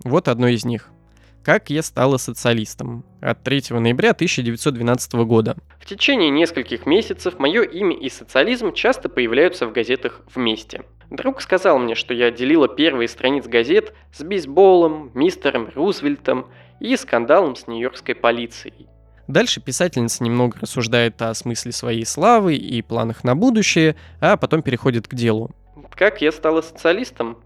Вот 0.04 0.28
одно 0.28 0.48
из 0.48 0.66
них– 0.66 0.90
как 1.44 1.70
я 1.70 1.82
стала 1.82 2.18
социалистом 2.18 3.06
от 3.22 3.44
3 3.44 3.64
ноября 3.72 4.12
1912 4.12 5.14
года. 5.26 5.58
В 5.80 5.86
течение 5.86 6.30
нескольких 6.30 6.86
месяцев 6.86 7.40
мое 7.40 7.64
имя 7.64 7.96
и 7.96 8.10
социализм 8.10 8.74
часто 8.74 9.10
появляются 9.10 9.68
в 9.68 9.74
газетах 9.74 10.22
вместе. 10.34 10.84
Друг 11.10 11.42
сказал 11.42 11.78
мне, 11.78 11.96
что 11.96 12.14
я 12.14 12.32
делила 12.32 12.68
первые 12.68 13.08
страниц 13.08 13.46
газет 13.46 13.94
с 14.14 14.24
бейсболом, 14.24 15.12
мистером 15.14 15.70
Рузвельтом 15.76 16.48
и 16.80 16.96
скандалом 16.96 17.56
с 17.56 17.68
нью-йоркской 17.68 18.16
полицией. 18.16 18.88
Дальше 19.28 19.62
писательница 19.62 20.24
немного 20.24 20.58
рассуждает 20.60 21.22
о 21.22 21.34
смысле 21.34 21.72
своей 21.72 22.06
славы 22.06 22.56
и 22.56 22.82
планах 22.82 23.24
на 23.24 23.36
будущее, 23.36 23.96
а 24.20 24.38
потом 24.38 24.62
переходит 24.62 25.08
к 25.08 25.14
делу. 25.14 25.52
Как 25.96 26.22
я 26.22 26.32
стала 26.32 26.62
социалистом? 26.62 27.38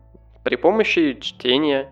При 0.43 0.55
помощи 0.55 1.17
чтения, 1.19 1.91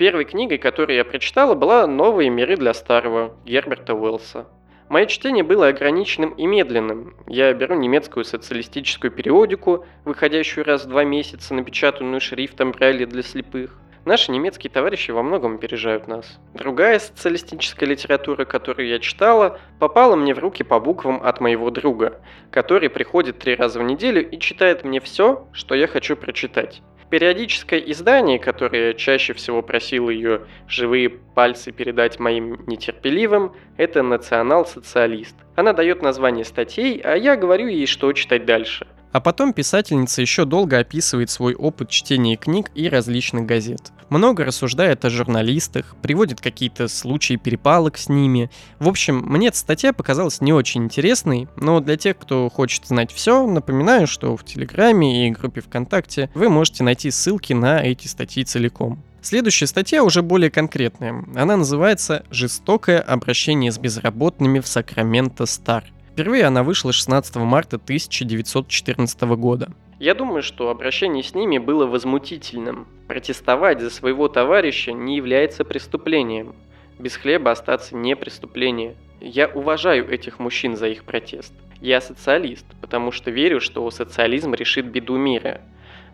Первой 0.00 0.24
книгой, 0.24 0.56
которую 0.56 0.96
я 0.96 1.04
прочитала, 1.04 1.54
была 1.54 1.86
«Новые 1.86 2.30
миры 2.30 2.56
для 2.56 2.72
старого» 2.72 3.36
Герберта 3.44 3.92
Уэллса. 3.92 4.46
Мое 4.88 5.04
чтение 5.04 5.44
было 5.44 5.68
ограниченным 5.68 6.30
и 6.30 6.46
медленным. 6.46 7.14
Я 7.26 7.52
беру 7.52 7.74
немецкую 7.74 8.24
социалистическую 8.24 9.10
периодику, 9.10 9.84
выходящую 10.06 10.64
раз 10.64 10.86
в 10.86 10.88
два 10.88 11.04
месяца, 11.04 11.52
напечатанную 11.52 12.22
шрифтом 12.22 12.72
Брайля 12.72 13.04
для 13.06 13.22
слепых. 13.22 13.78
Наши 14.06 14.32
немецкие 14.32 14.70
товарищи 14.70 15.10
во 15.10 15.22
многом 15.22 15.56
опережают 15.56 16.08
нас. 16.08 16.38
Другая 16.54 16.98
социалистическая 16.98 17.84
литература, 17.86 18.46
которую 18.46 18.88
я 18.88 18.98
читала, 18.98 19.60
попала 19.78 20.16
мне 20.16 20.34
в 20.34 20.38
руки 20.38 20.62
по 20.62 20.80
буквам 20.80 21.22
от 21.22 21.40
моего 21.40 21.70
друга, 21.70 22.20
который 22.50 22.88
приходит 22.88 23.38
три 23.38 23.54
раза 23.54 23.78
в 23.78 23.82
неделю 23.82 24.26
и 24.26 24.38
читает 24.38 24.84
мне 24.84 25.00
все, 25.00 25.46
что 25.52 25.74
я 25.74 25.86
хочу 25.86 26.16
прочитать. 26.16 26.82
Периодическое 27.10 27.80
издание, 27.80 28.38
которое 28.38 28.94
чаще 28.94 29.34
всего 29.34 29.62
просило 29.62 30.10
ее 30.10 30.46
живые 30.68 31.10
пальцы 31.10 31.72
передать 31.72 32.20
моим 32.20 32.64
нетерпеливым, 32.66 33.52
это 33.76 34.02
«Национал-социалист». 34.02 35.36
Она 35.56 35.72
дает 35.72 36.02
название 36.02 36.44
статей, 36.44 37.00
а 37.02 37.16
я 37.16 37.36
говорю 37.36 37.66
ей, 37.66 37.86
что 37.86 38.12
читать 38.12 38.46
дальше– 38.46 38.86
а 39.12 39.20
потом 39.20 39.52
писательница 39.52 40.20
еще 40.20 40.44
долго 40.44 40.78
описывает 40.78 41.30
свой 41.30 41.54
опыт 41.54 41.88
чтения 41.90 42.36
книг 42.36 42.70
и 42.74 42.88
различных 42.88 43.46
газет. 43.46 43.92
Много 44.08 44.44
рассуждает 44.44 45.04
о 45.04 45.10
журналистах, 45.10 45.94
приводит 46.02 46.40
какие-то 46.40 46.88
случаи 46.88 47.34
перепалок 47.34 47.96
с 47.96 48.08
ними. 48.08 48.50
В 48.80 48.88
общем, 48.88 49.18
мне 49.24 49.48
эта 49.48 49.56
статья 49.56 49.92
показалась 49.92 50.40
не 50.40 50.52
очень 50.52 50.84
интересной, 50.84 51.48
но 51.56 51.80
для 51.80 51.96
тех, 51.96 52.18
кто 52.18 52.48
хочет 52.50 52.86
знать 52.86 53.12
все, 53.12 53.46
напоминаю, 53.46 54.06
что 54.06 54.36
в 54.36 54.44
Телеграме 54.44 55.28
и 55.28 55.30
группе 55.30 55.60
ВКонтакте 55.60 56.28
вы 56.34 56.48
можете 56.48 56.82
найти 56.82 57.10
ссылки 57.10 57.52
на 57.52 57.80
эти 57.80 58.08
статьи 58.08 58.44
целиком. 58.44 59.02
Следующая 59.22 59.66
статья 59.66 60.02
уже 60.02 60.22
более 60.22 60.50
конкретная. 60.50 61.24
Она 61.36 61.56
называется 61.56 62.24
«Жестокое 62.30 63.00
обращение 63.00 63.70
с 63.70 63.78
безработными 63.78 64.60
в 64.60 64.66
Сакраменто 64.66 65.46
Стар». 65.46 65.84
Впервые 66.20 66.44
она 66.44 66.62
вышла 66.62 66.92
16 66.92 67.36
марта 67.36 67.76
1914 67.76 69.22
года. 69.38 69.72
Я 69.98 70.14
думаю, 70.14 70.42
что 70.42 70.68
обращение 70.68 71.22
с 71.22 71.34
ними 71.34 71.56
было 71.56 71.86
возмутительным. 71.86 72.86
Протестовать 73.08 73.80
за 73.80 73.88
своего 73.88 74.28
товарища 74.28 74.92
не 74.92 75.16
является 75.16 75.64
преступлением. 75.64 76.54
Без 76.98 77.16
хлеба 77.16 77.52
остаться 77.52 77.96
не 77.96 78.14
преступление. 78.16 78.96
Я 79.22 79.48
уважаю 79.48 80.10
этих 80.12 80.38
мужчин 80.38 80.76
за 80.76 80.88
их 80.88 81.04
протест. 81.04 81.54
Я 81.80 82.02
социалист, 82.02 82.66
потому 82.82 83.12
что 83.12 83.30
верю, 83.30 83.62
что 83.62 83.90
социализм 83.90 84.52
решит 84.52 84.84
беду 84.84 85.16
мира– 85.16 85.62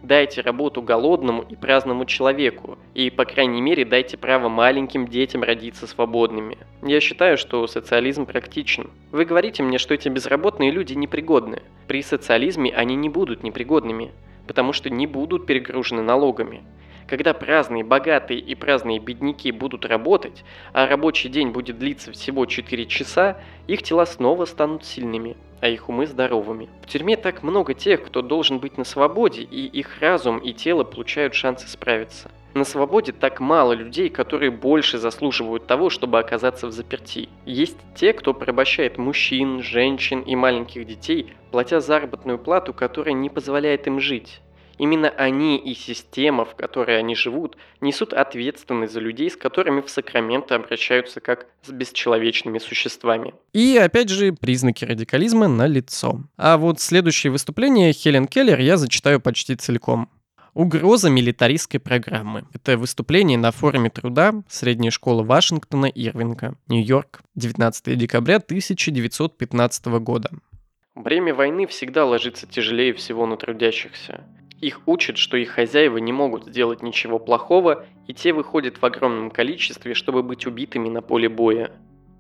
Дайте 0.07 0.41
работу 0.41 0.83
голодному 0.83 1.43
и 1.43 1.57
праздному 1.57 2.05
человеку, 2.05 2.79
и, 2.95 3.11
по 3.11 3.25
крайней 3.25 3.61
мере, 3.61 3.85
дайте 3.85 4.17
право 4.17 4.49
маленьким 4.49 5.09
детям 5.09 5.43
родиться 5.43 5.89
свободными. 5.89 6.59
Я 6.81 7.01
считаю, 7.01 7.37
что 7.37 7.67
социализм 7.67 8.25
практичен. 8.25 8.91
Вы 9.11 9.25
говорите 9.25 9.65
мне, 9.65 9.79
что 9.79 9.95
эти 9.95 10.09
безработные 10.09 10.71
люди 10.71 10.95
непригодны. 10.95 11.63
При 11.89 12.03
социализме 12.03 12.71
они 12.73 12.95
не 12.95 13.09
будут 13.09 13.43
непригодными, 13.43 14.13
потому 14.47 14.73
что 14.73 14.91
не 14.91 15.09
будут 15.09 15.45
перегружены 15.45 16.03
налогами. 16.03 16.63
Когда 17.07 17.35
праздные 17.35 17.85
богатые 17.85 18.41
и 18.41 18.55
праздные 18.57 18.99
бедняки 18.99 19.53
будут 19.53 19.87
работать, 19.87 20.45
а 20.73 20.89
рабочий 20.89 21.29
день 21.29 21.51
будет 21.51 21.79
длиться 21.79 22.11
всего 22.13 22.47
4 22.47 22.87
часа, 22.87 23.39
их 23.69 23.83
тела 23.83 24.07
снова 24.07 24.45
станут 24.45 24.85
сильными, 24.85 25.37
а 25.61 25.69
их 25.69 25.89
умы 25.89 26.07
здоровыми. 26.07 26.69
В 26.83 26.87
тюрьме 26.87 27.17
так 27.17 27.45
много 27.45 27.75
тех, 27.75 28.05
кто 28.05 28.23
должен 28.23 28.59
быть 28.59 28.77
на 28.77 28.85
свободе, 28.85 29.43
и 29.43 29.67
их 29.67 30.01
разум 30.01 30.39
и 30.39 30.53
тело 30.53 30.83
получают 30.83 31.35
шансы 31.35 31.69
справиться. 31.69 32.31
На 32.55 32.65
свободе 32.65 33.13
так 33.13 33.39
мало 33.39 33.75
людей, 33.75 34.09
которые 34.09 34.51
больше 34.51 34.99
заслуживают 34.99 35.67
того, 35.67 35.91
чтобы 35.91 36.19
оказаться 36.19 36.67
в 36.67 36.73
заперти. 36.73 37.29
Есть 37.45 37.77
те, 37.95 38.15
кто 38.15 38.33
порабощает 38.33 38.97
мужчин, 38.97 39.63
женщин 39.63 40.23
и 40.23 40.35
маленьких 40.35 40.87
детей, 40.87 41.35
платя 41.53 41.81
заработную 41.81 42.39
плату, 42.39 42.73
которая 42.73 43.15
не 43.15 43.29
позволяет 43.29 43.87
им 43.87 44.01
жить. 44.01 44.41
Именно 44.79 45.09
они 45.09 45.57
и 45.57 45.75
система, 45.75 46.45
в 46.45 46.55
которой 46.55 46.99
они 46.99 47.15
живут, 47.15 47.57
несут 47.81 48.13
ответственность 48.13 48.93
за 48.93 49.01
людей, 49.01 49.31
с 49.31 49.37
которыми 49.37 49.81
в 49.81 49.89
Сакраменто 49.89 50.55
обращаются 50.55 51.21
как 51.21 51.47
с 51.63 51.71
бесчеловечными 51.71 52.59
существами. 52.59 53.35
И 53.53 53.77
опять 53.77 54.11
же, 54.11 54.33
признаки 54.33 54.85
радикализма 54.85 55.49
на 55.49 55.67
лицо. 55.67 56.21
А 56.37 56.59
вот 56.59 56.81
следующее 56.81 57.31
выступление 57.31 57.93
Хелен 57.93 58.27
Келлер 58.27 58.61
я 58.61 58.77
зачитаю 58.77 59.21
почти 59.21 59.57
целиком. 59.57 60.11
Угроза 60.53 61.11
милитаристской 61.11 61.81
программы. 61.81 62.45
Это 62.55 62.79
выступление 62.79 63.37
на 63.37 63.51
форуме 63.51 63.91
труда 63.91 64.33
Средней 64.49 64.91
школы 64.91 65.23
Вашингтона 65.23 65.85
Ирвинга, 65.85 66.55
Нью-Йорк, 66.69 67.21
19 67.35 67.99
декабря 67.99 68.37
1915 68.37 69.87
года. 70.01 70.31
Бремя 70.95 71.35
войны 71.35 71.67
всегда 71.67 72.07
ложится 72.07 72.47
тяжелее 72.47 72.95
всего 72.95 73.27
на 73.27 73.37
трудящихся. 73.37 74.25
Их 74.61 74.81
учат, 74.87 75.19
что 75.19 75.37
их 75.37 75.51
хозяева 75.51 75.99
не 75.99 76.13
могут 76.13 76.47
сделать 76.47 76.83
ничего 76.83 77.19
плохого, 77.19 77.85
и 78.07 78.15
те 78.15 78.33
выходят 78.33 78.79
в 78.79 78.85
огромном 78.85 79.31
количестве, 79.31 79.93
чтобы 79.95 80.23
быть 80.23 80.47
убитыми 80.47 80.89
на 80.89 81.03
поле 81.03 81.29
боя. 81.29 81.73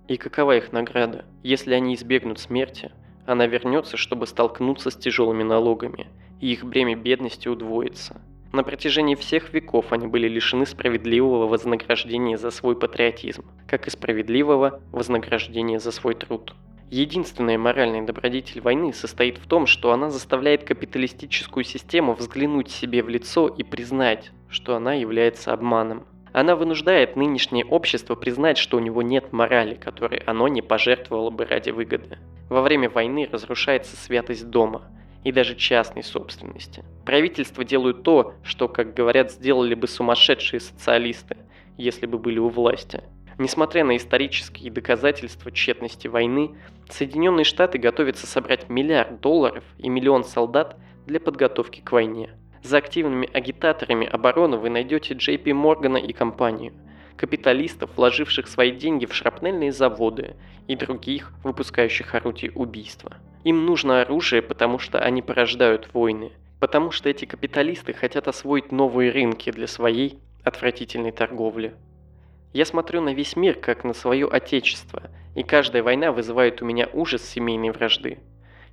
И 0.07 0.17
какова 0.19 0.57
их 0.57 0.73
награда? 0.73 1.25
Если 1.43 1.73
они 1.73 1.95
избегнут 1.95 2.39
смерти, 2.39 2.93
она 3.27 3.47
вернется, 3.47 3.97
чтобы 3.97 4.27
столкнуться 4.27 4.91
с 4.91 4.97
тяжелыми 4.97 5.43
налогами, 5.43 6.09
и 6.41 6.53
их 6.53 6.65
бремя 6.65 6.95
бедности 6.95 7.49
удвоится. 7.49 8.21
На 8.53 8.63
протяжении 8.63 9.17
всех 9.17 9.53
веков 9.53 9.93
они 9.93 10.07
были 10.07 10.29
лишены 10.29 10.67
справедливого 10.67 11.47
вознаграждения 11.47 12.37
за 12.37 12.51
свой 12.51 12.77
патриотизм, 12.77 13.45
как 13.67 13.87
и 13.87 13.91
справедливого 13.91 14.81
вознаграждения 14.93 15.81
за 15.81 15.91
свой 15.91 16.15
труд. 16.15 16.55
Единственная 16.91 17.59
моральная 17.59 18.03
добродетель 18.03 18.61
войны 18.61 18.93
состоит 18.93 19.39
в 19.39 19.49
том, 19.49 19.67
что 19.67 19.91
она 19.93 20.09
заставляет 20.09 20.63
капиталистическую 20.63 21.65
систему 21.65 22.15
взглянуть 22.15 22.71
себе 22.71 23.03
в 23.03 23.09
лицо 23.09 23.49
и 23.49 23.65
признать, 23.65 24.31
что 24.49 24.77
она 24.77 24.95
является 24.95 25.53
обманом. 25.53 26.07
Она 26.33 26.55
вынуждает 26.55 27.17
нынешнее 27.17 27.65
общество 27.65 28.15
признать, 28.15 28.57
что 28.57 28.77
у 28.77 28.81
него 28.81 29.03
нет 29.03 29.33
морали, 29.33 29.75
которой 29.75 30.19
оно 30.27 30.47
не 30.47 30.63
пожертвовало 30.63 31.31
бы 31.31 31.45
ради 31.45 31.71
выгоды. 31.71 32.19
Во 32.49 32.63
время 32.63 32.89
войны 32.89 33.29
разрушается 33.33 33.97
святость 33.97 34.49
дома 34.49 34.83
и 35.25 35.33
даже 35.33 35.57
частной 35.57 36.05
собственности. 36.05 36.85
Правительства 37.05 37.65
делают 37.65 38.05
то, 38.05 38.35
что, 38.45 38.69
как 38.69 38.95
говорят, 38.95 39.33
сделали 39.33 39.75
бы 39.75 39.89
сумасшедшие 39.89 40.61
социалисты, 40.61 41.37
если 41.77 42.07
бы 42.07 42.19
были 42.19 42.39
у 42.39 42.49
власти– 42.49 43.03
Несмотря 43.39 43.85
на 43.85 43.97
исторические 43.97 44.73
доказательства 44.73 45.51
тщетности 45.51 46.09
войны, 46.09 46.57
Соединенные 46.89 47.45
Штаты 47.45 47.77
готовятся 47.79 48.27
собрать 48.27 48.71
миллиард 48.71 49.21
долларов 49.21 49.65
и 49.77 49.89
миллион 49.91 50.25
солдат 50.25 50.77
для 51.07 51.21
подготовки 51.21 51.81
к 51.81 51.93
войне. 51.93 52.31
За 52.63 52.79
активными 52.79 53.29
агитаторами 53.33 54.07
обороны 54.07 54.57
вы 54.57 54.71
найдете 54.71 55.15
Джей 55.15 55.37
Пи 55.37 55.53
Моргана 55.53 55.99
и 55.99 56.13
компанию, 56.13 56.73
капиталистов, 57.17 57.91
вложивших 57.97 58.49
свои 58.49 58.71
деньги 58.73 59.05
в 59.05 59.15
шрапнельные 59.15 59.71
заводы 59.71 60.37
и 60.67 60.75
других, 60.75 61.33
выпускающих 61.45 62.15
орудия 62.15 62.51
убийства. 62.55 63.17
Им 63.45 63.67
нужно 63.67 64.01
оружие, 64.01 64.43
потому 64.43 64.79
что 64.79 64.99
они 64.99 65.23
порождают 65.23 65.93
войны, 65.93 66.33
потому 66.59 66.91
что 66.91 67.09
эти 67.11 67.27
капиталисты 67.27 67.93
хотят 67.93 68.29
освоить 68.29 68.73
новые 68.73 69.13
рынки 69.13 69.53
для 69.53 69.67
своей 69.67 70.19
отвратительной 70.43 71.13
торговли. 71.13 71.75
Я 72.53 72.65
смотрю 72.65 73.01
на 73.03 73.13
весь 73.13 73.37
мир, 73.37 73.55
как 73.55 73.85
на 73.85 73.93
свое 73.93 74.27
отечество, 74.27 75.11
и 75.35 75.43
каждая 75.43 75.83
война 75.83 76.13
вызывает 76.13 76.63
у 76.63 76.65
меня 76.65 76.89
ужас 76.93 77.23
семейной 77.23 77.71
вражды. 77.71 78.19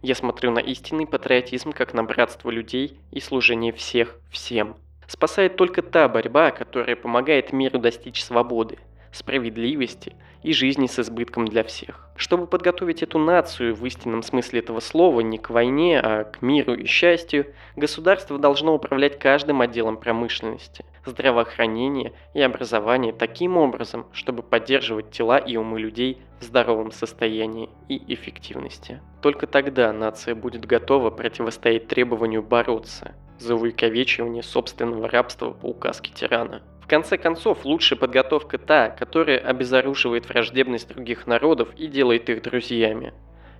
Я 0.01 0.15
смотрю 0.15 0.51
на 0.51 0.59
истинный 0.59 1.07
патриотизм, 1.07 1.71
как 1.71 1.93
на 1.93 2.03
братство 2.03 2.49
людей 2.49 2.99
и 3.11 3.19
служение 3.19 3.71
всех 3.71 4.19
всем. 4.29 4.75
Спасает 5.07 5.55
только 5.55 5.81
та 5.81 6.07
борьба, 6.07 6.51
которая 6.51 6.95
помогает 6.95 7.53
миру 7.53 7.79
достичь 7.79 8.23
свободы, 8.23 8.79
справедливости 9.11 10.15
и 10.41 10.53
жизни 10.53 10.87
с 10.87 10.99
избытком 10.99 11.47
для 11.47 11.63
всех. 11.63 12.09
Чтобы 12.15 12.47
подготовить 12.47 13.03
эту 13.03 13.17
нацию 13.17 13.75
в 13.75 13.85
истинном 13.85 14.23
смысле 14.23 14.59
этого 14.59 14.79
слова 14.79 15.21
не 15.21 15.37
к 15.37 15.49
войне, 15.49 15.99
а 15.99 16.25
к 16.25 16.41
миру 16.41 16.73
и 16.73 16.85
счастью, 16.85 17.53
государство 17.75 18.37
должно 18.37 18.73
управлять 18.75 19.19
каждым 19.19 19.61
отделом 19.61 19.97
промышленности, 19.97 20.83
здравоохранения 21.05 22.13
и 22.33 22.41
образования 22.41 23.13
таким 23.13 23.57
образом, 23.57 24.05
чтобы 24.13 24.43
поддерживать 24.43 25.11
тела 25.11 25.37
и 25.37 25.57
умы 25.57 25.79
людей 25.79 26.21
в 26.39 26.43
здоровом 26.43 26.91
состоянии 26.91 27.69
и 27.89 28.13
эффективности. 28.13 29.01
Только 29.21 29.47
тогда 29.47 29.91
нация 29.93 30.35
будет 30.35 30.65
готова 30.65 31.09
противостоять 31.09 31.87
требованию 31.87 32.43
бороться 32.43 33.15
за 33.39 33.55
увековечивание 33.55 34.43
собственного 34.43 35.09
рабства 35.09 35.51
по 35.51 35.67
указке 35.67 36.11
тирана. 36.13 36.61
В 36.81 36.87
конце 36.87 37.17
концов, 37.17 37.63
лучшая 37.63 37.97
подготовка 37.97 38.57
та, 38.57 38.89
которая 38.89 39.37
обезоруживает 39.37 40.27
враждебность 40.27 40.89
других 40.89 41.27
народов 41.27 41.69
и 41.77 41.87
делает 41.87 42.29
их 42.29 42.41
друзьями. 42.41 43.13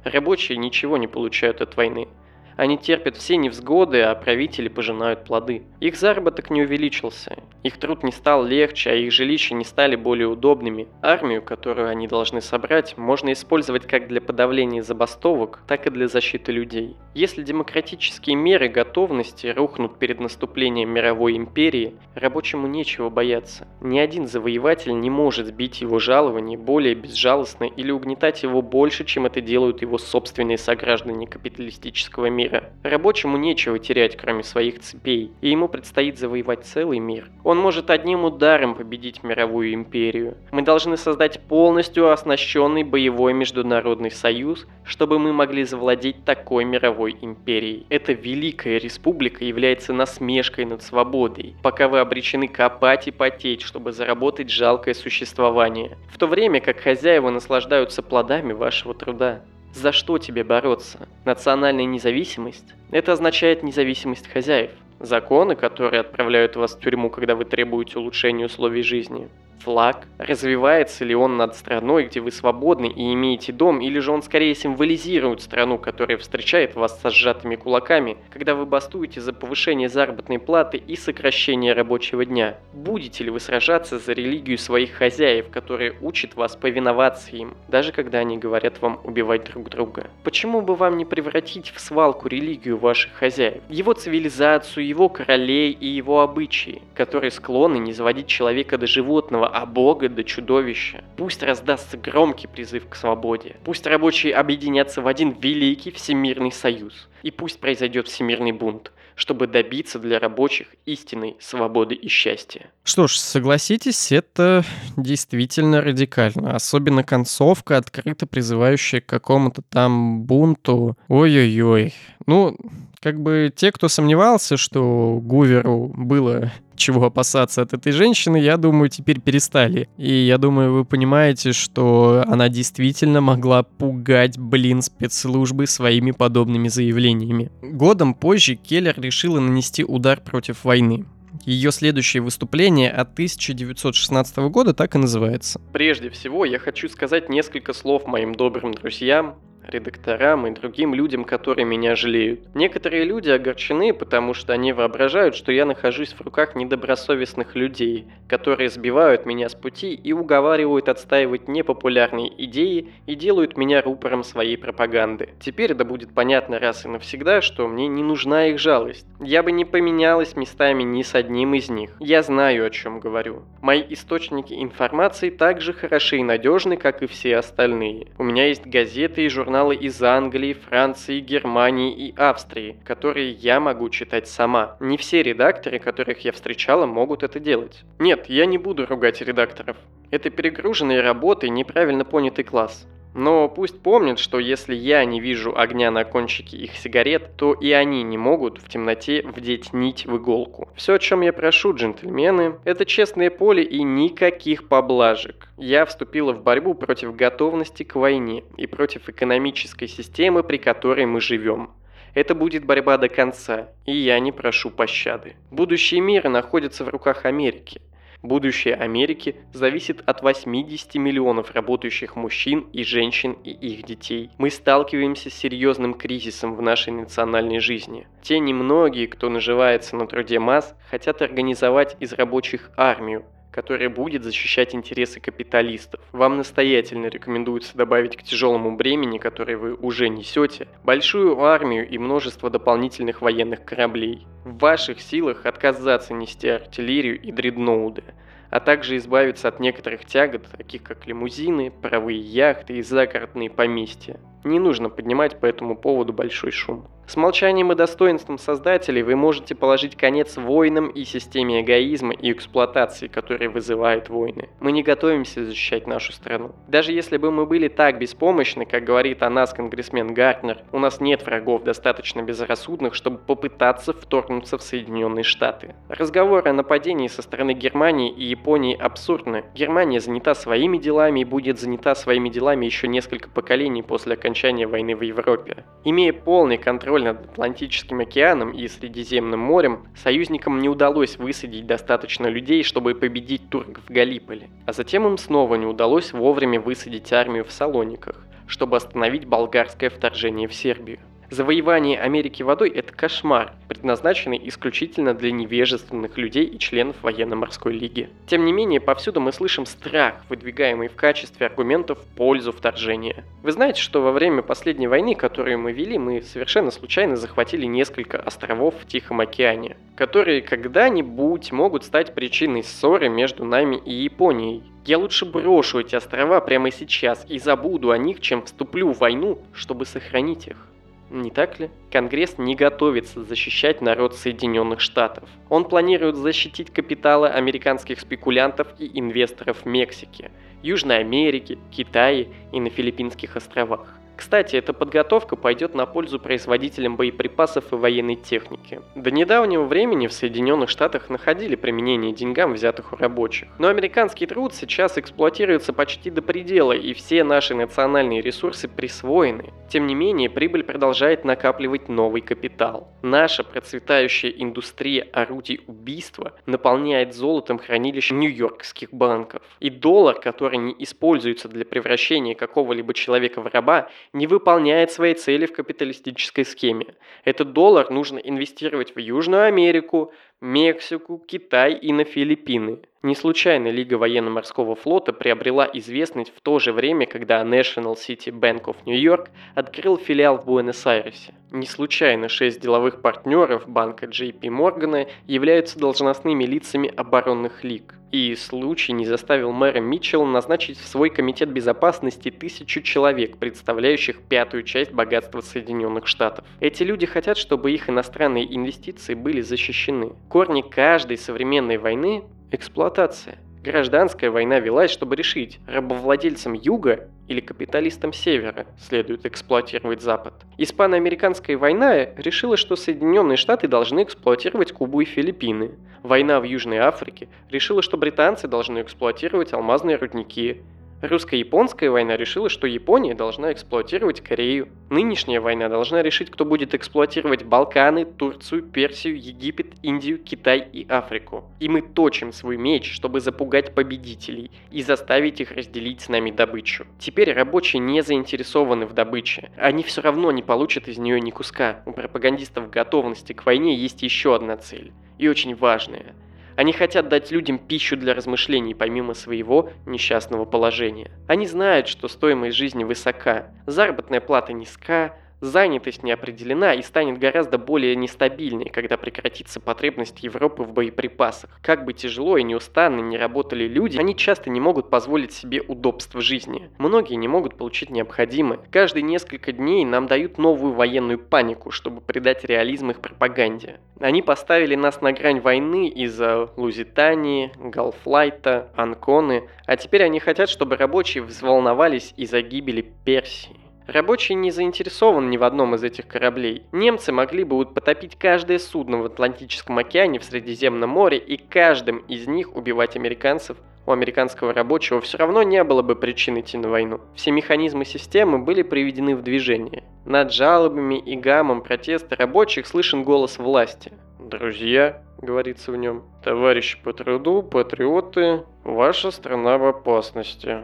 Рабочие 0.03 0.57
ничего 0.57 0.97
не 0.97 1.07
получают 1.07 1.61
от 1.61 1.77
войны. 1.77 2.09
Они 2.55 2.77
терпят 2.77 3.17
все 3.17 3.37
невзгоды, 3.37 4.01
а 4.01 4.15
правители 4.15 4.67
пожинают 4.67 5.25
плоды. 5.25 5.63
Их 5.79 5.95
заработок 5.95 6.49
не 6.49 6.61
увеличился, 6.61 7.37
Их 7.63 7.77
труд 7.77 8.03
не 8.03 8.11
стал 8.11 8.43
легче, 8.43 8.91
а 8.91 8.93
их 8.93 9.11
жилища 9.11 9.55
не 9.55 9.63
стали 9.63 9.95
более 9.95 10.27
удобными. 10.27 10.87
Армию, 11.01 11.41
которую 11.41 11.89
они 11.89 12.07
должны 12.07 12.41
собрать, 12.41 12.97
можно 12.97 13.31
использовать 13.31 13.87
как 13.87 14.07
для 14.07 14.21
подавления 14.21 14.83
забастовок, 14.83 15.61
так 15.67 15.87
и 15.87 15.89
для 15.89 16.07
защиты 16.07 16.51
людей. 16.51 16.95
Если 17.13 17.41
демократические 17.41 18.35
меры 18.35 18.67
готовности 18.67 19.47
рухнут 19.47 19.97
перед 19.97 20.19
наступлением 20.19 20.89
мировой 20.89 21.37
империи, 21.37 21.95
рабочему 22.15 22.67
нечего 22.67 23.09
бояться. 23.09 23.67
Ни 23.81 23.99
один 23.99 24.27
завоеватель 24.27 24.99
не 24.99 25.09
может 25.09 25.47
сбить 25.47 25.81
его 25.81 25.99
жалование 25.99 26.57
более 26.57 26.95
безжалостно 26.95 27.65
или 27.65 27.91
угнетать 27.91 28.43
его 28.43 28.61
больше, 28.61 29.05
чем 29.05 29.25
это 29.25 29.41
делают 29.41 29.81
его 29.81 29.97
собственные 29.97 30.57
сограждане 30.57 31.27
капиталистического 31.27 32.27
мира. 32.27 32.42
Рабочему 32.83 33.37
нечего 33.37 33.79
терять, 33.79 34.17
кроме 34.17 34.43
своих 34.43 34.79
цепей, 34.79 35.31
и 35.41 35.49
ему 35.49 35.67
предстоит 35.67 36.17
завоевать 36.19 36.65
целый 36.65 36.99
мир. 36.99 37.29
Он 37.43 37.57
может 37.57 37.89
одним 37.89 38.25
ударом 38.25 38.75
победить 38.75 39.23
мировую 39.23 39.73
империю. 39.73 40.37
Мы 40.51 40.61
должны 40.61 40.97
создать 40.97 41.39
полностью 41.41 42.11
оснащенный 42.11 42.83
боевой 42.83 43.33
международный 43.33 44.11
союз, 44.11 44.67
чтобы 44.83 45.19
мы 45.19 45.33
могли 45.33 45.63
завладеть 45.63 46.25
такой 46.25 46.65
мировой 46.65 47.17
империей. 47.21 47.85
Эта 47.89 48.13
великая 48.13 48.79
республика 48.79 49.45
является 49.45 49.93
насмешкой 49.93 50.65
над 50.65 50.83
свободой, 50.83 51.55
пока 51.63 51.87
вы 51.87 51.99
обречены 51.99 52.47
копать 52.47 53.07
и 53.07 53.11
потеть, 53.11 53.61
чтобы 53.61 53.91
заработать 53.91 54.49
жалкое 54.49 54.93
существование, 54.93 55.97
в 56.11 56.17
то 56.17 56.27
время 56.27 56.59
как 56.59 56.79
хозяева 56.79 57.29
наслаждаются 57.29 58.01
плодами 58.01 58.53
вашего 58.53 58.93
труда. 58.93 59.41
За 59.73 59.91
что 59.91 60.19
тебе 60.19 60.43
бороться? 60.43 61.07
Национальная 61.25 61.85
независимость? 61.85 62.75
Это 62.91 63.13
означает 63.13 63.63
независимость 63.63 64.27
хозяев. 64.27 64.69
Законы, 64.99 65.55
которые 65.55 66.01
отправляют 66.01 66.55
вас 66.55 66.75
в 66.75 66.79
тюрьму, 66.79 67.09
когда 67.09 67.35
вы 67.35 67.43
требуете 67.45 67.97
улучшения 67.97 68.45
условий 68.45 68.83
жизни 68.83 69.29
флаг? 69.59 70.07
Развивается 70.17 71.05
ли 71.05 71.15
он 71.15 71.37
над 71.37 71.55
страной, 71.55 72.05
где 72.05 72.19
вы 72.19 72.31
свободны 72.31 72.87
и 72.87 73.13
имеете 73.13 73.51
дом, 73.51 73.81
или 73.81 73.99
же 73.99 74.11
он 74.11 74.21
скорее 74.21 74.55
символизирует 74.55 75.41
страну, 75.41 75.77
которая 75.77 76.17
встречает 76.17 76.75
вас 76.75 76.99
со 77.01 77.09
сжатыми 77.09 77.55
кулаками, 77.55 78.17
когда 78.29 78.55
вы 78.55 78.65
бастуете 78.65 79.21
за 79.21 79.33
повышение 79.33 79.89
заработной 79.89 80.39
платы 80.39 80.77
и 80.77 80.95
сокращение 80.95 81.73
рабочего 81.73 82.25
дня? 82.25 82.57
Будете 82.73 83.23
ли 83.23 83.29
вы 83.29 83.39
сражаться 83.39 83.99
за 83.99 84.13
религию 84.13 84.57
своих 84.57 84.93
хозяев, 84.93 85.49
которые 85.49 85.93
учат 86.01 86.35
вас 86.35 86.55
повиноваться 86.55 87.35
им, 87.35 87.55
даже 87.67 87.91
когда 87.91 88.19
они 88.19 88.37
говорят 88.37 88.81
вам 88.81 88.99
убивать 89.03 89.45
друг 89.45 89.69
друга? 89.69 90.07
Почему 90.23 90.61
бы 90.61 90.75
вам 90.75 90.97
не 90.97 91.05
превратить 91.05 91.71
в 91.71 91.79
свалку 91.79 92.27
религию 92.27 92.77
ваших 92.77 93.13
хозяев? 93.13 93.61
Его 93.69 93.93
цивилизацию, 93.93 94.85
его 94.85 95.09
королей 95.09 95.71
и 95.71 95.87
его 95.87 96.21
обычаи, 96.21 96.81
которые 96.93 97.31
склонны 97.31 97.77
не 97.77 97.93
заводить 97.93 98.27
человека 98.27 98.77
до 98.77 98.87
животного, 98.87 99.42
а 99.47 99.65
Бога 99.65 100.09
до 100.09 100.23
чудовища. 100.23 101.03
Пусть 101.17 101.43
раздастся 101.43 101.97
громкий 101.97 102.47
призыв 102.47 102.87
к 102.89 102.95
свободе. 102.95 103.55
Пусть 103.63 103.87
рабочие 103.87 104.33
объединятся 104.35 105.01
в 105.01 105.07
один 105.07 105.31
великий 105.31 105.91
всемирный 105.91 106.51
союз. 106.51 107.09
И 107.23 107.31
пусть 107.31 107.59
произойдет 107.59 108.07
всемирный 108.07 108.51
бунт, 108.51 108.91
чтобы 109.15 109.47
добиться 109.47 109.99
для 109.99 110.19
рабочих 110.19 110.67
истинной 110.85 111.37
свободы 111.39 111.95
и 111.95 112.07
счастья. 112.07 112.69
Что 112.83 113.07
ж, 113.07 113.17
согласитесь, 113.17 114.11
это 114.11 114.65
действительно 114.97 115.81
радикально. 115.81 116.55
Особенно 116.55 117.03
концовка, 117.03 117.77
открыто 117.77 118.27
призывающая 118.27 119.01
к 119.01 119.05
какому-то 119.05 119.61
там 119.61 120.23
бунту. 120.23 120.97
Ой-ой-ой. 121.07 121.93
Ну, 122.25 122.57
как 123.03 123.19
бы 123.19 123.51
те, 123.53 123.73
кто 123.73 123.89
сомневался, 123.89 124.55
что 124.55 125.19
Гуверу 125.21 125.91
было 125.93 126.53
чего 126.77 127.05
опасаться 127.05 127.61
от 127.61 127.73
этой 127.73 127.91
женщины, 127.91 128.37
я 128.37 128.55
думаю, 128.55 128.87
теперь 128.87 129.19
перестали. 129.19 129.89
И 129.97 130.09
я 130.09 130.37
думаю, 130.37 130.73
вы 130.73 130.85
понимаете, 130.85 131.51
что 131.51 132.23
она 132.25 132.47
действительно 132.47 133.19
могла 133.19 133.63
пугать, 133.63 134.39
блин, 134.39 134.81
спецслужбы 134.81 135.67
своими 135.67 136.11
подобными 136.11 136.69
заявлениями. 136.69 137.51
Годом 137.61 138.13
позже 138.13 138.55
Келлер 138.55 138.95
решила 138.97 139.41
нанести 139.41 139.83
удар 139.83 140.21
против 140.21 140.63
войны. 140.63 141.05
Ее 141.45 141.73
следующее 141.73 142.23
выступление 142.23 142.89
от 142.89 143.11
1916 143.13 144.37
года 144.49 144.73
так 144.73 144.95
и 144.95 144.97
называется. 144.97 145.59
Прежде 145.73 146.09
всего, 146.09 146.45
я 146.45 146.57
хочу 146.57 146.87
сказать 146.87 147.27
несколько 147.27 147.73
слов 147.73 148.07
моим 148.07 148.33
добрым 148.33 148.73
друзьям, 148.73 149.35
редакторам 149.67 150.47
и 150.47 150.51
другим 150.51 150.93
людям, 150.93 151.23
которые 151.23 151.65
меня 151.65 151.95
жалеют. 151.95 152.53
Некоторые 152.53 153.03
люди 153.03 153.29
огорчены, 153.29 153.93
потому 153.93 154.33
что 154.33 154.53
они 154.53 154.73
воображают, 154.73 155.35
что 155.35 155.51
я 155.51 155.65
нахожусь 155.65 156.13
в 156.13 156.21
руках 156.21 156.55
недобросовестных 156.55 157.55
людей, 157.55 158.07
которые 158.27 158.69
сбивают 158.69 159.25
меня 159.25 159.49
с 159.49 159.55
пути 159.55 159.93
и 159.93 160.13
уговаривают 160.13 160.89
отстаивать 160.89 161.47
непопулярные 161.47 162.31
идеи 162.45 162.91
и 163.05 163.15
делают 163.15 163.57
меня 163.57 163.81
рупором 163.81 164.23
своей 164.23 164.57
пропаганды. 164.57 165.29
Теперь 165.39 165.73
да 165.73 165.85
будет 165.85 166.13
понятно 166.13 166.59
раз 166.59 166.85
и 166.85 166.89
навсегда, 166.89 167.41
что 167.41 167.67
мне 167.67 167.87
не 167.87 168.03
нужна 168.03 168.47
их 168.47 168.59
жалость. 168.59 169.07
Я 169.19 169.43
бы 169.43 169.51
не 169.51 169.65
поменялась 169.65 170.35
местами 170.35 170.83
ни 170.83 171.01
с 171.01 171.15
одним 171.15 171.53
из 171.53 171.69
них. 171.69 171.91
Я 171.99 172.21
знаю, 172.21 172.65
о 172.65 172.69
чем 172.69 172.99
говорю. 172.99 173.43
Мои 173.61 173.83
источники 173.89 174.53
информации 174.53 175.29
так 175.29 175.61
же 175.61 175.73
хороши 175.73 176.17
и 176.17 176.23
надежны, 176.23 176.77
как 176.77 177.01
и 177.01 177.07
все 177.07 177.37
остальные. 177.37 178.07
У 178.17 178.23
меня 178.23 178.47
есть 178.47 178.65
газеты 178.67 179.25
и 179.25 179.29
журналы 179.29 179.52
журналы 179.53 179.75
из 179.75 180.01
Англии, 180.01 180.53
Франции, 180.53 181.19
Германии 181.19 181.93
и 181.93 182.15
Австрии, 182.17 182.75
которые 182.83 183.29
я 183.33 183.59
могу 183.59 183.87
читать 183.89 184.27
сама. 184.27 184.77
Не 184.79 184.97
все 184.97 185.21
редакторы, 185.21 185.77
которых 185.77 186.25
я 186.25 186.31
встречала, 186.31 186.87
могут 186.87 187.21
это 187.21 187.39
делать. 187.39 187.83
Нет, 187.99 188.25
я 188.29 188.47
не 188.47 188.57
буду 188.57 188.87
ругать 188.87 189.21
редакторов. 189.21 189.77
Это 190.09 190.31
перегруженные 190.31 191.01
работы 191.01 191.45
и 191.45 191.51
неправильно 191.51 192.03
понятый 192.03 192.43
класс. 192.43 192.87
Но 193.13 193.47
пусть 193.47 193.81
помнят, 193.81 194.17
что 194.19 194.39
если 194.39 194.73
я 194.73 195.05
не 195.05 195.19
вижу 195.19 195.55
огня 195.55 195.91
на 195.91 196.03
кончике 196.03 196.57
их 196.57 196.75
сигарет, 196.75 197.35
то 197.35 197.53
и 197.53 197.71
они 197.71 198.03
не 198.03 198.17
могут 198.17 198.59
в 198.59 198.67
темноте 198.69 199.23
вдеть 199.23 199.71
нить 199.73 200.05
в 200.05 200.17
иголку. 200.17 200.69
Все, 200.75 200.95
о 200.95 200.99
чем 200.99 201.21
я 201.21 201.31
прошу, 201.31 201.75
джентльмены, 201.75 202.55
это 202.63 202.85
честное 202.85 203.29
поле 203.29 203.63
и 203.63 203.83
никаких 203.83 204.67
поблажек. 204.67 205.49
Я 205.57 205.85
вступила 205.85 206.33
в 206.33 206.41
борьбу 206.41 206.73
против 206.73 207.15
готовности 207.15 207.83
к 207.83 207.95
войне 207.95 208.43
и 208.57 208.65
против 208.65 209.09
экономической 209.09 209.87
системы, 209.87 210.43
при 210.43 210.57
которой 210.57 211.05
мы 211.05 211.21
живем. 211.21 211.71
Это 212.13 212.35
будет 212.35 212.65
борьба 212.65 212.97
до 212.97 213.09
конца, 213.09 213.69
и 213.85 213.95
я 213.95 214.19
не 214.19 214.31
прошу 214.31 214.69
пощады. 214.69 215.35
Будущее 215.49 215.99
мира 215.99 216.29
находится 216.29 216.85
в 216.85 216.89
руках 216.89 217.25
Америки. 217.25 217.81
Будущее 218.23 218.75
Америки 218.75 219.35
зависит 219.51 220.01
от 220.05 220.21
80 220.21 220.95
миллионов 220.95 221.51
работающих 221.51 222.15
мужчин 222.15 222.61
и 222.71 222.83
женщин 222.85 223.33
и 223.43 223.51
их 223.51 223.83
детей. 223.83 224.29
Мы 224.37 224.49
сталкиваемся 224.49 225.29
с 225.29 225.33
серьезным 225.33 225.93
кризисом 225.93 226.55
в 226.55 226.61
нашей 226.61 226.93
национальной 226.93 227.59
жизни. 227.59 228.07
Те 228.21 228.39
немногие, 228.39 229.09
кто 229.09 229.27
наживается 229.27 229.97
на 229.97 230.07
труде 230.07 230.39
масс, 230.39 230.73
хотят 230.89 231.21
организовать 231.21 231.97
из 231.99 232.13
рабочих 232.13 232.71
армию, 232.77 233.25
которая 233.53 233.89
будет 233.89 234.23
защищать 234.23 234.73
интересы 234.73 235.19
капиталистов. 235.19 236.01
Вам 236.11 236.37
настоятельно 236.37 237.05
рекомендуется 237.05 237.77
добавить 237.77 238.17
к 238.17 238.23
тяжелому 238.23 238.75
бремени, 238.75 239.19
которое 239.19 239.57
вы 239.57 239.75
уже 239.75 240.09
несете, 240.09 240.67
большую 240.83 241.39
армию 241.39 241.87
и 241.87 241.97
множество 241.97 242.49
дополнительных 242.49 243.21
военных 243.21 243.63
кораблей. 243.63 244.25
В 244.43 244.57
ваших 244.57 244.99
силах 244.99 245.45
отказаться 245.45 246.13
нести 246.13 246.49
артиллерию 246.49 247.21
и 247.21 247.31
дредноуды, 247.31 248.03
а 248.49 248.59
также 248.59 248.97
избавиться 248.97 249.47
от 249.47 249.59
некоторых 249.59 250.05
тягот, 250.05 250.47
таких 250.57 250.83
как 250.83 251.05
лимузины, 251.05 251.71
паровые 251.71 252.19
яхты 252.19 252.77
и 252.77 252.81
загородные 252.81 253.49
поместья. 253.49 254.19
Не 254.43 254.59
нужно 254.59 254.89
поднимать 254.89 255.39
по 255.39 255.45
этому 255.45 255.77
поводу 255.77 256.11
большой 256.11 256.51
шум. 256.51 256.87
С 257.05 257.17
молчанием 257.17 257.71
и 257.71 257.75
достоинством 257.75 258.37
создателей 258.37 259.03
вы 259.03 259.15
можете 259.15 259.55
положить 259.55 259.95
конец 259.95 260.37
войнам 260.37 260.87
и 260.87 261.03
системе 261.03 261.61
эгоизма 261.61 262.13
и 262.13 262.31
эксплуатации, 262.31 263.07
которые 263.07 263.49
вызывают 263.49 264.09
войны. 264.09 264.49
Мы 264.59 264.71
не 264.71 264.83
готовимся 264.83 265.45
защищать 265.45 265.85
нашу 265.85 266.13
страну. 266.13 266.53
Даже 266.67 266.93
если 266.93 267.17
бы 267.17 267.29
мы 267.29 267.45
были 267.45 267.67
так 267.67 267.99
беспомощны, 267.99 268.65
как 268.65 268.85
говорит 268.85 269.21
о 269.21 269.29
нас 269.29 269.53
конгрессмен 269.53 270.13
Гартнер, 270.13 270.61
у 270.71 270.79
нас 270.79 271.01
нет 271.01 271.25
врагов 271.25 271.63
достаточно 271.63 272.21
безрассудных, 272.21 272.95
чтобы 272.95 273.17
попытаться 273.17 273.93
вторгнуться 273.93 274.57
в 274.57 274.63
Соединенные 274.63 275.23
Штаты. 275.23 275.75
Разговоры 275.89 276.49
о 276.49 276.53
нападении 276.53 277.07
со 277.09 277.21
стороны 277.21 277.53
Германии 277.53 278.11
и 278.11 278.23
Японии 278.23 278.75
абсурдны. 278.75 279.43
Германия 279.53 279.99
занята 279.99 280.33
своими 280.33 280.77
делами 280.77 281.19
и 281.19 281.25
будет 281.25 281.59
занята 281.59 281.95
своими 281.95 282.29
делами 282.29 282.65
еще 282.65 282.87
несколько 282.87 283.29
поколений 283.29 283.83
после 283.83 284.13
окончания 284.13 284.65
войны 284.67 284.95
в 284.95 285.01
Европе. 285.01 285.65
Имея 285.83 286.13
полный 286.13 286.57
контроль 286.57 286.92
контроль 286.93 287.03
над 287.03 287.31
Атлантическим 287.31 288.01
океаном 288.01 288.51
и 288.51 288.67
Средиземным 288.67 289.39
морем, 289.39 289.87
союзникам 289.95 290.59
не 290.59 290.69
удалось 290.69 291.17
высадить 291.17 291.65
достаточно 291.65 292.27
людей, 292.27 292.63
чтобы 292.63 292.93
победить 292.93 293.49
турков 293.49 293.83
в 293.87 293.91
Галиполе. 293.91 294.49
А 294.67 294.73
затем 294.73 295.07
им 295.07 295.17
снова 295.17 295.55
не 295.55 295.65
удалось 295.65 296.13
вовремя 296.13 296.59
высадить 296.59 297.11
армию 297.11 297.45
в 297.45 297.51
Салониках, 297.51 298.23
чтобы 298.45 298.77
остановить 298.77 299.25
болгарское 299.25 299.89
вторжение 299.89 300.47
в 300.47 300.53
Сербию. 300.53 300.99
Завоевание 301.33 301.99
Америки 301.99 302.43
водой– 302.43 302.69
это 302.75 302.93
кошмар, 302.93 303.53
предназначенный 303.67 304.39
исключительно 304.49 305.15
для 305.15 305.31
невежественных 305.31 306.15
людей 306.15 306.45
и 306.45 306.59
членов 306.59 306.97
военно-морской 307.01 307.73
лиги. 307.73 308.11
Тем 308.27 308.45
не 308.45 308.53
менее, 308.53 308.79
повсюду 308.79 309.19
мы 309.19 309.31
слышим 309.31 309.65
страх, 309.65 310.13
выдвигаемый 310.29 310.89
в 310.89 310.95
качестве 310.95 311.47
аргументов 311.47 311.97
в 311.97 312.15
пользу 312.15 312.51
вторжения. 312.51 313.23
Вы 313.41 313.51
знаете, 313.51 313.81
что 313.81 314.03
во 314.03 314.11
время 314.11 314.43
последней 314.43 314.85
войны, 314.85 315.15
которую 315.15 315.57
мы 315.57 315.71
вели, 315.71 315.97
мы 315.97 316.21
совершенно 316.21 316.69
случайно 316.69 317.15
захватили 317.15 317.65
несколько 317.65 318.19
островов 318.19 318.75
в 318.79 318.85
Тихом 318.85 319.19
океане, 319.19 319.75
которые 319.95 320.43
когда-нибудь 320.43 321.51
могут 321.51 321.83
стать 321.83 322.13
причиной 322.13 322.61
ссоры 322.63 323.09
между 323.09 323.43
нами 323.43 323.77
и 323.77 323.91
Японией. 323.91 324.61
Я 324.85 324.99
лучше 324.99 325.25
брошу 325.25 325.79
эти 325.79 325.95
острова 325.95 326.41
прямо 326.41 326.69
сейчас 326.69 327.25
и 327.27 327.39
забуду 327.39 327.89
о 327.89 327.97
них, 327.97 328.21
чем 328.21 328.43
вступлю 328.43 328.93
в 328.93 328.99
войну, 328.99 329.39
чтобы 329.55 329.87
сохранить 329.87 330.45
их. 330.45 330.67
Не 331.13 331.29
так 331.29 331.59
ли? 331.59 331.69
Конгресс 331.91 332.39
не 332.39 332.55
готовится 332.55 333.23
защищать 333.23 333.81
народ 333.81 334.15
Соединенных 334.15 334.79
Штатов. 334.79 335.29
Он 335.47 335.63
планирует 335.63 336.15
защитить 336.15 336.73
капиталы 336.73 337.27
американских 337.27 337.99
спекулянтов 337.99 338.67
и 338.79 338.99
инвесторов 338.99 339.63
Мексики, 339.63 340.31
Южной 340.63 340.97
Америки, 340.97 341.59
Китае 341.69 342.29
и 342.51 342.59
на 342.59 342.71
Филиппинских 342.71 343.35
островах. 343.35 343.99
Кстати, 344.15 344.55
эта 344.55 344.73
подготовка 344.73 345.35
пойдет 345.35 345.73
на 345.75 345.85
пользу 345.85 346.19
производителям 346.19 346.95
боеприпасов 346.95 347.71
и 347.71 347.75
военной 347.75 348.15
техники. 348.15 348.81
До 348.95 349.11
недавнего 349.11 349.63
времени 349.63 350.07
в 350.07 350.13
Соединенных 350.13 350.69
Штатах 350.69 351.09
находили 351.09 351.55
применение 351.55 352.13
деньгам, 352.13 352.53
взятых 352.53 352.93
у 352.93 352.95
рабочих. 352.95 353.49
Но 353.59 353.67
американский 353.67 354.25
труд 354.25 354.53
сейчас 354.53 354.97
эксплуатируется 354.97 355.73
почти 355.73 356.09
до 356.09 356.21
предела, 356.21 356.73
и 356.73 356.93
все 356.93 357.23
наши 357.23 357.55
национальные 357.55 358.21
ресурсы 358.21 358.67
присвоены. 358.67 359.51
Тем 359.69 359.87
не 359.87 359.95
менее, 359.95 360.29
прибыль 360.29 360.63
продолжает 360.63 361.25
накапливать 361.25 361.89
новый 361.89 362.21
капитал. 362.21 362.89
Наша 363.01 363.43
процветающая 363.43 364.29
индустрия 364.29 365.07
орудий 365.11 365.61
убийства 365.65 366.33
наполняет 366.45 367.15
золотом 367.15 367.57
хранилище 367.57 368.13
нью-йоркских 368.13 368.93
банков. 368.93 369.41
И 369.59 369.69
доллар, 369.69 370.19
который 370.19 370.59
не 370.59 370.75
используется 370.77 371.49
для 371.49 371.65
превращения 371.65 372.35
какого-либо 372.35 372.93
человека 372.93 373.41
в 373.41 373.47
раба, 373.47 373.89
не 374.11 374.27
выполняет 374.27 374.91
своей 374.91 375.13
цели 375.15 375.45
в 375.45 375.53
капиталистической 375.53 376.43
схеме. 376.43 376.95
Этот 377.23 377.53
доллар 377.53 377.89
нужно 377.89 378.17
инвестировать 378.17 378.95
в 378.95 378.99
Южную 378.99 379.43
Америку, 379.43 380.11
Мексику, 380.43 381.23
Китай 381.25 381.73
и 381.73 381.93
на 381.93 382.03
Филиппины. 382.03 382.79
Не 383.01 383.15
случайно 383.15 383.69
Лига 383.69 383.93
военно-морского 383.95 384.75
флота 384.75 385.13
приобрела 385.13 385.69
известность 385.73 386.33
в 386.35 386.41
то 386.41 386.59
же 386.59 386.73
время, 386.73 387.05
когда 387.05 387.41
National 387.43 387.95
City 387.95 388.29
Bank 388.29 388.63
of 388.65 388.75
New 388.85 388.97
York 388.97 389.29
открыл 389.55 389.97
филиал 389.97 390.37
в 390.37 390.45
Буэнос-Айресе. 390.45 391.33
Не 391.51 391.65
случайно 391.65 392.29
шесть 392.29 392.59
деловых 392.59 393.01
партнеров 393.01 393.69
банка 393.69 394.05
JP 394.05 394.39
Morgan 394.39 395.07
являются 395.27 395.79
должностными 395.79 396.45
лицами 396.45 396.91
оборонных 396.93 397.63
лиг. 397.63 397.95
И 398.11 398.35
случай 398.35 398.91
не 398.93 399.05
заставил 399.05 399.51
мэра 399.51 399.79
Митчелла 399.79 400.25
назначить 400.25 400.77
в 400.77 400.87
свой 400.87 401.09
комитет 401.09 401.49
безопасности 401.49 402.29
тысячу 402.29 402.81
человек, 402.81 403.37
представляющих 403.37 404.21
пятую 404.21 404.63
часть 404.63 404.91
богатства 404.91 405.41
Соединенных 405.41 406.05
Штатов. 406.05 406.45
Эти 406.59 406.83
люди 406.83 407.07
хотят, 407.07 407.37
чтобы 407.37 407.71
их 407.71 407.89
иностранные 407.89 408.55
инвестиции 408.55 409.15
были 409.15 409.41
защищены. 409.41 410.13
Корни 410.33 410.63
каждой 410.63 411.19
современной 411.19 411.77
войны– 411.77 412.23
эксплуатация. 412.51 413.37
Гражданская 413.63 414.31
война 414.31 414.59
велась, 414.59 414.89
чтобы 414.89 415.15
решить, 415.15 415.59
рабовладельцам 415.67 416.53
Юга 416.53 417.07
или 417.27 417.39
капиталистам 417.39 418.13
Севера 418.13 418.65
следует 418.79 419.27
эксплуатировать 419.27 420.01
Запад. 420.01 420.33
Испано-американская 420.57 421.55
война 421.55 422.05
решила, 422.17 422.57
что 422.57 422.75
Соединенные 422.75 423.37
Штаты 423.37 423.67
должны 423.67 424.01
эксплуатировать 424.01 424.71
Кубу 424.71 425.01
и 425.01 425.05
Филиппины. 425.05 425.77
Война 426.01 426.39
в 426.39 426.45
Южной 426.45 426.79
Африке 426.79 427.29
решила, 427.51 427.83
что 427.83 427.97
британцы 427.97 428.47
должны 428.47 428.81
эксплуатировать 428.81 429.53
алмазные 429.53 429.97
рудники. 429.97 430.63
Русско-японская 431.03 431.91
война 431.91 432.15
решила, 432.15 432.47
что 432.47 432.65
Япония 432.65 433.13
должна 433.13 433.51
эксплуатировать 433.51 434.21
Корею. 434.21 434.69
Нынешняя 434.89 435.41
война 435.41 435.67
должна 435.67 436.01
решить, 436.01 436.31
кто 436.31 436.45
будет 436.45 436.73
эксплуатировать 436.73 437.43
Балканы, 437.43 438.05
Турцию, 438.05 438.63
Персию, 438.63 439.17
Египет, 439.17 439.73
Индию, 439.81 440.17
Китай 440.17 440.65
и 440.71 440.87
Африку. 440.87 441.43
И 441.59 441.67
мы 441.67 441.81
точим 441.81 442.31
свой 442.31 442.55
меч, 442.55 442.89
чтобы 442.89 443.19
запугать 443.19 443.75
победителей 443.75 444.49
и 444.71 444.81
заставить 444.81 445.41
их 445.41 445.51
разделить 445.51 445.99
с 445.99 446.07
нами 446.07 446.31
добычу. 446.31 446.87
Теперь 446.99 447.33
рабочие 447.33 447.81
не 447.81 448.01
заинтересованы 448.01 448.85
в 448.85 448.93
добыче. 448.93 449.51
Они 449.57 449.83
все 449.83 450.01
равно 450.01 450.31
не 450.31 450.41
получат 450.41 450.87
из 450.87 450.97
нее 450.99 451.19
ни 451.19 451.31
куска. 451.31 451.83
У 451.85 451.91
пропагандистов 451.91 452.69
готовности 452.69 453.33
к 453.33 453.45
войне 453.45 453.75
есть 453.75 454.03
еще 454.03 454.33
одна 454.35 454.55
цель. 454.55 454.93
И 455.17 455.27
очень 455.27 455.53
важная– 455.53 456.15
они 456.55 456.73
хотят 456.73 457.09
дать 457.09 457.31
людям 457.31 457.57
пищу 457.57 457.97
для 457.97 458.13
размышлений 458.13 458.73
помимо 458.73 459.13
своего 459.13 459.71
несчастного 459.85 460.45
положения. 460.45 461.11
Они 461.27 461.47
знают, 461.47 461.87
что 461.87 462.07
стоимость 462.07 462.57
жизни 462.57 462.83
высока, 462.83 463.47
заработная 463.65 464.21
плата 464.21 464.53
низка, 464.53 465.15
Занятость 465.43 466.03
не 466.03 466.13
определена 466.13 466.73
и 466.73 466.81
станет 466.81 467.17
гораздо 467.17 467.57
более 467.57 467.97
нестабильной, 467.97 468.69
когда 468.69 468.95
прекратится 468.95 469.59
потребность 469.59 470.23
Европы 470.23 470.63
в 470.63 470.71
боеприпасах. 470.71 471.49
Как 471.61 471.83
бы 471.83 471.91
тяжело 471.91 472.37
и 472.37 472.43
неустанно 472.43 473.01
не 473.01 473.17
работали 473.17 473.67
люди, 473.67 473.97
они 473.97 474.15
часто 474.15 474.49
не 474.49 474.61
могут 474.61 474.89
позволить 474.89 475.33
себе 475.33 475.61
удобств 475.61 476.15
жизни. 476.21 476.69
Многие 476.77 477.15
не 477.15 477.27
могут 477.27 477.57
получить 477.57 477.89
необходимое. 477.89 478.61
Каждые 478.71 479.03
несколько 479.03 479.51
дней 479.51 479.83
нам 479.83 480.07
дают 480.07 480.37
новую 480.37 480.75
военную 480.75 481.19
панику, 481.19 481.71
чтобы 481.71 481.99
придать 481.99 482.45
реализм 482.45 482.91
их 482.91 483.01
пропаганде. 483.01 483.81
Они 483.99 484.21
поставили 484.21 484.75
нас 484.75 485.01
на 485.01 485.11
грань 485.11 485.41
войны 485.41 485.89
из-за 485.89 486.51
Лузитании, 486.55 487.51
Галфлайта, 487.57 488.71
Анконы, 488.77 489.49
а 489.65 489.75
теперь 489.75 490.03
они 490.03 490.21
хотят, 490.21 490.47
чтобы 490.47 490.77
рабочие 490.77 491.21
взволновались 491.21 492.13
из-за 492.15 492.41
гибели 492.41 492.93
Персии. 493.03 493.62
Рабочие 493.87 494.35
не 494.35 494.51
заинтересованы 494.51 495.29
ни 495.29 495.37
в 495.37 495.43
одном 495.43 495.75
из 495.75 495.83
этих 495.83 496.07
кораблей. 496.07 496.63
Немцы 496.71 497.11
могли 497.11 497.43
бы 497.43 497.65
потопить 497.65 498.17
каждое 498.17 498.59
судно 498.59 498.99
в 498.99 499.05
Атлантическом 499.05 499.77
океане, 499.77 500.19
в 500.19 500.23
Средиземном 500.23 500.89
море, 500.89 501.17
и 501.17 501.37
каждым 501.37 501.97
из 502.07 502.27
них 502.27 502.55
убивать 502.55 502.95
американцев. 502.95 503.57
У 503.85 503.91
американского 503.91 504.53
рабочего 504.53 505.01
все 505.01 505.17
равно 505.17 505.43
не 505.43 505.61
было 505.65 505.81
бы 505.81 505.97
причин 505.97 506.39
идти 506.39 506.57
на 506.57 506.69
войну. 506.69 507.01
Все 507.15 507.31
механизмы 507.31 507.83
системы 507.83 508.39
были 508.39 508.61
приведены 508.61 509.17
в 509.17 509.21
движение. 509.21 509.83
Над 510.05 510.31
жалобами 510.31 510.97
и 510.97 511.17
гамом 511.17 511.61
протеста 511.61 512.15
рабочих 512.15 512.65
слышен 512.65 513.03
голос 513.03 513.37
власти. 513.37 513.91
«Друзья»,— 514.19 515.03
говорится 515.21 515.73
в 515.73 515.75
нем,— 515.75 516.03
«товарищи 516.23 516.81
по 516.81 516.93
труду, 516.93 517.43
патриоты, 517.43 518.43
ваша 518.63 519.11
страна 519.11 519.57
в 519.57 519.65
опасности. 519.65 520.63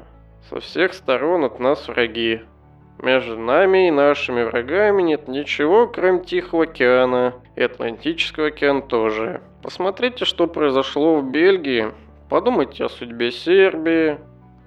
Со 0.49 0.61
всех 0.61 0.93
сторон 0.93 1.43
от 1.43 1.59
нас 1.59 1.89
враги. 1.89 2.41
Между 3.01 3.39
нами 3.39 3.87
и 3.87 3.91
нашими 3.91 4.43
врагами 4.43 5.01
нет 5.01 5.29
ничего, 5.29 5.87
кроме 5.87 6.19
Тихого 6.19 6.63
океана. 6.63 7.33
И 7.55 7.63
Атлантического 7.63 8.47
океана 8.47 8.81
тоже. 8.81 9.41
Посмотрите, 9.63 10.25
что 10.25 10.47
произошло 10.47 11.17
в 11.17 11.31
Бельгии. 11.31 11.87
Подумайте 12.29 12.83
о 12.83 12.89
судьбе 12.89 13.31
Сербии. 13.31 14.17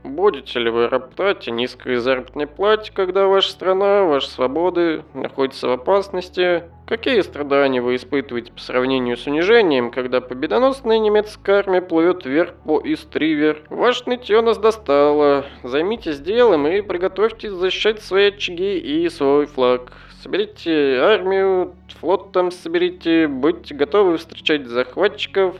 Будете 0.04 0.58
ли 0.58 0.68
вы 0.68 0.88
роптать 0.88 1.46
о 1.46 1.52
низкой 1.52 1.96
заработной 1.96 2.48
плате, 2.48 2.90
когда 2.92 3.26
ваша 3.26 3.50
страна, 3.50 4.02
ваши 4.02 4.28
свободы 4.28 5.04
находятся 5.14 5.68
в 5.68 5.72
опасности? 5.72 6.64
Какие 6.86 7.20
страдания 7.20 7.80
вы 7.80 7.94
испытываете 7.94 8.52
по 8.52 8.60
сравнению 8.60 9.16
с 9.16 9.26
унижением, 9.26 9.92
когда 9.92 10.20
победоносная 10.20 10.98
немецкая 10.98 11.60
армия 11.60 11.80
плывет 11.80 12.26
вверх 12.26 12.54
по 12.64 12.80
Истривер? 12.84 13.62
Ваше 13.70 14.02
нытье 14.06 14.40
нас 14.40 14.58
достало. 14.58 15.46
Займитесь 15.62 16.18
делом 16.18 16.66
и 16.66 16.80
приготовьтесь 16.80 17.52
защищать 17.52 18.02
свои 18.02 18.28
очаги 18.28 18.78
и 18.78 19.08
свой 19.08 19.46
флаг. 19.46 19.92
Соберите 20.20 20.98
армию, 20.98 21.74
флот 22.00 22.32
там 22.32 22.50
соберите, 22.50 23.28
будьте 23.28 23.74
готовы 23.74 24.18
встречать 24.18 24.66
захватчиков, 24.66 25.56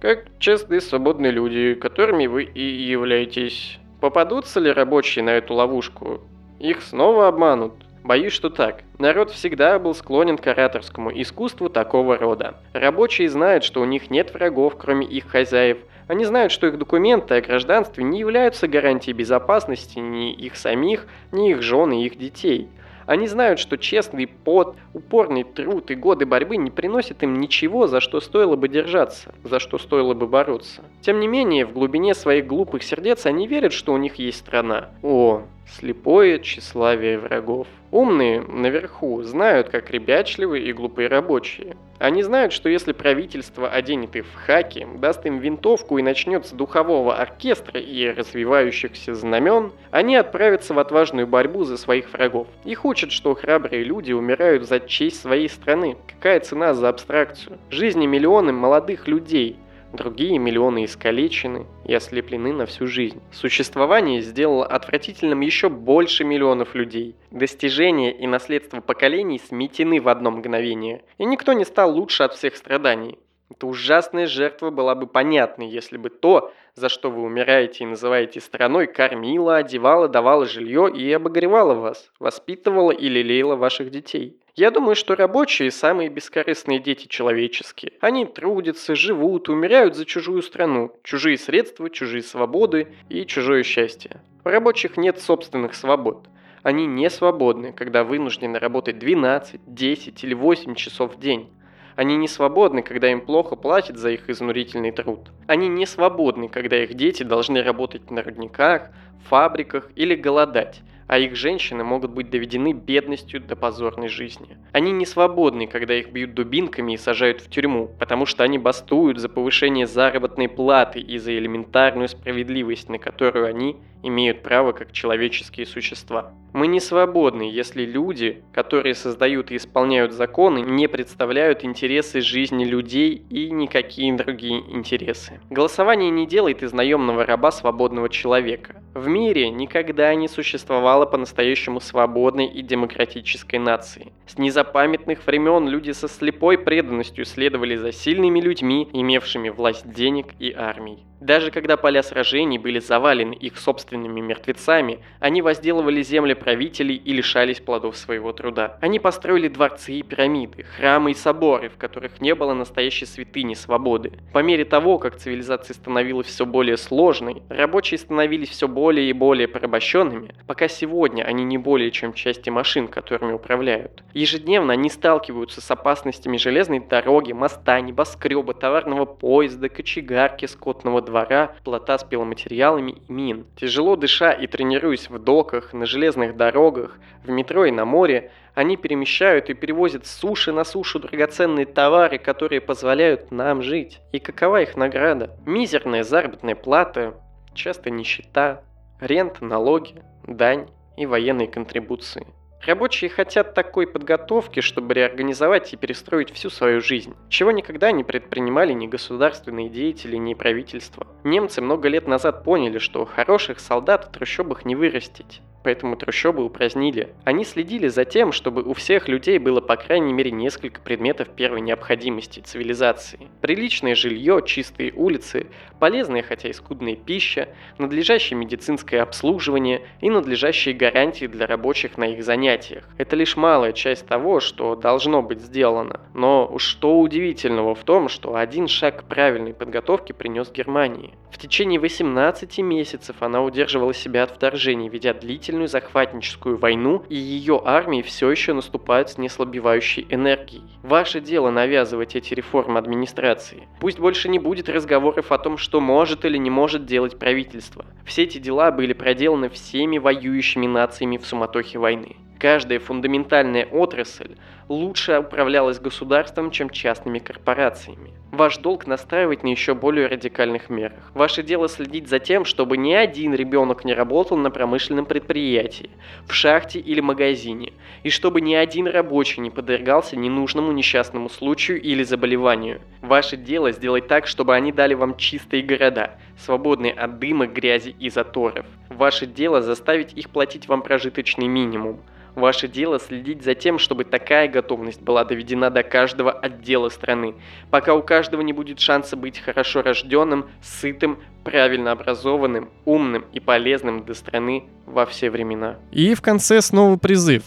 как 0.00 0.26
честные 0.38 0.80
свободные 0.80 1.30
люди, 1.30 1.74
которыми 1.74 2.26
вы 2.26 2.44
и 2.44 2.62
являетесь. 2.62 3.78
Попадутся 4.00 4.58
ли 4.58 4.72
рабочие 4.72 5.22
на 5.22 5.30
эту 5.30 5.54
ловушку? 5.54 6.22
Их 6.58 6.80
снова 6.80 7.28
обманут. 7.28 7.74
Боюсь, 8.02 8.32
что 8.32 8.48
так. 8.48 8.82
Народ 8.98 9.30
всегда 9.30 9.78
был 9.78 9.94
склонен 9.94 10.38
к 10.38 10.46
ораторскому 10.46 11.10
искусству 11.20 11.68
такого 11.68 12.16
рода. 12.16 12.56
Рабочие 12.72 13.28
знают, 13.28 13.62
что 13.62 13.82
у 13.82 13.84
них 13.84 14.10
нет 14.10 14.32
врагов, 14.32 14.76
кроме 14.78 15.06
их 15.06 15.28
хозяев. 15.28 15.78
Они 16.08 16.24
знают, 16.24 16.50
что 16.50 16.66
их 16.66 16.78
документы 16.78 17.34
о 17.34 17.40
гражданстве 17.42 18.02
не 18.02 18.20
являются 18.20 18.68
гарантией 18.68 19.14
безопасности 19.14 19.98
ни 19.98 20.32
их 20.32 20.56
самих, 20.56 21.06
ни 21.30 21.50
их 21.50 21.60
жен 21.60 21.92
и 21.92 22.04
их 22.04 22.16
детей. 22.16 22.70
Они 23.10 23.26
знают, 23.26 23.58
что 23.58 23.76
честный 23.76 24.28
пот, 24.28 24.76
упорный 24.94 25.42
труд 25.42 25.90
и 25.90 25.96
годы 25.96 26.26
борьбы 26.26 26.56
не 26.56 26.70
приносят 26.70 27.24
им 27.24 27.40
ничего, 27.40 27.88
за 27.88 27.98
что 27.98 28.20
стоило 28.20 28.54
бы 28.54 28.68
держаться, 28.68 29.34
за 29.42 29.58
что 29.58 29.78
стоило 29.78 30.14
бы 30.14 30.28
бороться. 30.28 30.84
Тем 31.00 31.18
не 31.18 31.26
менее, 31.26 31.66
в 31.66 31.72
глубине 31.72 32.14
своих 32.14 32.46
глупых 32.46 32.84
сердец 32.84 33.26
они 33.26 33.48
верят, 33.48 33.72
что 33.72 33.94
у 33.94 33.96
них 33.96 34.14
есть 34.20 34.38
страна. 34.38 34.90
О, 35.02 35.42
слепое 35.76 36.38
тщеславие 36.38 37.18
врагов. 37.18 37.66
Умные 37.90 38.40
наверху 38.40 39.22
знают, 39.22 39.68
как 39.68 39.90
ребячливые 39.90 40.64
и 40.64 40.72
глупые 40.72 41.08
рабочие. 41.08 41.76
Они 41.98 42.22
знают, 42.22 42.52
что 42.52 42.68
если 42.68 42.92
правительство 42.92 43.68
оденет 43.68 44.16
их 44.16 44.26
в 44.26 44.34
хаки, 44.34 44.86
даст 44.96 45.26
им 45.26 45.38
винтовку 45.38 45.98
и 45.98 46.02
начнет 46.02 46.46
с 46.46 46.50
духового 46.50 47.16
оркестра 47.16 47.80
и 47.80 48.08
развивающихся 48.08 49.14
знамен, 49.14 49.72
они 49.90 50.16
отправятся 50.16 50.72
в 50.72 50.78
отважную 50.78 51.26
борьбу 51.26 51.64
за 51.64 51.76
своих 51.76 52.12
врагов. 52.12 52.46
Их 52.64 52.84
учат, 52.84 53.10
что 53.10 53.34
храбрые 53.34 53.82
люди 53.82 54.12
умирают 54.12 54.68
за 54.68 54.80
честь 54.80 55.20
своей 55.20 55.48
страны. 55.48 55.96
Какая 56.06 56.40
цена 56.40 56.74
за 56.74 56.88
абстракцию? 56.88 57.58
Жизни 57.70 58.06
миллионы 58.06 58.52
молодых 58.52 59.08
людей– 59.08 59.56
Другие 59.92 60.38
миллионы 60.38 60.84
искалечены 60.84 61.66
и 61.84 61.92
ослеплены 61.92 62.52
на 62.52 62.66
всю 62.66 62.86
жизнь. 62.86 63.20
Существование 63.32 64.20
сделало 64.20 64.64
отвратительным 64.64 65.40
еще 65.40 65.68
больше 65.68 66.22
миллионов 66.22 66.76
людей. 66.76 67.16
Достижения 67.32 68.12
и 68.12 68.28
наследство 68.28 68.80
поколений 68.80 69.40
сметены 69.40 70.00
в 70.00 70.08
одно 70.08 70.30
мгновение, 70.30 71.02
и 71.18 71.24
никто 71.24 71.54
не 71.54 71.64
стал 71.64 71.92
лучше 71.92 72.22
от 72.22 72.34
всех 72.34 72.56
страданий. 72.56 73.18
Эта 73.50 73.66
ужасная 73.66 74.28
жертва 74.28 74.70
была 74.70 74.94
бы 74.94 75.08
понятной, 75.08 75.68
если 75.68 75.96
бы 75.96 76.08
то, 76.08 76.52
за 76.76 76.88
что 76.88 77.10
вы 77.10 77.22
умираете 77.22 77.82
и 77.82 77.86
называете 77.86 78.40
страной, 78.40 78.86
кормила, 78.86 79.56
одевала, 79.56 80.06
давала 80.06 80.46
жилье 80.46 80.88
и 80.88 81.12
обогревала 81.12 81.74
вас, 81.74 82.12
воспитывала 82.20 82.92
и 82.92 83.08
лелеяла 83.08 83.56
ваших 83.56 83.90
детей. 83.90 84.38
Я 84.60 84.70
думаю, 84.70 84.94
что 84.94 85.16
рабочие– 85.16 85.70
самые 85.70 86.10
бескорыстные 86.10 86.80
дети 86.80 87.06
человеческие. 87.06 87.94
Они 88.02 88.26
трудятся, 88.26 88.94
живут, 88.94 89.48
умирают 89.48 89.96
за 89.96 90.04
чужую 90.04 90.42
страну, 90.42 90.92
чужие 91.02 91.38
средства, 91.38 91.88
чужие 91.88 92.22
свободы 92.22 92.88
и 93.08 93.24
чужое 93.24 93.62
счастье. 93.62 94.20
У 94.44 94.50
рабочих 94.50 94.98
нет 94.98 95.18
собственных 95.18 95.74
свобод. 95.74 96.28
Они 96.62 96.84
не 96.84 97.08
свободны, 97.08 97.72
когда 97.72 98.04
вынуждены 98.04 98.58
работать 98.58 98.98
12, 98.98 99.62
10 99.66 100.24
или 100.24 100.34
8 100.34 100.74
часов 100.74 101.16
в 101.16 101.18
день. 101.18 101.48
Они 101.96 102.18
не 102.18 102.28
свободны, 102.28 102.82
когда 102.82 103.10
им 103.10 103.22
плохо 103.22 103.56
платят 103.56 103.96
за 103.96 104.10
их 104.10 104.28
изнурительный 104.28 104.92
труд. 104.92 105.30
Они 105.46 105.68
не 105.68 105.86
свободны, 105.86 106.50
когда 106.50 106.84
их 106.84 106.92
дети 106.92 107.22
должны 107.22 107.62
работать 107.62 108.10
на 108.10 108.22
рудниках, 108.22 108.90
фабриках 109.26 109.90
или 109.96 110.14
голодать, 110.14 110.82
а 111.10 111.18
их 111.18 111.34
женщины 111.34 111.82
могут 111.82 112.12
быть 112.12 112.30
доведены 112.30 112.72
бедностью 112.72 113.40
до 113.40 113.56
позорной 113.56 114.06
жизни. 114.06 114.56
Они 114.70 114.92
не 114.92 115.04
свободны, 115.04 115.66
когда 115.66 115.92
их 115.96 116.12
бьют 116.12 116.34
дубинками 116.34 116.92
и 116.92 116.96
сажают 116.96 117.40
в 117.40 117.50
тюрьму, 117.50 117.90
потому 117.98 118.26
что 118.26 118.44
они 118.44 118.58
бастуют 118.58 119.18
за 119.18 119.28
повышение 119.28 119.88
заработной 119.88 120.48
платы 120.48 121.00
и 121.00 121.18
за 121.18 121.36
элементарную 121.36 122.08
справедливость, 122.08 122.88
на 122.88 123.00
которую 123.00 123.46
они 123.46 123.76
имеют 124.02 124.42
право 124.42 124.72
как 124.72 124.92
человеческие 124.92 125.66
существа. 125.66 126.32
Мы 126.52 126.66
не 126.66 126.80
свободны, 126.80 127.42
если 127.42 127.84
люди, 127.84 128.42
которые 128.52 128.94
создают 128.94 129.50
и 129.50 129.56
исполняют 129.56 130.12
законы, 130.12 130.60
не 130.60 130.88
представляют 130.88 131.64
интересы 131.64 132.20
жизни 132.20 132.64
людей 132.64 133.24
и 133.30 133.50
никакие 133.50 134.12
другие 134.14 134.60
интересы. 134.60 135.40
Голосование 135.48 136.10
не 136.10 136.26
делает 136.26 136.62
из 136.62 136.72
наемного 136.72 137.24
раба 137.24 137.52
свободного 137.52 138.08
человека. 138.08 138.82
В 138.94 139.06
мире 139.06 139.50
никогда 139.50 140.12
не 140.14 140.26
существовало 140.26 140.99
по-настоящему 141.06 141.80
свободной 141.80 142.46
и 142.46 142.62
демократической 142.62 143.56
нации. 143.56 144.12
С 144.26 144.38
незапамятных 144.38 145.26
времен 145.26 145.68
люди 145.68 145.92
со 145.92 146.08
слепой 146.08 146.58
преданностью 146.58 147.24
следовали 147.24 147.76
за 147.76 147.92
сильными 147.92 148.40
людьми, 148.40 148.88
имевшими 148.92 149.48
власть 149.48 149.90
денег 149.90 150.34
и 150.38 150.52
армий. 150.52 151.04
Даже 151.20 151.50
когда 151.50 151.76
поля 151.76 152.02
сражений 152.02 152.56
были 152.56 152.78
завалены 152.78 153.34
их 153.34 153.58
собственными 153.58 154.20
мертвецами, 154.20 155.00
они 155.18 155.42
возделывали 155.42 156.02
земли 156.02 156.32
правителей 156.32 156.96
и 156.96 157.12
лишались 157.12 157.60
плодов 157.60 157.98
своего 157.98 158.32
труда. 158.32 158.78
Они 158.80 158.98
построили 158.98 159.48
дворцы 159.48 159.92
и 159.92 160.02
пирамиды, 160.02 160.62
храмы 160.62 161.10
и 161.10 161.14
соборы, 161.14 161.68
в 161.68 161.76
которых 161.76 162.22
не 162.22 162.34
было 162.34 162.54
настоящей 162.54 163.04
святыни 163.04 163.52
свободы. 163.52 164.12
По 164.32 164.38
мере 164.38 164.64
того, 164.64 164.98
как 164.98 165.16
цивилизация 165.16 165.74
становилась 165.74 166.28
все 166.28 166.46
более 166.46 166.78
сложной, 166.78 167.42
рабочие 167.50 167.98
становились 167.98 168.48
все 168.48 168.66
более 168.66 169.10
и 169.10 169.12
более 169.12 169.46
порабощенными, 169.46 170.34
пока 170.46 170.68
сегодня 170.68 170.89
они 171.22 171.44
не 171.44 171.58
более 171.58 171.90
чем 171.90 172.12
части 172.12 172.50
машин, 172.50 172.88
которыми 172.88 173.32
управляют. 173.32 174.02
Ежедневно 174.12 174.72
они 174.72 174.90
сталкиваются 174.90 175.60
с 175.60 175.70
опасностями 175.70 176.36
железной 176.36 176.80
дороги, 176.80 177.32
моста, 177.32 177.80
небоскреба, 177.80 178.54
товарного 178.54 179.04
поезда, 179.04 179.68
кочегарки, 179.68 180.46
скотного 180.46 181.00
двора, 181.02 181.52
плота 181.64 181.98
с 181.98 182.04
пиломатериалами 182.04 182.92
и 183.08 183.12
мин. 183.12 183.46
Тяжело 183.56 183.96
дыша 183.96 184.32
и 184.32 184.46
тренируясь 184.46 185.08
в 185.08 185.18
доках, 185.18 185.72
на 185.72 185.86
железных 185.86 186.36
дорогах, 186.36 186.98
в 187.24 187.30
метро 187.30 187.64
и 187.64 187.70
на 187.70 187.84
море, 187.84 188.30
они 188.54 188.76
перемещают 188.76 189.48
и 189.48 189.54
перевозят 189.54 190.06
с 190.06 190.16
суши 190.16 190.52
на 190.52 190.64
сушу 190.64 190.98
драгоценные 190.98 191.66
товары, 191.66 192.18
которые 192.18 192.60
позволяют 192.60 193.30
нам 193.30 193.62
жить. 193.62 194.00
И 194.12 194.18
какова 194.18 194.62
их 194.62 194.76
награда? 194.76 195.36
Мизерная 195.46 196.02
заработная 196.02 196.56
плата, 196.56 197.14
часто 197.54 197.90
нищета, 197.90 198.62
рент, 199.00 199.40
налоги, 199.40 200.02
дань 200.26 200.66
и 201.00 201.06
военные 201.06 201.48
контрибуции. 201.48 202.26
Рабочие 202.66 203.08
хотят 203.08 203.54
такой 203.54 203.86
подготовки, 203.86 204.60
чтобы 204.60 204.92
реорганизовать 204.92 205.72
и 205.72 205.76
перестроить 205.76 206.30
всю 206.30 206.50
свою 206.50 206.82
жизнь, 206.82 207.14
чего 207.30 207.52
никогда 207.52 207.90
не 207.90 208.04
предпринимали 208.04 208.74
ни 208.74 208.86
государственные 208.86 209.70
деятели, 209.70 210.16
ни 210.16 210.34
правительство. 210.34 211.06
Немцы 211.24 211.62
много 211.62 211.88
лет 211.88 212.06
назад 212.06 212.44
поняли, 212.44 212.78
что 212.78 213.06
хороших 213.06 213.60
солдат 213.60 214.04
в 214.04 214.12
трущобах 214.12 214.66
не 214.66 214.76
вырастить 214.76 215.40
поэтому 215.62 215.96
трущобы 215.96 216.44
упразднили. 216.44 217.10
Они 217.24 217.44
следили 217.44 217.88
за 217.88 218.04
тем, 218.04 218.32
чтобы 218.32 218.62
у 218.62 218.74
всех 218.74 219.08
людей 219.08 219.38
было 219.38 219.60
по 219.60 219.76
крайней 219.76 220.12
мере 220.12 220.30
несколько 220.30 220.80
предметов 220.80 221.28
первой 221.28 221.60
необходимости 221.60 222.40
цивилизации. 222.40 223.28
Приличное 223.40 223.94
жилье, 223.94 224.42
чистые 224.44 224.92
улицы, 224.92 225.46
полезная 225.78 226.22
хотя 226.22 226.48
и 226.48 226.52
скудная 226.52 226.96
пища, 226.96 227.48
надлежащее 227.78 228.38
медицинское 228.38 229.00
обслуживание 229.00 229.82
и 230.00 230.10
надлежащие 230.10 230.74
гарантии 230.74 231.26
для 231.26 231.46
рабочих 231.46 231.98
на 231.98 232.04
их 232.04 232.24
занятиях. 232.50 232.84
Это 232.98 233.16
лишь 233.16 233.36
малая 233.36 233.72
часть 233.72 234.06
того, 234.06 234.40
что 234.40 234.74
должно 234.74 235.22
быть 235.22 235.40
сделано. 235.40 236.00
Но 236.14 236.58
что 236.58 237.00
удивительного 237.00 237.74
в 237.74 237.84
том, 237.84 238.08
что 238.08 238.34
один 238.34 238.68
шаг 238.68 239.04
правильной 239.04 239.54
подготовке 239.54 240.14
принес 240.14 240.50
Германии. 240.50 241.14
В 241.30 241.38
течение 241.38 241.78
18 241.78 242.58
месяцев 242.58 243.16
она 243.20 243.42
удерживала 243.42 243.94
себя 243.94 244.24
от 244.24 244.32
вторжений, 244.32 244.88
ведя 244.88 245.14
длительную 245.14 245.68
захватническую 245.68 246.58
войну, 246.58 247.04
и 247.08 247.14
ее 247.14 247.62
армии 247.64 248.02
все 248.02 248.30
еще 248.30 248.52
наступают 248.52 249.10
с 249.10 249.18
неслабевающей 249.18 250.06
энергией. 250.10 250.64
Ваше 250.82 251.20
дело 251.20 251.50
навязывать 251.50 252.16
эти 252.16 252.34
реформы 252.34 252.78
администрации. 252.78 253.68
Пусть 253.80 254.00
больше 254.00 254.28
не 254.28 254.38
будет 254.38 254.68
разговоров 254.68 255.30
о 255.30 255.38
том, 255.38 255.56
что 255.56 255.80
может 255.80 256.24
или 256.24 256.36
не 256.36 256.50
может 256.50 256.84
делать 256.84 257.18
правительство. 257.18 257.84
Все 258.04 258.24
эти 258.24 258.38
дела 258.38 258.72
были 258.72 258.92
проделаны 258.92 259.48
всеми 259.48 259.98
воюющими 259.98 260.66
нациями 260.66 261.16
в 261.16 261.26
суматохе 261.26 261.78
войны. 261.78 262.16
Каждая 262.40 262.78
фундаментальная 262.78 263.66
отрасль 263.66 264.36
лучше 264.66 265.18
управлялась 265.18 265.78
государством, 265.78 266.50
чем 266.50 266.70
частными 266.70 267.18
корпорациями. 267.18 268.14
Ваш 268.32 268.56
долг 268.56 268.86
настраивать 268.86 269.42
на 269.42 269.48
еще 269.48 269.74
более 269.74 270.06
радикальных 270.06 270.70
мерах. 270.70 271.12
Ваше 271.12 271.42
дело 271.42 271.68
следить 271.68 272.08
за 272.08 272.18
тем, 272.18 272.46
чтобы 272.46 272.78
ни 272.78 272.94
один 272.94 273.34
ребенок 273.34 273.84
не 273.84 273.92
работал 273.92 274.38
на 274.38 274.50
промышленном 274.50 275.04
предприятии, 275.04 275.90
в 276.26 276.32
шахте 276.32 276.78
или 276.78 277.02
магазине, 277.02 277.74
и 278.04 278.08
чтобы 278.08 278.40
ни 278.40 278.54
один 278.54 278.86
рабочий 278.86 279.42
не 279.42 279.50
подвергался 279.50 280.16
ненужному 280.16 280.72
несчастному 280.72 281.28
случаю 281.28 281.78
или 281.82 282.02
заболеванию. 282.02 282.80
Ваше 283.02 283.36
дело 283.36 283.70
сделать 283.70 284.08
так, 284.08 284.26
чтобы 284.26 284.54
они 284.54 284.72
дали 284.72 284.94
вам 284.94 285.18
чистые 285.18 285.62
города, 285.62 286.12
свободные 286.38 286.94
от 286.94 287.18
дыма, 287.18 287.46
грязи 287.46 287.94
и 287.98 288.08
заторов. 288.08 288.64
Ваше 288.88 289.26
дело 289.26 289.60
заставить 289.60 290.14
их 290.14 290.30
платить 290.30 290.68
вам 290.68 290.80
прожиточный 290.80 291.46
минимум. 291.46 292.00
Ваше 292.34 292.68
дело 292.68 292.98
следить 292.98 293.42
за 293.42 293.54
тем, 293.54 293.78
чтобы 293.78 294.04
такая 294.04 294.48
готовность 294.48 295.02
была 295.02 295.24
доведена 295.24 295.70
до 295.70 295.82
каждого 295.82 296.32
отдела 296.32 296.88
страны, 296.88 297.34
пока 297.70 297.94
у 297.94 298.02
каждого 298.02 298.40
не 298.42 298.52
будет 298.52 298.80
шанса 298.80 299.16
быть 299.16 299.38
хорошо 299.38 299.82
рожденным, 299.82 300.46
сытым, 300.62 301.18
правильно 301.44 301.92
образованным, 301.92 302.70
умным 302.84 303.24
и 303.32 303.40
полезным 303.40 304.04
для 304.04 304.14
страны 304.14 304.64
во 304.86 305.06
все 305.06 305.30
времена. 305.30 305.76
И 305.90 306.14
в 306.14 306.22
конце 306.22 306.60
снова 306.60 306.96
призыв. 306.96 307.42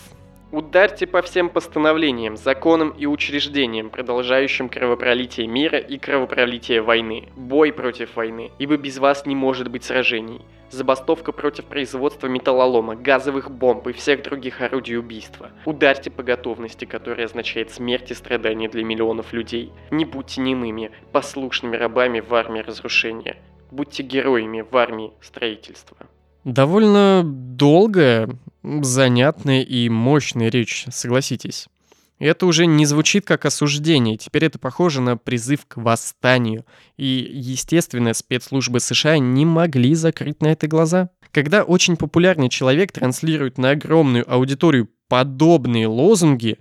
Ударьте 0.53 1.07
по 1.07 1.23
всем 1.23 1.49
постановлениям, 1.49 2.37
законам 2.37 2.91
и 2.91 3.07
учреждениям, 3.07 3.89
продолжающим 3.89 4.69
кровопролитие 4.69 5.47
мира 5.47 5.79
и 5.79 5.97
кровопролитие 5.97 6.83
войны. 6.83 7.29
Бой 7.35 7.73
против 7.73 8.15
войны, 8.15 8.51
ибо 8.59 8.77
без 8.77 8.99
вас 8.99 9.25
не 9.25 9.33
может 9.33 9.71
быть 9.71 9.83
сражений. 9.83 10.41
Забастовка 10.69 11.31
против 11.31 11.65
производства 11.65 12.27
металлолома, 12.27 12.95
газовых 12.95 13.49
бомб 13.49 13.87
и 13.87 13.93
всех 13.93 14.21
других 14.21 14.61
орудий 14.61 14.95
убийства. 14.95 15.49
Ударьте 15.65 16.11
по 16.11 16.21
готовности, 16.21 16.85
которая 16.85 17.25
означает 17.25 17.71
смерть 17.71 18.11
и 18.11 18.13
страдания 18.13 18.69
для 18.69 18.83
миллионов 18.83 19.33
людей. 19.33 19.71
Не 19.89 20.05
будьте 20.05 20.39
немыми, 20.39 20.91
послушными 21.11 21.77
рабами 21.77 22.19
в 22.19 22.31
армии 22.35 22.59
разрушения. 22.59 23.37
Будьте 23.71 24.03
героями 24.03 24.61
в 24.61 24.77
армии 24.77 25.13
строительства. 25.19 25.97
Довольно 26.43 27.23
долгая, 27.23 28.29
занятная 28.63 29.61
и 29.61 29.89
мощная 29.89 30.49
речь, 30.49 30.85
согласитесь. 30.89 31.67
Это 32.19 32.45
уже 32.45 32.67
не 32.67 32.85
звучит 32.85 33.25
как 33.25 33.45
осуждение, 33.45 34.17
теперь 34.17 34.45
это 34.45 34.57
похоже 34.57 35.01
на 35.01 35.17
призыв 35.17 35.65
к 35.67 35.77
восстанию. 35.77 36.65
И, 36.95 37.05
естественно, 37.33 38.13
спецслужбы 38.13 38.79
США 38.79 39.17
не 39.17 39.45
могли 39.45 39.93
закрыть 39.93 40.41
на 40.41 40.47
это 40.47 40.67
глаза. 40.67 41.09
Когда 41.31 41.63
очень 41.63 41.97
популярный 41.97 42.49
человек 42.49 42.91
транслирует 42.91 43.57
на 43.57 43.71
огромную 43.71 44.31
аудиторию 44.31 44.89
подобные 45.09 45.87
лозунги, 45.87 46.59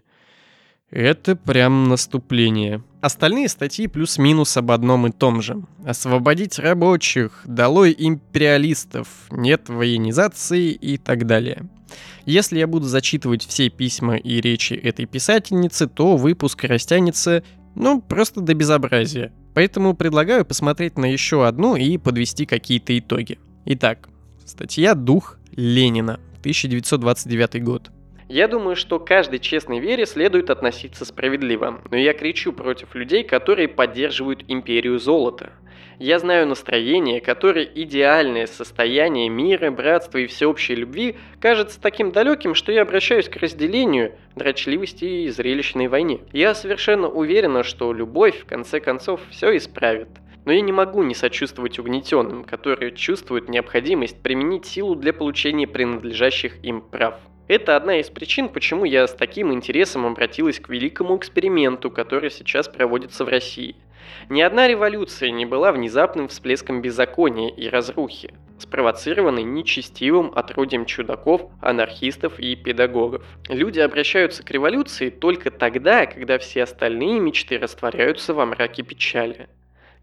это 0.91 1.37
прям 1.37 1.89
наступление. 1.89 2.83
Остальные 3.01 3.49
статьи 3.49 3.87
плюс-минус 3.87 4.57
об 4.57 4.71
одном 4.71 5.07
и 5.07 5.11
том 5.11 5.43
же. 5.43 5.63
Освободить 5.87 6.59
рабочих, 6.59 7.43
долой 7.45 7.95
империалистов, 7.97 9.09
нет 9.31 9.69
военизации 9.69 10.71
и 10.73 10.99
так 10.99 11.27
далее. 11.27 11.69
Если 12.25 12.59
я 12.59 12.67
буду 12.67 12.87
зачитывать 12.87 13.47
все 13.47 13.69
письма 13.69 14.17
и 14.17 14.41
речи 14.41 14.75
этой 14.75 15.07
писательницы, 15.07 15.89
то 15.89 16.17
выпуск 16.17 16.65
растянется, 16.65 17.43
ну, 17.75 18.01
просто 18.01 18.41
до 18.41 18.55
безобразия. 18.55 19.33
Поэтому 19.55 19.95
предлагаю 19.95 20.45
посмотреть 20.45 20.97
на 20.97 21.07
еще 21.07 21.47
одну 21.47 21.77
и 21.77 21.99
подвести 21.99 22.47
какие-то 22.47 22.99
итоги. 22.99 23.39
Итак, 23.67 24.09
статья 24.45 24.95
«Дух 24.95 25.39
Ленина», 25.57 26.21
1929 26.43 27.63
год. 27.63 27.91
Я 28.29 28.49
думаю, 28.49 28.77
что 28.77 28.99
каждой 28.99 29.39
честной 29.39 29.79
вере 29.79 30.07
следует 30.07 30.51
относиться 30.51 31.05
справедливо, 31.05 31.83
но 31.91 31.97
я 31.97 32.15
кричу 32.15 32.53
против 32.53 32.95
людей, 32.95 33.25
которые 33.25 33.69
поддерживают 33.69 34.45
империю 34.49 34.99
золота. 34.99 35.53
Я 36.05 36.19
знаю 36.19 36.49
настроение, 36.49 37.21
которое 37.21 37.65
идеальное 37.65 38.49
состояние 38.49 39.29
мира, 39.29 39.71
братства 39.71 40.19
и 40.19 40.27
всеобщей 40.27 40.75
любви 40.75 41.15
кажется 41.39 41.81
таким 41.81 42.11
далеким, 42.11 42.57
что 42.57 42.73
я 42.73 42.83
обращаюсь 42.83 43.29
к 43.29 43.37
разделению, 43.37 44.17
дрочливости 44.35 45.05
и 45.05 45.29
зрелищной 45.29 45.87
войне. 45.87 46.19
Я 46.33 46.57
совершенно 46.57 47.07
уверена, 47.07 47.63
что 47.63 47.93
любовь, 47.93 48.41
в 48.41 48.47
конце 48.47 48.81
концов, 48.81 49.21
все 49.31 49.57
исправит. 49.57 50.09
Но 50.45 50.51
я 50.51 50.61
не 50.61 50.73
могу 50.73 51.05
не 51.05 51.15
сочувствовать 51.15 51.79
угнетенным, 51.79 52.43
которые 52.43 52.91
чувствуют 52.91 53.49
необходимость 53.49 54.21
применить 54.21 54.67
силу 54.67 54.97
для 54.97 55.13
получения 55.13 55.69
принадлежащих 55.69 56.65
им 56.65 56.81
прав. 56.81 57.21
Это 57.47 57.77
одна 57.77 58.01
из 58.01 58.11
причин, 58.11 58.49
почему 58.49 58.85
я 58.85 59.07
с 59.07 59.15
таким 59.15 59.53
интересом 59.53 60.05
обратилась 60.07 60.59
к 60.59 60.69
великому 60.69 61.17
эксперименту, 61.17 61.93
который 61.93 62.33
сейчас 62.33 62.67
проводится 62.67 63.25
в 63.25 63.29
России. 63.29 63.77
Ни 64.29 64.41
одна 64.41 64.69
революция 64.69 65.31
не 65.31 65.47
была 65.47 65.73
внезапным 65.73 66.29
всплеском 66.29 66.83
беззакония 66.83 67.51
и 67.51 67.69
разрухи, 67.69 68.35
спровоцированной 68.59 69.43
нечестивым 69.43 70.33
отродьем 70.35 70.87
чудаков, 70.87 71.51
анархистов 71.61 72.39
и 72.39 72.57
педагогов. 72.57 73.25
Люди 73.49 73.81
обращаются 73.81 74.43
к 74.43 74.51
революции 74.51 75.11
только 75.11 75.51
тогда, 75.51 76.07
когда 76.07 76.39
все 76.39 76.63
остальные 76.63 77.21
мечты 77.21 77.59
растворяются 77.59 78.35
во 78.35 78.47
мраке 78.47 78.83
печали. 78.83 79.49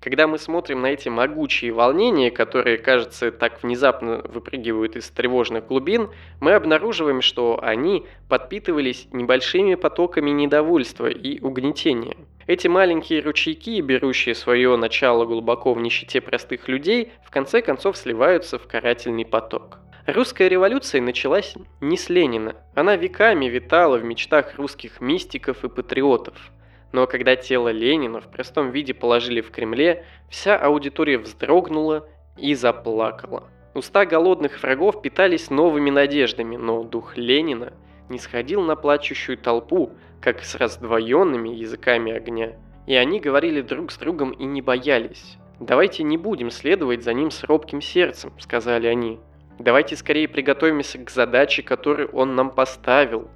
Когда 0.01 0.27
мы 0.27 0.37
смотрим 0.37 0.81
на 0.81 0.87
эти 0.87 1.09
могучие 1.09 1.73
волнения, 1.73 2.31
которые, 2.31 2.77
кажется, 2.77 3.31
так 3.31 3.61
внезапно 3.61 4.21
выпрыгивают 4.23 4.95
из 4.95 5.09
тревожных 5.09 5.67
глубин, 5.67 6.09
мы 6.39 6.53
обнаруживаем, 6.53 7.21
что 7.21 7.59
они 7.61 8.05
подпитывались 8.29 9.09
небольшими 9.11 9.75
потоками 9.75 10.29
недовольства 10.29 11.07
и 11.07 11.41
угнетения. 11.41 12.15
Эти 12.49 12.67
маленькие 12.67 13.21
ручейки, 13.21 13.79
берущие 13.79 14.33
свое 14.33 14.75
начало 14.75 15.25
глубоко 15.25 15.75
в 15.75 15.79
нищете 15.79 16.19
простых 16.19 16.67
людей, 16.67 17.11
в 17.23 17.29
конце 17.29 17.61
концов 17.61 17.95
сливаются 17.95 18.57
в 18.57 18.65
карательный 18.65 19.23
поток. 19.23 19.77
Русская 20.07 20.47
революция 20.47 20.99
началась 20.99 21.53
не 21.79 21.95
с 21.95 22.09
Ленина. 22.09 22.55
Она 22.73 22.95
веками 22.95 23.45
витала 23.45 23.99
в 23.99 24.03
мечтах 24.03 24.55
русских 24.57 24.99
мистиков 24.99 25.63
и 25.63 25.69
патриотов. 25.69 26.51
Но 26.91 27.05
когда 27.05 27.35
тело 27.35 27.69
Ленина 27.69 28.19
в 28.19 28.31
простом 28.31 28.71
виде 28.71 28.95
положили 28.95 29.41
в 29.41 29.51
Кремле, 29.51 30.07
вся 30.27 30.57
аудитория 30.57 31.19
вздрогнула 31.19 32.09
и 32.35 32.55
заплакала. 32.55 33.47
Уста 33.75 34.07
голодных 34.07 34.59
врагов 34.63 35.03
питались 35.03 35.51
новыми 35.51 35.91
надеждами, 35.91 36.55
но 36.55 36.81
дух 36.81 37.15
Ленина 37.15 37.73
не 38.09 38.17
сходил 38.17 38.63
на 38.63 38.75
плачущую 38.75 39.37
толпу, 39.37 39.91
как 40.21 40.43
с 40.43 40.55
раздвоенными 40.55 41.49
языками 41.49 42.11
огня. 42.11 42.53
И 42.87 42.95
они 42.95 43.19
говорили 43.19 43.61
друг 43.61 43.91
с 43.91 43.97
другом 43.97 44.31
и 44.31 44.45
не 44.45 44.61
боялись. 44.61 45.37
«Давайте 45.59 46.03
не 46.03 46.17
будем 46.17 46.51
следовать 46.51 47.03
за 47.03 47.13
ним 47.13 47.31
с 47.31 47.43
робким 47.43 47.81
сердцем»,— 47.81 48.33
сказали 48.39 48.87
они. 48.87 49.19
«Давайте 49.59 49.97
скорее 49.97 50.27
приготовимся 50.27 50.97
к 50.99 51.09
задаче, 51.09 51.63
которую 51.63 52.09
он 52.09 52.35
нам 52.35 52.49
поставил. 52.49 53.29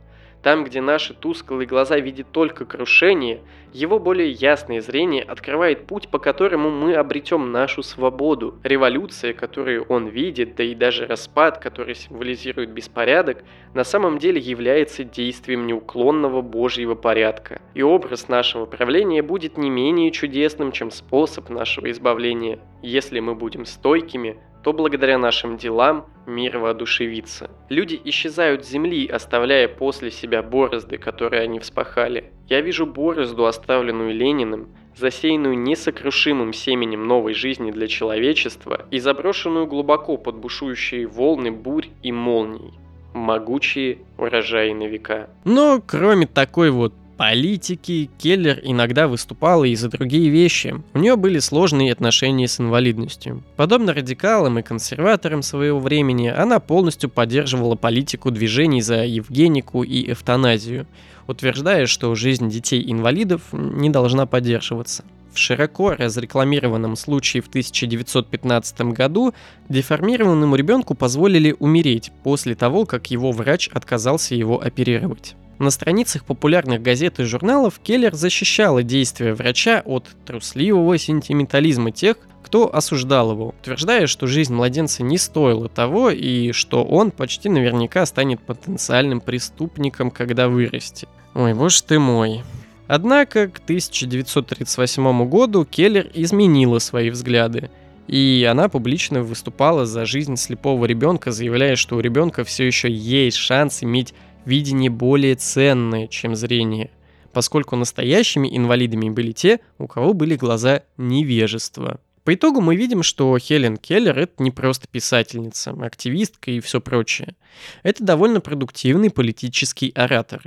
Там, 0.44 0.66
где 0.66 0.82
наши 0.82 1.14
тусклые 1.14 1.66
глаза 1.66 1.98
видят 1.98 2.28
только 2.34 2.66
крушение, 2.66 3.40
его 3.72 3.98
более 3.98 4.30
ясное 4.30 4.82
зрение 4.82 5.24
открывает 5.24 5.88
путь, 5.88 6.10
по 6.10 6.20
которому 6.20 6.70
мы 6.70 6.96
обретем 6.96 7.54
нашу 7.54 7.82
свободу. 7.82 8.60
Революция, 8.62 9.34
которую 9.34 9.86
он 9.86 10.08
видит, 10.08 10.56
да 10.56 10.64
и 10.66 10.76
даже 10.76 11.08
распад, 11.08 11.60
который 11.60 11.96
символизирует 11.96 12.72
беспорядок, 12.72 13.46
на 13.74 13.86
самом 13.86 14.18
деле 14.18 14.42
является 14.42 15.06
действием 15.06 15.66
неуклонного 15.66 16.42
Божьего 16.42 16.94
порядка. 16.94 17.62
И 17.74 17.82
образ 17.82 18.28
нашего 18.28 18.66
правления 18.66 19.24
будет 19.24 19.58
не 19.58 19.70
менее 19.70 20.12
чудесным, 20.12 20.74
чем 20.74 20.92
способ 20.92 21.50
нашего 21.50 21.90
избавления, 21.90 22.60
если 22.82 23.22
мы 23.22 23.34
будем 23.34 23.66
стойкими, 23.66 24.38
то 24.64 24.72
благодаря 24.74 25.18
нашим 25.18 25.58
делам 25.58 26.06
мир 26.26 26.58
воодушевится. 26.58 27.52
Люди 27.70 28.00
исчезают 28.06 28.66
с 28.66 28.70
земли, 28.70 29.08
оставляя 29.08 29.68
после 29.68 30.10
себя 30.10 30.42
борозды, 30.42 30.98
которые 30.98 31.44
они 31.44 31.60
вспахали. 31.60 32.32
Я 32.48 32.62
вижу 32.62 32.86
борозду, 32.86 33.46
оставленную 33.46 34.14
Лениным, 34.14 34.70
засеянную 34.96 35.58
несокрушимым 35.58 36.54
семенем 36.54 37.08
новой 37.08 37.34
жизни 37.34 37.72
для 37.72 37.88
человечества 37.88 38.86
и 38.90 39.00
заброшенную 39.00 39.68
глубоко 39.68 40.18
под 40.18 40.38
бушующие 40.38 41.08
волны 41.08 41.52
бурь 41.52 41.88
и 42.02 42.12
молний. 42.12 42.74
Могучие 43.14 44.00
урожаи 44.18 44.72
на 44.72 44.88
века. 44.88 45.30
Но 45.44 45.82
кроме 45.86 46.26
такой 46.26 46.72
вот 46.72 46.94
политики, 47.18 48.10
Келлер 48.18 48.60
иногда 48.64 49.08
выступала 49.08 49.64
и 49.64 49.76
за 49.76 49.90
другие 49.90 50.30
вещи. 50.30 50.76
У 50.94 51.00
нее 51.00 51.16
были 51.16 51.40
сложные 51.40 51.92
отношения 51.92 52.48
с 52.48 52.60
инвалидностью. 52.60 53.44
Подобно 53.56 53.94
радикалам 53.94 54.60
и 54.60 54.64
консерваторам 54.64 55.42
своего 55.42 55.80
времени, 55.80 56.28
она 56.28 56.60
полностью 56.60 57.10
поддерживала 57.10 57.76
политику 57.76 58.32
движений 58.32 58.82
за 58.82 59.06
евгенику 59.06 59.84
и 59.84 60.12
эвтаназию, 60.12 60.88
утверждая, 61.28 61.86
что 61.86 62.14
жизнь 62.16 62.50
детей-инвалидов 62.50 63.42
не 63.52 63.90
должна 63.90 64.26
поддерживаться. 64.26 65.04
В 65.34 65.40
широко 65.40 65.96
разрекламированном 65.96 66.96
случае 66.96 67.42
в 67.42 67.48
1915 67.48 68.82
году 68.92 69.34
деформированному 69.68 70.56
ребенку 70.56 70.94
позволили 70.94 71.56
умереть 71.58 72.12
после 72.24 72.54
того, 72.54 72.86
как 72.86 73.10
его 73.10 73.32
врач 73.32 73.68
отказался 73.74 74.36
его 74.36 74.62
оперировать. 74.62 75.36
На 75.64 75.72
страницах 75.72 76.26
популярных 76.26 76.82
газет 76.82 77.22
и 77.22 77.24
журналов 77.24 77.80
Келлер 77.82 78.14
защищала 78.14 78.84
действия 78.84 79.34
врача 79.34 79.82
от 79.86 80.10
трусливого 80.26 80.98
сентиментализма 80.98 81.92
тех, 81.92 82.18
кто 82.44 82.76
осуждал 82.76 83.32
его, 83.32 83.56
утверждая, 83.62 84.08
что 84.08 84.28
жизнь 84.28 84.54
младенца 84.54 85.04
не 85.04 85.18
стоила 85.18 85.70
того 85.70 86.10
и 86.10 86.52
что 86.52 86.84
он 86.84 87.12
почти 87.12 87.48
наверняка 87.48 88.06
станет 88.06 88.42
потенциальным 88.42 89.22
преступником, 89.22 90.12
когда 90.12 90.50
вырастет. 90.50 91.08
Ой, 91.34 91.54
боже 91.54 91.82
ты 91.82 91.98
мой. 91.98 92.44
Однако 92.88 93.48
к 93.48 93.60
1938 93.60 95.30
году 95.30 95.64
Келлер 95.64 96.12
изменила 96.14 96.80
свои 96.80 97.10
взгляды, 97.10 97.72
и 98.10 98.46
она 98.52 98.68
публично 98.68 99.24
выступала 99.24 99.86
за 99.86 100.04
жизнь 100.06 100.36
слепого 100.36 100.84
ребенка, 100.84 101.32
заявляя, 101.32 101.78
что 101.78 101.96
у 101.96 102.02
ребенка 102.02 102.44
все 102.44 102.68
еще 102.68 102.92
есть 102.92 103.38
шанс 103.38 103.82
иметь 103.82 104.14
видение 104.46 104.90
более 104.90 105.36
ценное, 105.36 106.08
чем 106.08 106.36
зрение, 106.36 106.92
поскольку 107.32 107.76
настоящими 107.76 108.56
инвалидами 108.56 109.10
были 109.10 109.32
те, 109.32 109.60
у 109.78 109.88
кого 109.88 110.14
были 110.14 110.36
глаза 110.36 110.84
невежества. 110.98 112.00
По 112.24 112.34
итогу 112.36 112.62
мы 112.62 112.76
видим, 112.78 113.04
что 113.04 113.38
Хелен 113.38 113.76
Келлер— 113.76 114.18
это 114.20 114.42
не 114.42 114.52
просто 114.52 114.88
писательница, 114.88 115.72
активистка 115.72 116.52
и 116.52 116.62
все 116.62 116.80
прочее. 116.80 117.36
Это 117.84 118.04
довольно 118.04 118.40
продуктивный 118.40 119.10
политический 119.10 119.92
оратор. 119.94 120.44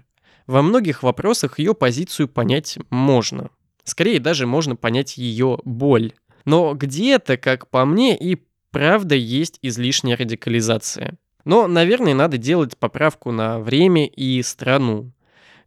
Во 0.47 0.63
многих 0.63 1.03
вопросах 1.03 1.59
ее 1.59 1.75
позицию 1.75 2.29
понять 2.29 2.79
можно. 2.89 3.51
Скорее 3.85 4.21
даже 4.21 4.47
можно 4.47 4.75
понять 4.75 5.19
ее 5.19 5.59
боль. 5.65 6.13
Но 6.45 6.75
где-то, 6.75 7.37
как 7.37 7.69
по 7.69 7.85
мне, 7.85 8.17
и 8.17 8.39
правда 8.71 9.15
есть 9.15 9.59
излишняя 9.61 10.17
радикализация. 10.17 11.19
Но, 11.47 11.69
наверное, 11.69 12.13
надо 12.13 12.39
делать 12.39 12.77
поправку 12.77 13.31
на 13.31 13.61
время 13.61 14.05
и 14.05 14.43
страну. 14.43 15.13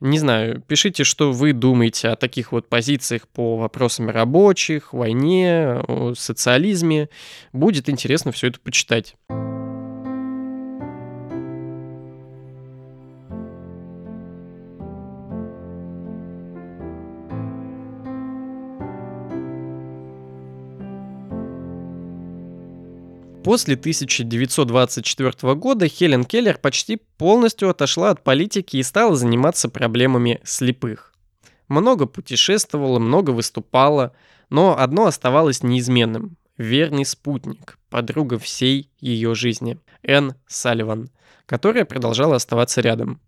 Не 0.02 0.20
знаю, 0.20 0.62
пишите, 0.68 1.06
что 1.06 1.32
вы 1.32 1.54
думаете 1.54 2.10
о 2.10 2.18
таких 2.18 2.52
вот 2.52 2.68
позициях 2.68 3.30
по 3.30 3.56
вопросам 3.56 4.10
рабочих, 4.10 4.92
войне, 4.94 5.82
социализме. 6.16 7.10
Будет 7.54 7.90
интересно 7.90 8.34
все 8.34 8.48
это 8.48 8.60
почитать. 8.60 9.16
После 23.50 23.74
1924 23.74 25.56
года 25.56 25.88
Хелен 25.88 26.24
Келлер 26.24 26.60
почти 26.60 26.98
полностью 27.18 27.72
отошла 27.72 28.12
от 28.12 28.24
политики 28.24 28.78
и 28.78 28.84
стала 28.84 29.16
заниматься 29.16 29.70
проблемами 29.70 30.40
слепых. 30.44 31.16
Много 31.68 32.06
путешествовала, 32.06 33.00
много 33.00 33.32
выступала, 33.32 34.14
но 34.52 34.78
одно 34.78 35.08
оставалось 35.08 35.64
неизменным– 35.64 36.38
верный 36.60 37.06
спутник, 37.06 37.80
подруга 37.90 38.38
всей 38.38 38.92
ее 39.00 39.34
жизни– 39.34 39.80
Энн 40.04 40.36
Салливан, 40.46 41.10
которая 41.48 41.86
продолжала 41.86 42.36
оставаться 42.36 42.82
рядом. 42.82 43.20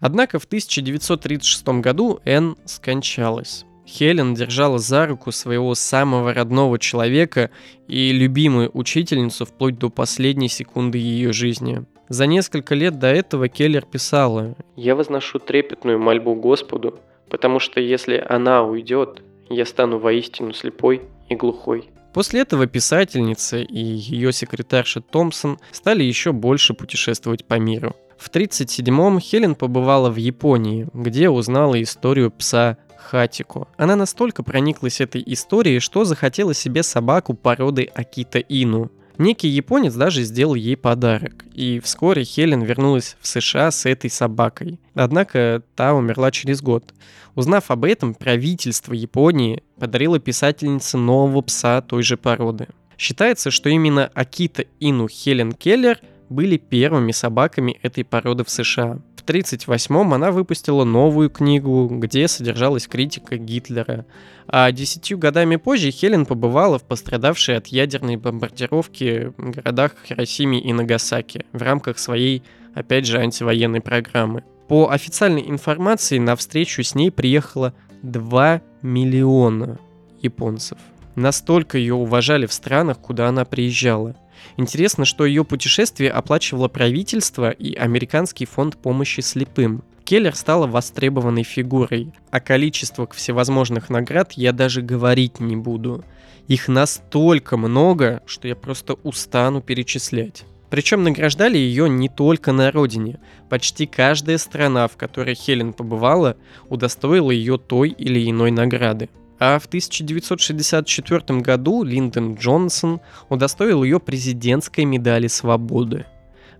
Однако 0.00 0.40
в 0.40 0.44
1936 0.46 1.68
году 1.82 2.18
Энн 2.24 2.56
скончалась. 2.64 3.64
Хелен 3.88 4.34
держала 4.34 4.78
за 4.78 5.06
руку 5.06 5.32
своего 5.32 5.74
самого 5.74 6.34
родного 6.34 6.78
человека 6.78 7.50
и 7.88 8.12
любимую 8.12 8.70
учительницу 8.74 9.46
вплоть 9.46 9.78
до 9.78 9.88
последней 9.88 10.48
секунды 10.48 10.98
ее 10.98 11.32
жизни. 11.32 11.84
За 12.10 12.26
несколько 12.26 12.74
лет 12.74 12.98
до 12.98 13.06
этого 13.06 13.48
Келлер 13.48 13.86
писала 13.86 14.54
«Я 14.76 14.94
возношу 14.94 15.38
трепетную 15.38 15.98
мольбу 15.98 16.34
Господу, 16.34 17.00
потому 17.30 17.60
что 17.60 17.80
если 17.80 18.22
она 18.28 18.62
уйдет, 18.62 19.22
я 19.48 19.64
стану 19.64 19.98
воистину 19.98 20.52
слепой 20.52 21.02
и 21.30 21.34
глухой». 21.34 21.88
После 22.12 22.40
этого 22.40 22.66
писательница 22.66 23.58
и 23.58 23.78
ее 23.78 24.32
секретарша 24.32 25.00
Томпсон 25.00 25.58
стали 25.72 26.02
еще 26.02 26.32
больше 26.32 26.74
путешествовать 26.74 27.46
по 27.46 27.54
миру. 27.54 27.96
В 28.18 28.30
1937-м 28.30 29.20
Хелен 29.20 29.54
побывала 29.54 30.10
в 30.10 30.16
Японии, 30.16 30.88
где 30.92 31.30
узнала 31.30 31.80
историю 31.80 32.30
пса 32.30 32.76
Хатико. 32.98 33.68
Она 33.76 33.96
настолько 33.96 34.42
прониклась 34.42 35.00
этой 35.00 35.22
историей, 35.26 35.80
что 35.80 36.04
захотела 36.04 36.54
себе 36.54 36.82
собаку 36.82 37.34
породы 37.34 37.90
Акита 37.94 38.38
Ину. 38.38 38.90
Некий 39.18 39.48
японец 39.48 39.94
даже 39.94 40.22
сделал 40.22 40.54
ей 40.54 40.76
подарок, 40.76 41.44
и 41.52 41.80
вскоре 41.80 42.22
Хелен 42.22 42.62
вернулась 42.62 43.16
в 43.20 43.26
США 43.26 43.72
с 43.72 43.84
этой 43.84 44.10
собакой. 44.10 44.78
Однако 44.94 45.62
та 45.74 45.92
умерла 45.92 46.30
через 46.30 46.62
год. 46.62 46.94
Узнав 47.34 47.70
об 47.70 47.84
этом, 47.84 48.14
правительство 48.14 48.92
Японии 48.92 49.62
подарило 49.78 50.20
писательнице 50.20 50.98
нового 50.98 51.40
пса 51.42 51.80
той 51.80 52.02
же 52.02 52.16
породы. 52.16 52.68
Считается, 52.96 53.50
что 53.50 53.68
именно 53.68 54.10
Акита 54.14 54.64
Ину 54.80 55.08
Хелен 55.08 55.52
Келлер 55.52 56.00
были 56.28 56.56
первыми 56.56 57.12
собаками 57.12 57.78
этой 57.82 58.04
породы 58.04 58.44
в 58.44 58.50
США. 58.50 58.98
1938-м 59.28 60.14
она 60.14 60.32
выпустила 60.32 60.84
новую 60.84 61.30
книгу, 61.30 61.88
где 61.90 62.28
содержалась 62.28 62.86
критика 62.86 63.36
Гитлера. 63.36 64.06
А 64.46 64.72
десятью 64.72 65.18
годами 65.18 65.56
позже 65.56 65.90
Хелен 65.90 66.24
побывала 66.26 66.78
в 66.78 66.84
пострадавшей 66.84 67.56
от 67.56 67.66
ядерной 67.68 68.16
бомбардировки 68.16 69.32
городах 69.36 69.92
Хиросиме 70.06 70.60
и 70.60 70.72
Нагасаки 70.72 71.44
в 71.52 71.62
рамках 71.62 71.98
своей, 71.98 72.42
опять 72.74 73.06
же, 73.06 73.18
антивоенной 73.18 73.80
программы. 73.80 74.44
По 74.68 74.90
официальной 74.90 75.48
информации 75.48 76.18
на 76.18 76.36
встречу 76.36 76.82
с 76.82 76.94
ней 76.94 77.10
приехало 77.10 77.74
2 78.02 78.62
миллиона 78.82 79.78
японцев. 80.20 80.78
Настолько 81.18 81.78
ее 81.78 81.94
уважали 81.94 82.46
в 82.46 82.52
странах, 82.52 82.98
куда 82.98 83.28
она 83.28 83.44
приезжала– 83.44 84.14
Интересно, 84.56 85.04
что 85.04 85.24
ее 85.24 85.44
путешествие 85.44 86.10
оплачивало 86.10 86.68
правительство 86.68 87.50
и 87.50 87.74
Американский 87.74 88.46
фонд 88.46 88.76
помощи 88.76 89.20
слепым. 89.20 89.82
Келлер 90.04 90.34
стала 90.34 90.66
востребованной 90.66 91.42
фигурой, 91.42 92.12
а 92.30 92.40
количество 92.40 93.06
всевозможных 93.12 93.90
наград 93.90 94.32
я 94.32 94.52
даже 94.52 94.80
говорить 94.80 95.38
не 95.38 95.56
буду. 95.56 96.04
Их 96.46 96.66
настолько 96.66 97.56
много, 97.56 98.22
что 98.24 98.48
я 98.48 98.56
просто 98.56 98.94
устану 99.02 99.60
перечислять. 99.60 100.44
Причем 100.70 101.02
награждали 101.02 101.58
ее 101.58 101.88
не 101.88 102.08
только 102.08 102.52
на 102.52 102.70
родине. 102.70 103.20
Почти 103.48 103.86
каждая 103.86 104.38
страна, 104.38 104.86
в 104.88 104.96
которой 104.96 105.34
Хелен 105.34 105.72
побывала, 105.72 106.36
удостоила 106.68 107.30
ее 107.30 107.58
той 107.58 107.90
или 107.90 108.30
иной 108.30 108.50
награды. 108.50 109.08
А 109.38 109.58
в 109.58 109.66
1964 109.66 111.40
году 111.40 111.84
Линдон 111.84 112.34
Джонсон 112.34 113.00
удостоил 113.28 113.84
ее 113.84 114.00
президентской 114.00 114.84
медали 114.84 115.28
свободы, 115.28 116.06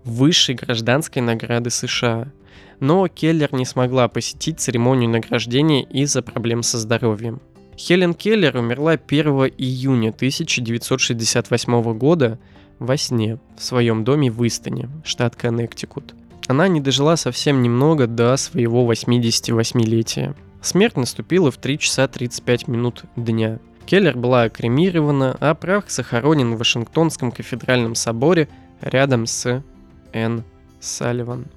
высшей 0.03 0.55
гражданской 0.55 1.21
награды 1.21 1.69
США. 1.69 2.31
Но 2.79 3.07
Келлер 3.09 3.53
не 3.53 3.65
смогла 3.65 4.07
посетить 4.07 4.61
церемонию 4.61 5.09
награждения 5.09 5.83
из-за 5.83 6.21
проблем 6.21 6.63
со 6.63 6.77
здоровьем. 6.77 7.41
Хелен 7.77 8.13
Келлер 8.13 8.57
умерла 8.57 8.91
1 8.91 9.27
июня 9.57 10.09
1968 10.09 11.97
года 11.97 12.39
во 12.77 12.95
сне 12.97 13.39
в 13.57 13.63
своем 13.63 14.05
доме 14.05 14.31
в 14.31 14.45
Истоне, 14.45 14.89
штат 15.03 15.35
Коннектикут. 15.35 16.15
Она 16.47 16.67
не 16.67 16.81
дожила 16.81 17.15
совсем 17.15 17.61
немного 17.61 18.07
до 18.07 18.35
своего 18.37 18.89
88-летия. 18.91 20.35
Смерть 20.61 20.97
наступила 20.97 21.51
в 21.51 21.57
3 21.57 21.79
часа 21.79 22.07
35 22.07 22.67
минут 22.67 23.03
дня. 23.15 23.59
Келлер 23.85 24.17
была 24.17 24.49
кремирована, 24.49 25.35
а 25.39 25.55
прах 25.55 25.89
захоронен 25.89 26.53
в 26.53 26.57
Вашингтонском 26.57 27.31
кафедральном 27.31 27.95
соборе 27.95 28.49
рядом 28.81 29.25
с 29.25 29.63
Энн 30.11 30.43
Салливан. 30.79 31.47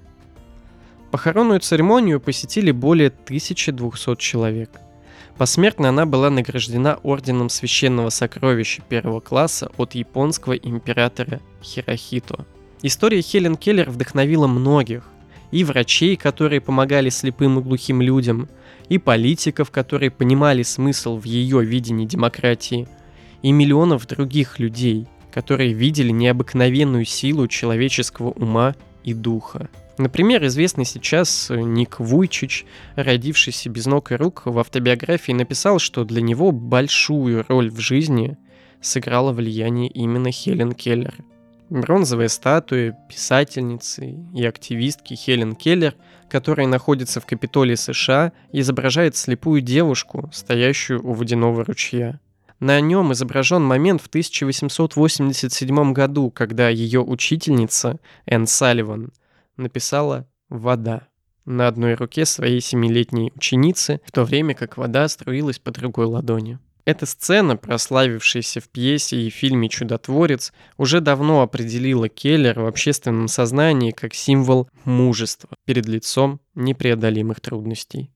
Похоронную 1.11 1.61
церемонию 1.61 2.21
посетили 2.21 2.71
более 2.71 3.09
1200 3.09 4.17
человек. 4.17 4.71
Посмертно 5.37 5.89
она 5.89 6.07
была 6.07 6.31
награждена 6.31 6.99
орденом 7.03 7.49
священного 7.49 8.11
сокровища 8.11 8.83
первого 8.89 9.21
класса 9.21 9.71
от 9.77 9.95
японского 9.95 10.53
императора 10.53 11.41
Хирохито. 11.63 12.47
История 12.83 13.21
Хелен 13.21 13.57
Келлер 13.57 13.91
вдохновила 13.91 14.47
многих, 14.47 15.05
и 15.51 15.65
врачей, 15.65 16.17
которые 16.17 16.61
помогали 16.61 17.11
слепым 17.11 17.59
и 17.59 17.63
глухим 17.63 18.01
людям– 18.01 18.49
и 18.93 18.99
политиков, 18.99 19.71
которые 19.71 20.11
понимали 20.11 20.63
смысл 20.63 21.17
в 21.17 21.25
ее 21.25 21.65
видении 21.65 22.05
демократии, 22.05 22.87
и 23.41 23.51
миллионов 23.51 24.07
других 24.07 24.59
людей, 24.59 25.07
которые 25.33 25.73
видели 25.73 26.11
необыкновенную 26.11 27.07
силу 27.07 27.49
человеческого 27.49 28.33
ума 28.33 28.75
и 29.03 29.15
духа. 29.15 29.71
Например, 29.97 30.45
известный 30.45 30.85
сейчас 30.85 31.51
Ник 31.51 32.01
Вуйчич, 32.01 32.67
родившийся 32.95 33.71
без 33.71 33.87
ног 33.87 34.13
и 34.13 34.17
рук, 34.17 34.43
в 34.45 34.59
автобиографии 34.59 35.33
написал, 35.33 35.79
что 35.79 36.05
для 36.05 36.21
него 36.21 36.53
большую 36.53 37.47
роль 37.49 37.71
в 37.71 37.81
жизни 37.81 38.37
сыграло 38.83 39.33
влияние 39.33 39.89
именно 39.89 40.31
Хелен 40.31 40.73
Келлер. 40.73 41.15
Бронзовая 41.71 42.29
статуя 42.29 42.95
писательницы 43.09 44.19
и 44.35 44.45
активистки 44.45 45.15
Хелен 45.15 45.57
Келлер– 45.57 45.95
который 46.33 46.67
находится 46.67 47.21
в 47.21 47.27
Капитолии 47.27 47.75
США, 47.75 48.33
изображает 48.53 49.17
слепую 49.17 49.61
девушку, 49.61 50.31
стоящую 50.33 51.07
у 51.07 51.13
водяного 51.13 51.63
ручья. 51.63 52.21
На 52.59 52.81
нем 52.81 53.13
изображен 53.13 53.63
момент 53.63 54.01
в 54.01 54.07
1887 54.07 55.93
году, 55.93 56.31
когда 56.31 56.71
ее 56.71 57.03
учительница 57.03 57.99
Энн 58.25 58.47
Салливан 58.47 59.13
написала 59.59 60.27
«вода» 60.49 61.07
на 61.45 61.69
одной 61.69 61.95
руке 61.95 62.25
своей 62.25 62.63
семилетней 62.63 63.31
ученицы, 63.35 64.01
в 64.07 64.11
то 64.11 64.25
время 64.25 64.55
как 64.55 64.79
вода 64.79 65.07
струилась 65.09 65.59
по 65.59 65.71
другой 65.71 66.07
ладони. 66.07 66.59
Эта 66.85 67.07
сцена, 67.07 67.57
прославившаяся 67.57 68.61
в 68.61 68.69
пьесе 68.69 69.17
и 69.17 69.31
фильме 69.31 69.69
«Чудотворец», 69.69 70.53
уже 70.77 71.01
давно 71.01 71.43
определила 71.43 72.09
Келлер 72.09 72.59
в 72.59 72.67
общественном 72.67 73.29
сознании 73.29 73.93
как 73.93 74.15
символ 74.15 74.69
мужества 74.85 75.51
перед 75.65 75.87
лицом 75.87 76.41
непреодолимых 76.57 77.41
трудностей. 77.41 78.11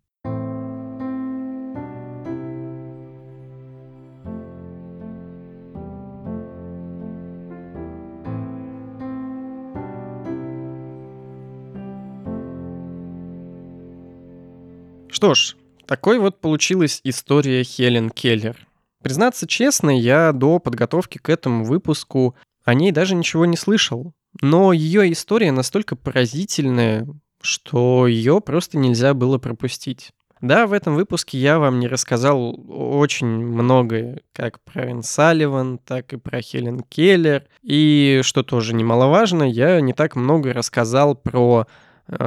Что 15.08 15.34
ж, 15.34 15.56
такой 15.86 16.18
вот 16.18 16.40
получилась 16.40 17.00
история 17.04 17.62
Хелен 17.62 18.10
Келлер. 18.10 18.56
Признаться 19.02 19.46
честно, 19.46 19.96
я 19.96 20.32
до 20.32 20.58
подготовки 20.58 21.18
к 21.18 21.28
этому 21.28 21.64
выпуску 21.64 22.34
о 22.64 22.74
ней 22.74 22.90
даже 22.90 23.14
ничего 23.14 23.46
не 23.46 23.56
слышал. 23.56 24.12
Но 24.40 24.72
ее 24.72 25.10
история 25.12 25.52
настолько 25.52 25.96
поразительная, 25.96 27.06
что 27.40 28.06
ее 28.06 28.40
просто 28.40 28.78
нельзя 28.78 29.14
было 29.14 29.38
пропустить. 29.38 30.10
Да, 30.42 30.66
в 30.66 30.74
этом 30.74 30.94
выпуске 30.94 31.38
я 31.38 31.58
вам 31.58 31.80
не 31.80 31.88
рассказал 31.88 32.54
очень 32.68 33.26
многое, 33.26 34.20
как 34.32 34.60
про 34.60 34.90
Энн 34.90 35.02
Салливан, 35.02 35.78
так 35.78 36.12
и 36.12 36.18
про 36.18 36.42
Хелен 36.42 36.80
Келлер. 36.80 37.44
И, 37.62 38.20
что 38.22 38.42
тоже 38.42 38.74
немаловажно, 38.74 39.44
я 39.44 39.80
не 39.80 39.94
так 39.94 40.14
много 40.14 40.52
рассказал 40.52 41.14
про 41.14 41.66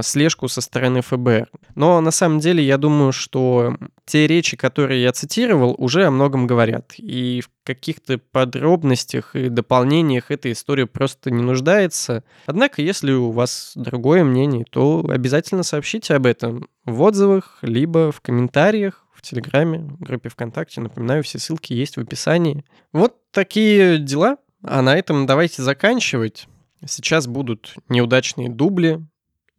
слежку 0.02 0.48
со 0.48 0.62
стороны 0.62 1.02
ФБР. 1.02 1.50
Но 1.76 2.02
на 2.02 2.12
самом 2.12 2.40
деле 2.40 2.64
я 2.64 2.78
думаю, 2.78 3.12
что 3.12 3.76
те 4.06 4.28
речи, 4.28 4.58
которые 4.58 5.02
я 5.02 5.12
цитировал, 5.12 5.76
уже 5.78 6.06
о 6.06 6.12
многом 6.12 6.48
говорят. 6.48 6.94
И 6.98 7.42
в 7.42 7.50
каких-то 7.66 8.18
подробностях 8.18 9.36
и 9.36 9.50
дополнениях 9.50 10.32
эта 10.32 10.52
история 10.52 10.86
просто 10.86 11.32
не 11.32 11.44
нуждается. 11.44 12.24
Однако, 12.46 12.82
если 12.82 13.12
у 13.12 13.32
вас 13.32 13.74
другое 13.76 14.24
мнение, 14.24 14.66
то 14.70 15.06
обязательно 15.10 15.64
сообщите 15.64 16.16
об 16.16 16.26
этом 16.26 16.68
в 16.86 17.02
отзывах, 17.02 17.60
либо 17.62 18.12
в 18.12 18.22
комментариях 18.22 19.06
в 19.14 19.22
Телеграме, 19.22 19.80
в 19.80 20.04
группе 20.04 20.30
ВКонтакте. 20.30 20.82
Напоминаю, 20.82 21.24
все 21.24 21.40
ссылки 21.40 21.74
есть 21.74 21.98
в 21.98 22.02
описании. 22.02 22.66
Вот 22.94 23.16
такие 23.32 23.98
дела. 23.98 24.38
А 24.64 24.82
на 24.82 24.96
этом 24.98 25.26
давайте 25.26 25.62
заканчивать. 25.62 26.48
Сейчас 26.86 27.28
будут 27.28 27.76
неудачные 27.88 28.50
дубли, 28.50 29.06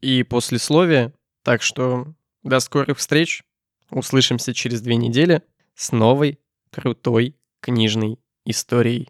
и 0.01 0.23
послесловие. 0.23 1.13
Так 1.43 1.63
что 1.63 2.07
до 2.43 2.61
скорых 2.61 2.99
встреч. 2.99 3.43
Услышимся 3.91 4.55
через 4.55 4.81
две 4.81 4.97
недели 4.97 5.43
с 5.75 5.91
новой 5.93 6.39
крутой 6.71 7.35
книжной 7.61 8.19
историей. 8.45 9.09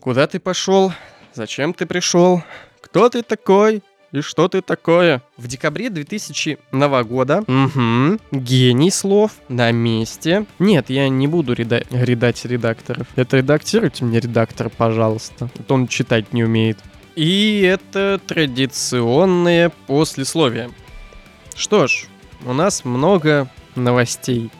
Куда 0.00 0.26
ты 0.26 0.40
пошел? 0.40 0.92
Зачем 1.32 1.74
ты 1.74 1.86
пришел? 1.86 2.42
Кто 2.80 3.08
ты 3.08 3.22
такой? 3.22 3.82
И 4.12 4.20
что 4.20 4.46
ты 4.46 4.60
такое? 4.60 5.22
В 5.38 5.48
декабре 5.48 5.88
2000 5.88 6.58
года. 7.04 7.38
Угу. 7.48 8.20
Гений 8.30 8.90
слов. 8.90 9.32
На 9.48 9.72
месте. 9.72 10.44
Нет, 10.58 10.90
я 10.90 11.08
не 11.08 11.26
буду 11.26 11.54
реда- 11.54 11.86
редать 11.90 12.44
редакторов. 12.44 13.06
Это 13.16 13.38
редактируйте 13.38 14.04
мне 14.04 14.20
редактор, 14.20 14.68
пожалуйста. 14.68 15.48
То 15.66 15.74
он 15.74 15.88
читать 15.88 16.34
не 16.34 16.44
умеет. 16.44 16.78
И 17.16 17.62
это 17.62 18.20
традиционное 18.26 19.72
послесловие. 19.86 20.70
Что 21.54 21.86
ж, 21.86 22.04
у 22.44 22.52
нас 22.52 22.84
много 22.84 23.48
новостей. 23.76 24.50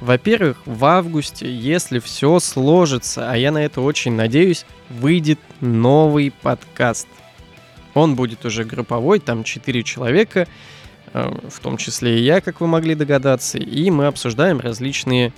Во-первых, 0.00 0.58
в 0.64 0.84
августе, 0.84 1.52
если 1.52 1.98
все 1.98 2.38
сложится, 2.38 3.30
а 3.30 3.36
я 3.36 3.50
на 3.50 3.58
это 3.58 3.80
очень 3.80 4.12
надеюсь, 4.12 4.64
выйдет 4.88 5.40
новый 5.60 6.32
подкаст. 6.42 7.08
Он 7.94 8.14
будет 8.14 8.44
уже 8.44 8.64
групповой, 8.64 9.18
там 9.18 9.44
4 9.44 9.82
человека, 9.82 10.46
э, 11.12 11.38
в 11.48 11.60
том 11.60 11.76
числе 11.76 12.18
и 12.18 12.22
я, 12.22 12.40
как 12.40 12.60
вы 12.60 12.66
могли 12.66 12.94
догадаться, 12.94 13.58
и 13.58 13.90
мы 13.90 14.06
обсуждаем 14.06 14.60
различные 14.60 15.32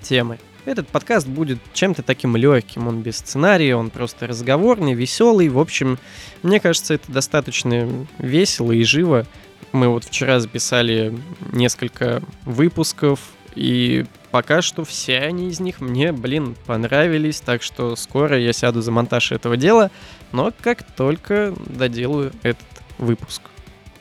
темы. 0.00 0.38
Этот 0.64 0.88
подкаст 0.88 1.26
будет 1.26 1.58
чем-то 1.72 2.02
таким 2.02 2.36
легким, 2.36 2.88
он 2.88 3.00
без 3.00 3.16
сценария, 3.16 3.74
он 3.74 3.88
просто 3.88 4.26
разговорный, 4.26 4.92
веселый. 4.92 5.48
В 5.48 5.58
общем, 5.58 5.98
мне 6.42 6.60
кажется, 6.60 6.92
это 6.92 7.10
достаточно 7.10 7.88
весело 8.18 8.72
и 8.72 8.82
живо. 8.82 9.24
Мы 9.72 9.88
вот 9.88 10.04
вчера 10.04 10.40
записали 10.40 11.18
несколько 11.52 12.22
выпусков, 12.44 13.20
и 13.54 14.04
пока 14.30 14.60
что 14.60 14.84
все 14.84 15.20
они 15.20 15.48
из 15.48 15.58
них 15.58 15.80
мне, 15.80 16.12
блин, 16.12 16.54
понравились, 16.66 17.40
так 17.40 17.62
что 17.62 17.96
скоро 17.96 18.38
я 18.38 18.52
сяду 18.52 18.82
за 18.82 18.92
монтаж 18.92 19.32
этого 19.32 19.56
дела, 19.56 19.90
но 20.32 20.52
как 20.60 20.82
только 20.82 21.54
доделаю 21.66 22.32
этот 22.42 22.66
выпуск 22.98 23.42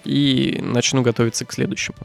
и 0.04 0.60
начну 0.62 1.02
готовиться 1.02 1.46
к 1.46 1.54
следующему. 1.54 1.98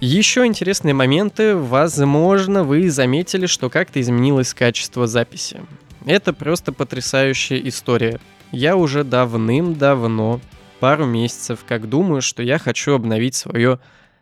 Еще 0.00 0.46
интересные 0.46 0.94
моменты. 0.94 1.56
Возможно, 1.56 2.64
вы 2.64 2.90
заметили, 2.90 3.46
что 3.46 3.68
как-то 3.68 4.00
изменилось 4.00 4.54
качество 4.54 5.06
записи. 5.06 5.60
Это 6.06 6.32
просто 6.32 6.72
потрясающая 6.72 7.58
история. 7.58 8.18
Я 8.50 8.76
уже 8.76 9.04
давным-давно, 9.04 10.40
пару 10.78 11.04
месяцев, 11.04 11.60
как 11.68 11.88
думаю, 11.88 12.22
что 12.22 12.42
я 12.42 12.58
хочу 12.58 12.94
обновить 12.94 13.34
свое 13.34 13.78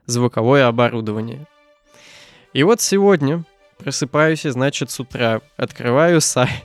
звуковое 0.06 0.66
оборудование– 0.66 1.46
и 2.52 2.62
вот 2.62 2.80
сегодня 2.80 3.44
просыпаюсь, 3.76 4.46
и, 4.46 4.50
значит, 4.50 4.90
с 4.90 4.98
утра 5.00 5.40
открываю 5.56 6.20
сайт 6.20 6.64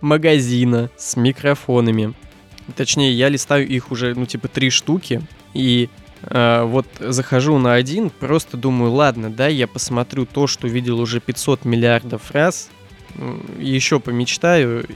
магазина 0.00 0.90
с 0.96 1.16
микрофонами. 1.16 2.14
Точнее, 2.76 3.12
я 3.12 3.28
листаю 3.28 3.66
их 3.66 3.90
уже, 3.90 4.14
ну, 4.14 4.26
типа, 4.26 4.48
три 4.48 4.70
штуки. 4.70 5.22
И 5.54 5.88
э, 6.22 6.62
вот 6.64 6.86
захожу 7.00 7.58
на 7.58 7.74
один, 7.74 8.10
просто 8.10 8.56
думаю, 8.56 8.92
ладно, 8.92 9.30
да, 9.30 9.48
я 9.48 9.66
посмотрю 9.66 10.26
то, 10.26 10.46
что 10.46 10.68
видел 10.68 11.00
уже 11.00 11.20
500 11.20 11.64
миллиардов 11.64 12.30
раз, 12.32 12.70
еще 13.58 14.00
помечтаю, 14.00 14.86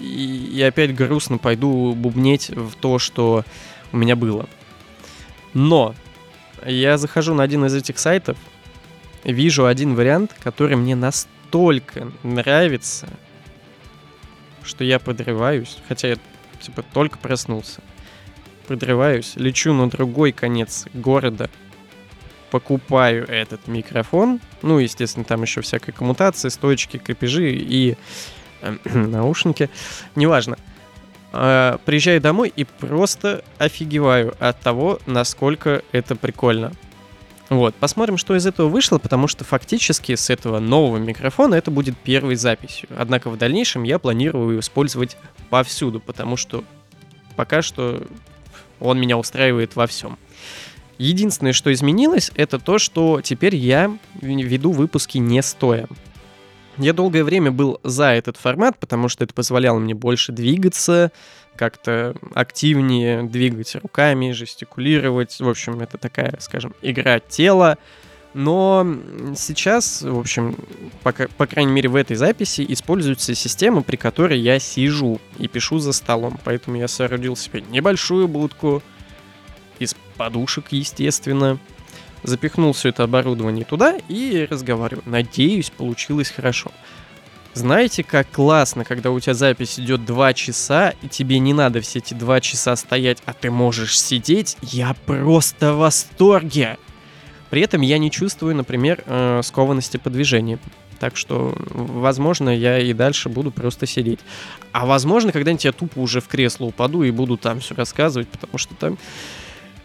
и, 0.00 0.50
и 0.54 0.62
опять 0.62 0.94
грустно 0.94 1.38
пойду 1.38 1.92
бубнеть 1.94 2.50
в 2.50 2.74
то, 2.76 2.98
что 2.98 3.44
у 3.92 3.96
меня 3.96 4.16
было. 4.16 4.48
Но 5.54 5.94
я 6.66 6.98
захожу 6.98 7.34
на 7.34 7.42
один 7.42 7.64
из 7.64 7.74
этих 7.74 7.98
сайтов, 7.98 8.36
вижу 9.24 9.66
один 9.66 9.94
вариант, 9.94 10.34
который 10.40 10.76
мне 10.76 10.96
настолько 10.96 12.10
нравится, 12.22 13.08
что 14.68 14.84
я 14.84 14.98
подрываюсь, 14.98 15.78
хотя 15.88 16.08
я 16.08 16.16
типа 16.60 16.84
только 16.92 17.18
проснулся. 17.18 17.80
Подрываюсь, 18.66 19.32
лечу 19.36 19.72
на 19.72 19.88
другой 19.88 20.32
конец 20.32 20.86
города, 20.92 21.50
покупаю 22.50 23.26
этот 23.28 23.66
микрофон, 23.66 24.40
ну, 24.62 24.78
естественно, 24.78 25.24
там 25.24 25.42
еще 25.42 25.60
всякая 25.62 25.92
коммутация, 25.92 26.50
стоечки, 26.50 26.98
крепежи 26.98 27.52
и 27.52 27.96
э, 28.60 28.76
наушники, 28.94 29.70
неважно. 30.14 30.58
Э, 31.32 31.78
приезжаю 31.84 32.20
домой 32.20 32.52
и 32.54 32.64
просто 32.64 33.44
офигеваю 33.58 34.34
от 34.38 34.60
того, 34.60 35.00
насколько 35.06 35.82
это 35.92 36.14
прикольно. 36.14 36.72
Вот, 37.48 37.74
посмотрим, 37.74 38.18
что 38.18 38.36
из 38.36 38.46
этого 38.46 38.68
вышло, 38.68 38.98
потому 38.98 39.26
что 39.26 39.42
фактически 39.42 40.14
с 40.14 40.28
этого 40.28 40.58
нового 40.58 40.98
микрофона 40.98 41.54
это 41.54 41.70
будет 41.70 41.96
первой 41.96 42.34
записью. 42.34 42.88
Однако 42.96 43.30
в 43.30 43.38
дальнейшем 43.38 43.84
я 43.84 43.98
планирую 43.98 44.60
использовать 44.60 45.16
повсюду, 45.48 45.98
потому 45.98 46.36
что 46.36 46.62
пока 47.36 47.62
что 47.62 48.06
он 48.80 49.00
меня 49.00 49.16
устраивает 49.16 49.76
во 49.76 49.86
всем. 49.86 50.18
Единственное, 50.98 51.52
что 51.52 51.72
изменилось, 51.72 52.30
это 52.34 52.58
то, 52.58 52.78
что 52.78 53.20
теперь 53.22 53.56
я 53.56 53.96
веду 54.20 54.72
выпуски 54.72 55.18
не 55.18 55.42
стоя. 55.42 55.86
Я 56.76 56.92
долгое 56.92 57.24
время 57.24 57.50
был 57.50 57.80
за 57.82 58.10
этот 58.10 58.36
формат, 58.36 58.78
потому 58.78 59.08
что 59.08 59.24
это 59.24 59.32
позволяло 59.32 59.78
мне 59.78 59.94
больше 59.94 60.32
двигаться, 60.32 61.12
как-то 61.58 62.14
активнее 62.34 63.24
двигать 63.24 63.74
руками, 63.74 64.32
жестикулировать. 64.32 65.38
В 65.40 65.48
общем, 65.48 65.80
это 65.80 65.98
такая, 65.98 66.34
скажем, 66.38 66.74
игра 66.80 67.18
тела. 67.20 67.76
Но 68.34 68.86
сейчас, 69.36 70.02
в 70.02 70.18
общем, 70.18 70.56
по, 71.02 71.12
по 71.12 71.46
крайней 71.46 71.72
мере 71.72 71.88
в 71.88 71.96
этой 71.96 72.14
записи 72.14 72.64
используется 72.68 73.34
система, 73.34 73.82
при 73.82 73.96
которой 73.96 74.38
я 74.38 74.58
сижу 74.58 75.20
и 75.38 75.48
пишу 75.48 75.78
за 75.78 75.92
столом. 75.92 76.38
Поэтому 76.44 76.76
я 76.76 76.88
соорудил 76.88 77.36
себе 77.36 77.64
небольшую 77.68 78.28
будку 78.28 78.82
из 79.78 79.96
подушек, 80.16 80.66
естественно. 80.70 81.58
Запихнул 82.22 82.72
все 82.72 82.90
это 82.90 83.04
оборудование 83.04 83.64
туда 83.64 83.96
и 84.08 84.46
разговариваю. 84.48 85.02
Надеюсь, 85.06 85.70
получилось 85.70 86.30
хорошо. 86.30 86.70
Знаете, 87.54 88.04
как 88.04 88.30
классно, 88.30 88.84
когда 88.84 89.10
у 89.10 89.18
тебя 89.18 89.34
запись 89.34 89.80
идет 89.80 90.04
2 90.04 90.32
часа, 90.34 90.94
и 91.02 91.08
тебе 91.08 91.38
не 91.38 91.52
надо 91.52 91.80
все 91.80 91.98
эти 91.98 92.14
2 92.14 92.40
часа 92.40 92.76
стоять, 92.76 93.18
а 93.24 93.32
ты 93.32 93.50
можешь 93.50 93.98
сидеть? 94.00 94.56
Я 94.62 94.94
просто 95.06 95.74
в 95.74 95.78
восторге! 95.78 96.78
При 97.50 97.62
этом 97.62 97.80
я 97.80 97.98
не 97.98 98.10
чувствую, 98.10 98.54
например, 98.54 99.02
э, 99.06 99.40
скованности 99.42 99.96
по 99.96 100.10
движению. 100.10 100.58
Так 101.00 101.16
что, 101.16 101.54
возможно, 101.70 102.50
я 102.50 102.78
и 102.78 102.92
дальше 102.92 103.28
буду 103.28 103.50
просто 103.50 103.86
сидеть. 103.86 104.20
А 104.72 104.84
возможно, 104.84 105.32
когда-нибудь 105.32 105.64
я 105.64 105.72
тупо 105.72 106.00
уже 106.00 106.20
в 106.20 106.28
кресло 106.28 106.66
упаду 106.66 107.04
и 107.04 107.10
буду 107.10 107.36
там 107.36 107.60
все 107.60 107.74
рассказывать, 107.74 108.28
потому 108.28 108.58
что 108.58 108.74
там 108.74 108.98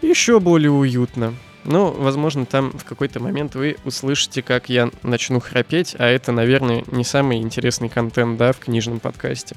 еще 0.02 0.40
более 0.40 0.72
уютно. 0.72 1.34
Ну, 1.64 1.90
возможно, 1.90 2.44
там 2.44 2.72
в 2.72 2.84
какой-то 2.84 3.20
момент 3.20 3.54
вы 3.54 3.76
услышите, 3.84 4.42
как 4.42 4.68
я 4.68 4.90
начну 5.02 5.40
храпеть, 5.40 5.96
а 5.98 6.06
это, 6.06 6.30
наверное, 6.30 6.84
не 6.88 7.04
самый 7.04 7.38
интересный 7.38 7.88
контент, 7.88 8.36
да, 8.36 8.52
в 8.52 8.58
книжном 8.58 9.00
подкасте. 9.00 9.56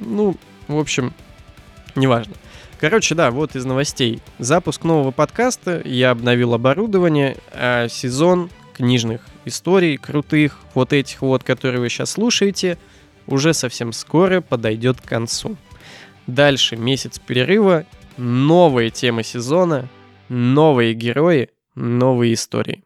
Ну, 0.00 0.36
в 0.68 0.78
общем, 0.78 1.14
неважно. 1.94 2.34
Короче, 2.78 3.14
да, 3.14 3.30
вот 3.30 3.56
из 3.56 3.64
новостей. 3.64 4.20
Запуск 4.38 4.84
нового 4.84 5.12
подкаста, 5.12 5.80
я 5.84 6.10
обновил 6.10 6.52
оборудование, 6.52 7.38
а 7.52 7.88
сезон 7.88 8.50
книжных 8.74 9.22
историй 9.46 9.96
крутых, 9.96 10.58
вот 10.74 10.92
этих 10.92 11.22
вот, 11.22 11.42
которые 11.42 11.80
вы 11.80 11.88
сейчас 11.88 12.10
слушаете, 12.10 12.76
уже 13.26 13.54
совсем 13.54 13.94
скоро 13.94 14.42
подойдет 14.42 15.00
к 15.00 15.08
концу. 15.08 15.56
Дальше 16.26 16.76
месяц 16.76 17.18
перерыва, 17.18 17.86
новые 18.18 18.90
темы 18.90 19.22
сезона, 19.22 19.88
новые 20.28 20.94
герои, 20.94 21.50
новые 21.74 22.34
истории. 22.34 22.82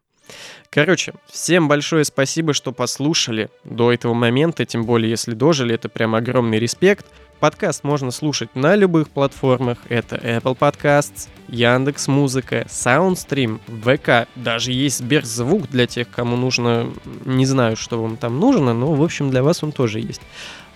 Короче, 0.70 1.14
всем 1.26 1.66
большое 1.66 2.04
спасибо, 2.04 2.54
что 2.54 2.72
послушали 2.72 3.50
до 3.64 3.92
этого 3.92 4.14
момента, 4.14 4.64
тем 4.64 4.84
более 4.84 5.10
если 5.10 5.34
дожили, 5.34 5.74
это 5.74 5.88
прям 5.88 6.14
огромный 6.14 6.60
респект. 6.60 7.06
Подкаст 7.40 7.84
можно 7.84 8.10
слушать 8.10 8.54
на 8.54 8.76
любых 8.76 9.08
платформах. 9.08 9.78
Это 9.88 10.16
Apple 10.16 10.58
Podcasts, 10.58 11.28
Яндекс 11.48 12.06
Музыка, 12.06 12.66
Soundstream, 12.68 13.58
ВК. 13.66 14.28
Даже 14.36 14.72
есть 14.72 14.98
Сберзвук 14.98 15.68
для 15.70 15.86
тех, 15.86 16.10
кому 16.10 16.36
нужно... 16.36 16.92
Не 17.24 17.46
знаю, 17.46 17.76
что 17.76 18.00
вам 18.00 18.18
там 18.18 18.38
нужно, 18.38 18.74
но, 18.74 18.92
в 18.92 19.02
общем, 19.02 19.30
для 19.30 19.42
вас 19.42 19.64
он 19.64 19.72
тоже 19.72 20.00
есть. 20.00 20.20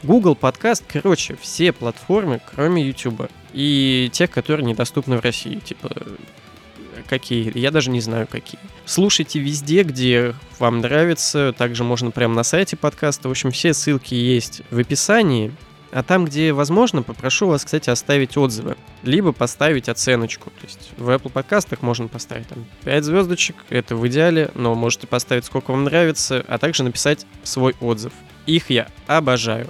Google 0.03 0.35
подкаст, 0.35 0.85
короче, 0.91 1.37
все 1.39 1.71
платформы, 1.73 2.41
кроме 2.55 2.83
YouTube. 2.83 3.29
И 3.53 4.09
тех, 4.13 4.31
которые 4.31 4.67
недоступны 4.67 5.19
в 5.19 5.21
России. 5.21 5.57
Типа, 5.57 5.91
какие, 7.19 7.57
я 7.57 7.71
даже 7.71 7.91
не 7.91 8.01
знаю 8.01 8.27
какие. 8.27 8.61
Слушайте 8.85 9.39
везде, 9.39 9.83
где 9.83 10.35
вам 10.59 10.81
нравится, 10.81 11.55
также 11.57 11.85
можно 11.85 12.11
прямо 12.11 12.35
на 12.35 12.43
сайте 12.43 12.77
подкаста. 12.77 13.29
В 13.29 13.31
общем, 13.31 13.51
все 13.51 13.73
ссылки 13.73 14.15
есть 14.15 14.63
в 14.71 14.79
описании. 14.79 15.53
А 15.93 16.03
там, 16.03 16.25
где 16.25 16.53
возможно, 16.53 17.03
попрошу 17.03 17.47
вас, 17.47 17.65
кстати, 17.65 17.89
оставить 17.89 18.37
отзывы. 18.37 18.77
Либо 19.05 19.31
поставить 19.31 19.89
оценочку. 19.89 20.51
То 20.51 20.67
есть 20.67 20.91
в 20.97 21.09
Apple 21.09 21.31
подкастах 21.31 21.83
можно 21.83 22.09
поставить 22.09 22.49
там 22.49 22.65
5 22.85 23.05
звездочек, 23.05 23.55
это 23.71 23.95
в 23.95 24.05
идеале, 24.09 24.51
но 24.55 24.75
можете 24.75 25.07
поставить 25.07 25.45
сколько 25.45 25.71
вам 25.71 25.85
нравится, 25.85 26.45
а 26.49 26.59
также 26.59 26.83
написать 26.83 27.27
свой 27.45 27.77
отзыв. 27.81 28.13
Их 28.47 28.71
я 28.71 28.89
обожаю. 29.07 29.69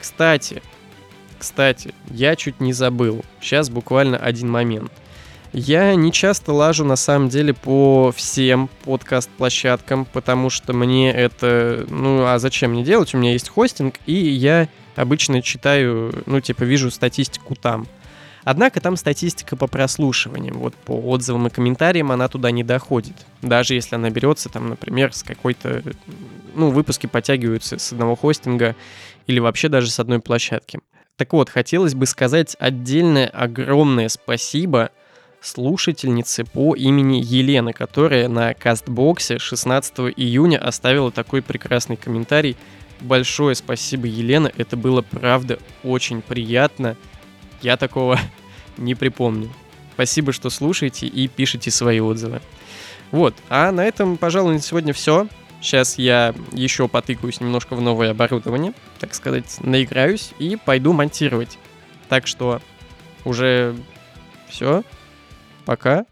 Кстати, 0.00 0.62
кстати, 1.38 1.94
я 2.10 2.34
чуть 2.34 2.60
не 2.60 2.72
забыл. 2.72 3.22
Сейчас 3.42 3.68
буквально 3.68 4.16
один 4.16 4.50
момент. 4.50 4.90
Я 5.52 5.94
не 5.94 6.12
часто 6.12 6.52
лажу 6.52 6.84
на 6.84 6.96
самом 6.96 7.28
деле 7.30 7.54
по 7.54 8.12
всем 8.14 8.68
подкаст-площадкам, 8.84 10.04
потому 10.04 10.50
что 10.50 10.72
мне 10.72 11.10
это... 11.10 11.86
Ну, 11.88 12.26
а 12.26 12.38
зачем 12.38 12.72
мне 12.72 12.84
делать? 12.84 13.14
У 13.14 13.18
меня 13.18 13.32
есть 13.32 13.48
хостинг, 13.48 13.94
и 14.06 14.12
я 14.12 14.68
обычно 14.94 15.40
читаю, 15.40 16.12
ну, 16.26 16.40
типа, 16.40 16.64
вижу 16.64 16.90
статистику 16.90 17.54
там. 17.54 17.86
Однако 18.44 18.80
там 18.80 18.96
статистика 18.96 19.56
по 19.56 19.66
прослушиваниям, 19.66 20.58
вот 20.58 20.74
по 20.74 20.92
отзывам 20.92 21.46
и 21.46 21.50
комментариям 21.50 22.12
она 22.12 22.28
туда 22.28 22.50
не 22.50 22.64
доходит. 22.64 23.14
Даже 23.42 23.74
если 23.74 23.96
она 23.96 24.10
берется, 24.10 24.48
там, 24.48 24.68
например, 24.68 25.12
с 25.12 25.22
какой-то... 25.22 25.82
Ну, 26.54 26.70
выпуски 26.70 27.06
подтягиваются 27.06 27.78
с 27.78 27.92
одного 27.92 28.16
хостинга 28.16 28.74
или 29.26 29.38
вообще 29.38 29.68
даже 29.68 29.90
с 29.90 30.00
одной 30.00 30.20
площадки. 30.20 30.80
Так 31.16 31.32
вот, 31.32 31.50
хотелось 31.50 31.94
бы 31.94 32.06
сказать 32.06 32.56
отдельное 32.58 33.26
огромное 33.26 34.08
спасибо 34.08 34.90
слушательнице 35.40 36.44
по 36.44 36.74
имени 36.74 37.22
Елена, 37.24 37.72
которая 37.72 38.28
на 38.28 38.54
кастбоксе 38.54 39.38
16 39.38 39.98
июня 40.16 40.58
оставила 40.58 41.10
такой 41.10 41.42
прекрасный 41.42 41.96
комментарий 41.96 42.56
большое 43.00 43.54
спасибо, 43.54 44.06
Елена. 44.06 44.50
Это 44.56 44.76
было, 44.76 45.02
правда, 45.02 45.58
очень 45.82 46.22
приятно. 46.22 46.96
Я 47.62 47.76
такого 47.76 48.18
не 48.76 48.94
припомню. 48.94 49.50
Спасибо, 49.94 50.32
что 50.32 50.50
слушаете 50.50 51.06
и 51.06 51.28
пишете 51.28 51.70
свои 51.70 52.00
отзывы. 52.00 52.40
Вот, 53.10 53.34
а 53.48 53.72
на 53.72 53.84
этом, 53.84 54.16
пожалуй, 54.16 54.54
на 54.54 54.60
сегодня 54.60 54.92
все. 54.92 55.26
Сейчас 55.60 55.98
я 55.98 56.34
еще 56.52 56.86
потыкаюсь 56.86 57.40
немножко 57.40 57.74
в 57.74 57.80
новое 57.80 58.12
оборудование, 58.12 58.74
так 59.00 59.12
сказать, 59.12 59.56
наиграюсь 59.60 60.30
и 60.38 60.56
пойду 60.56 60.92
монтировать. 60.92 61.58
Так 62.08 62.28
что 62.28 62.60
уже 63.24 63.74
все. 64.48 64.84
Пока. 65.68 66.08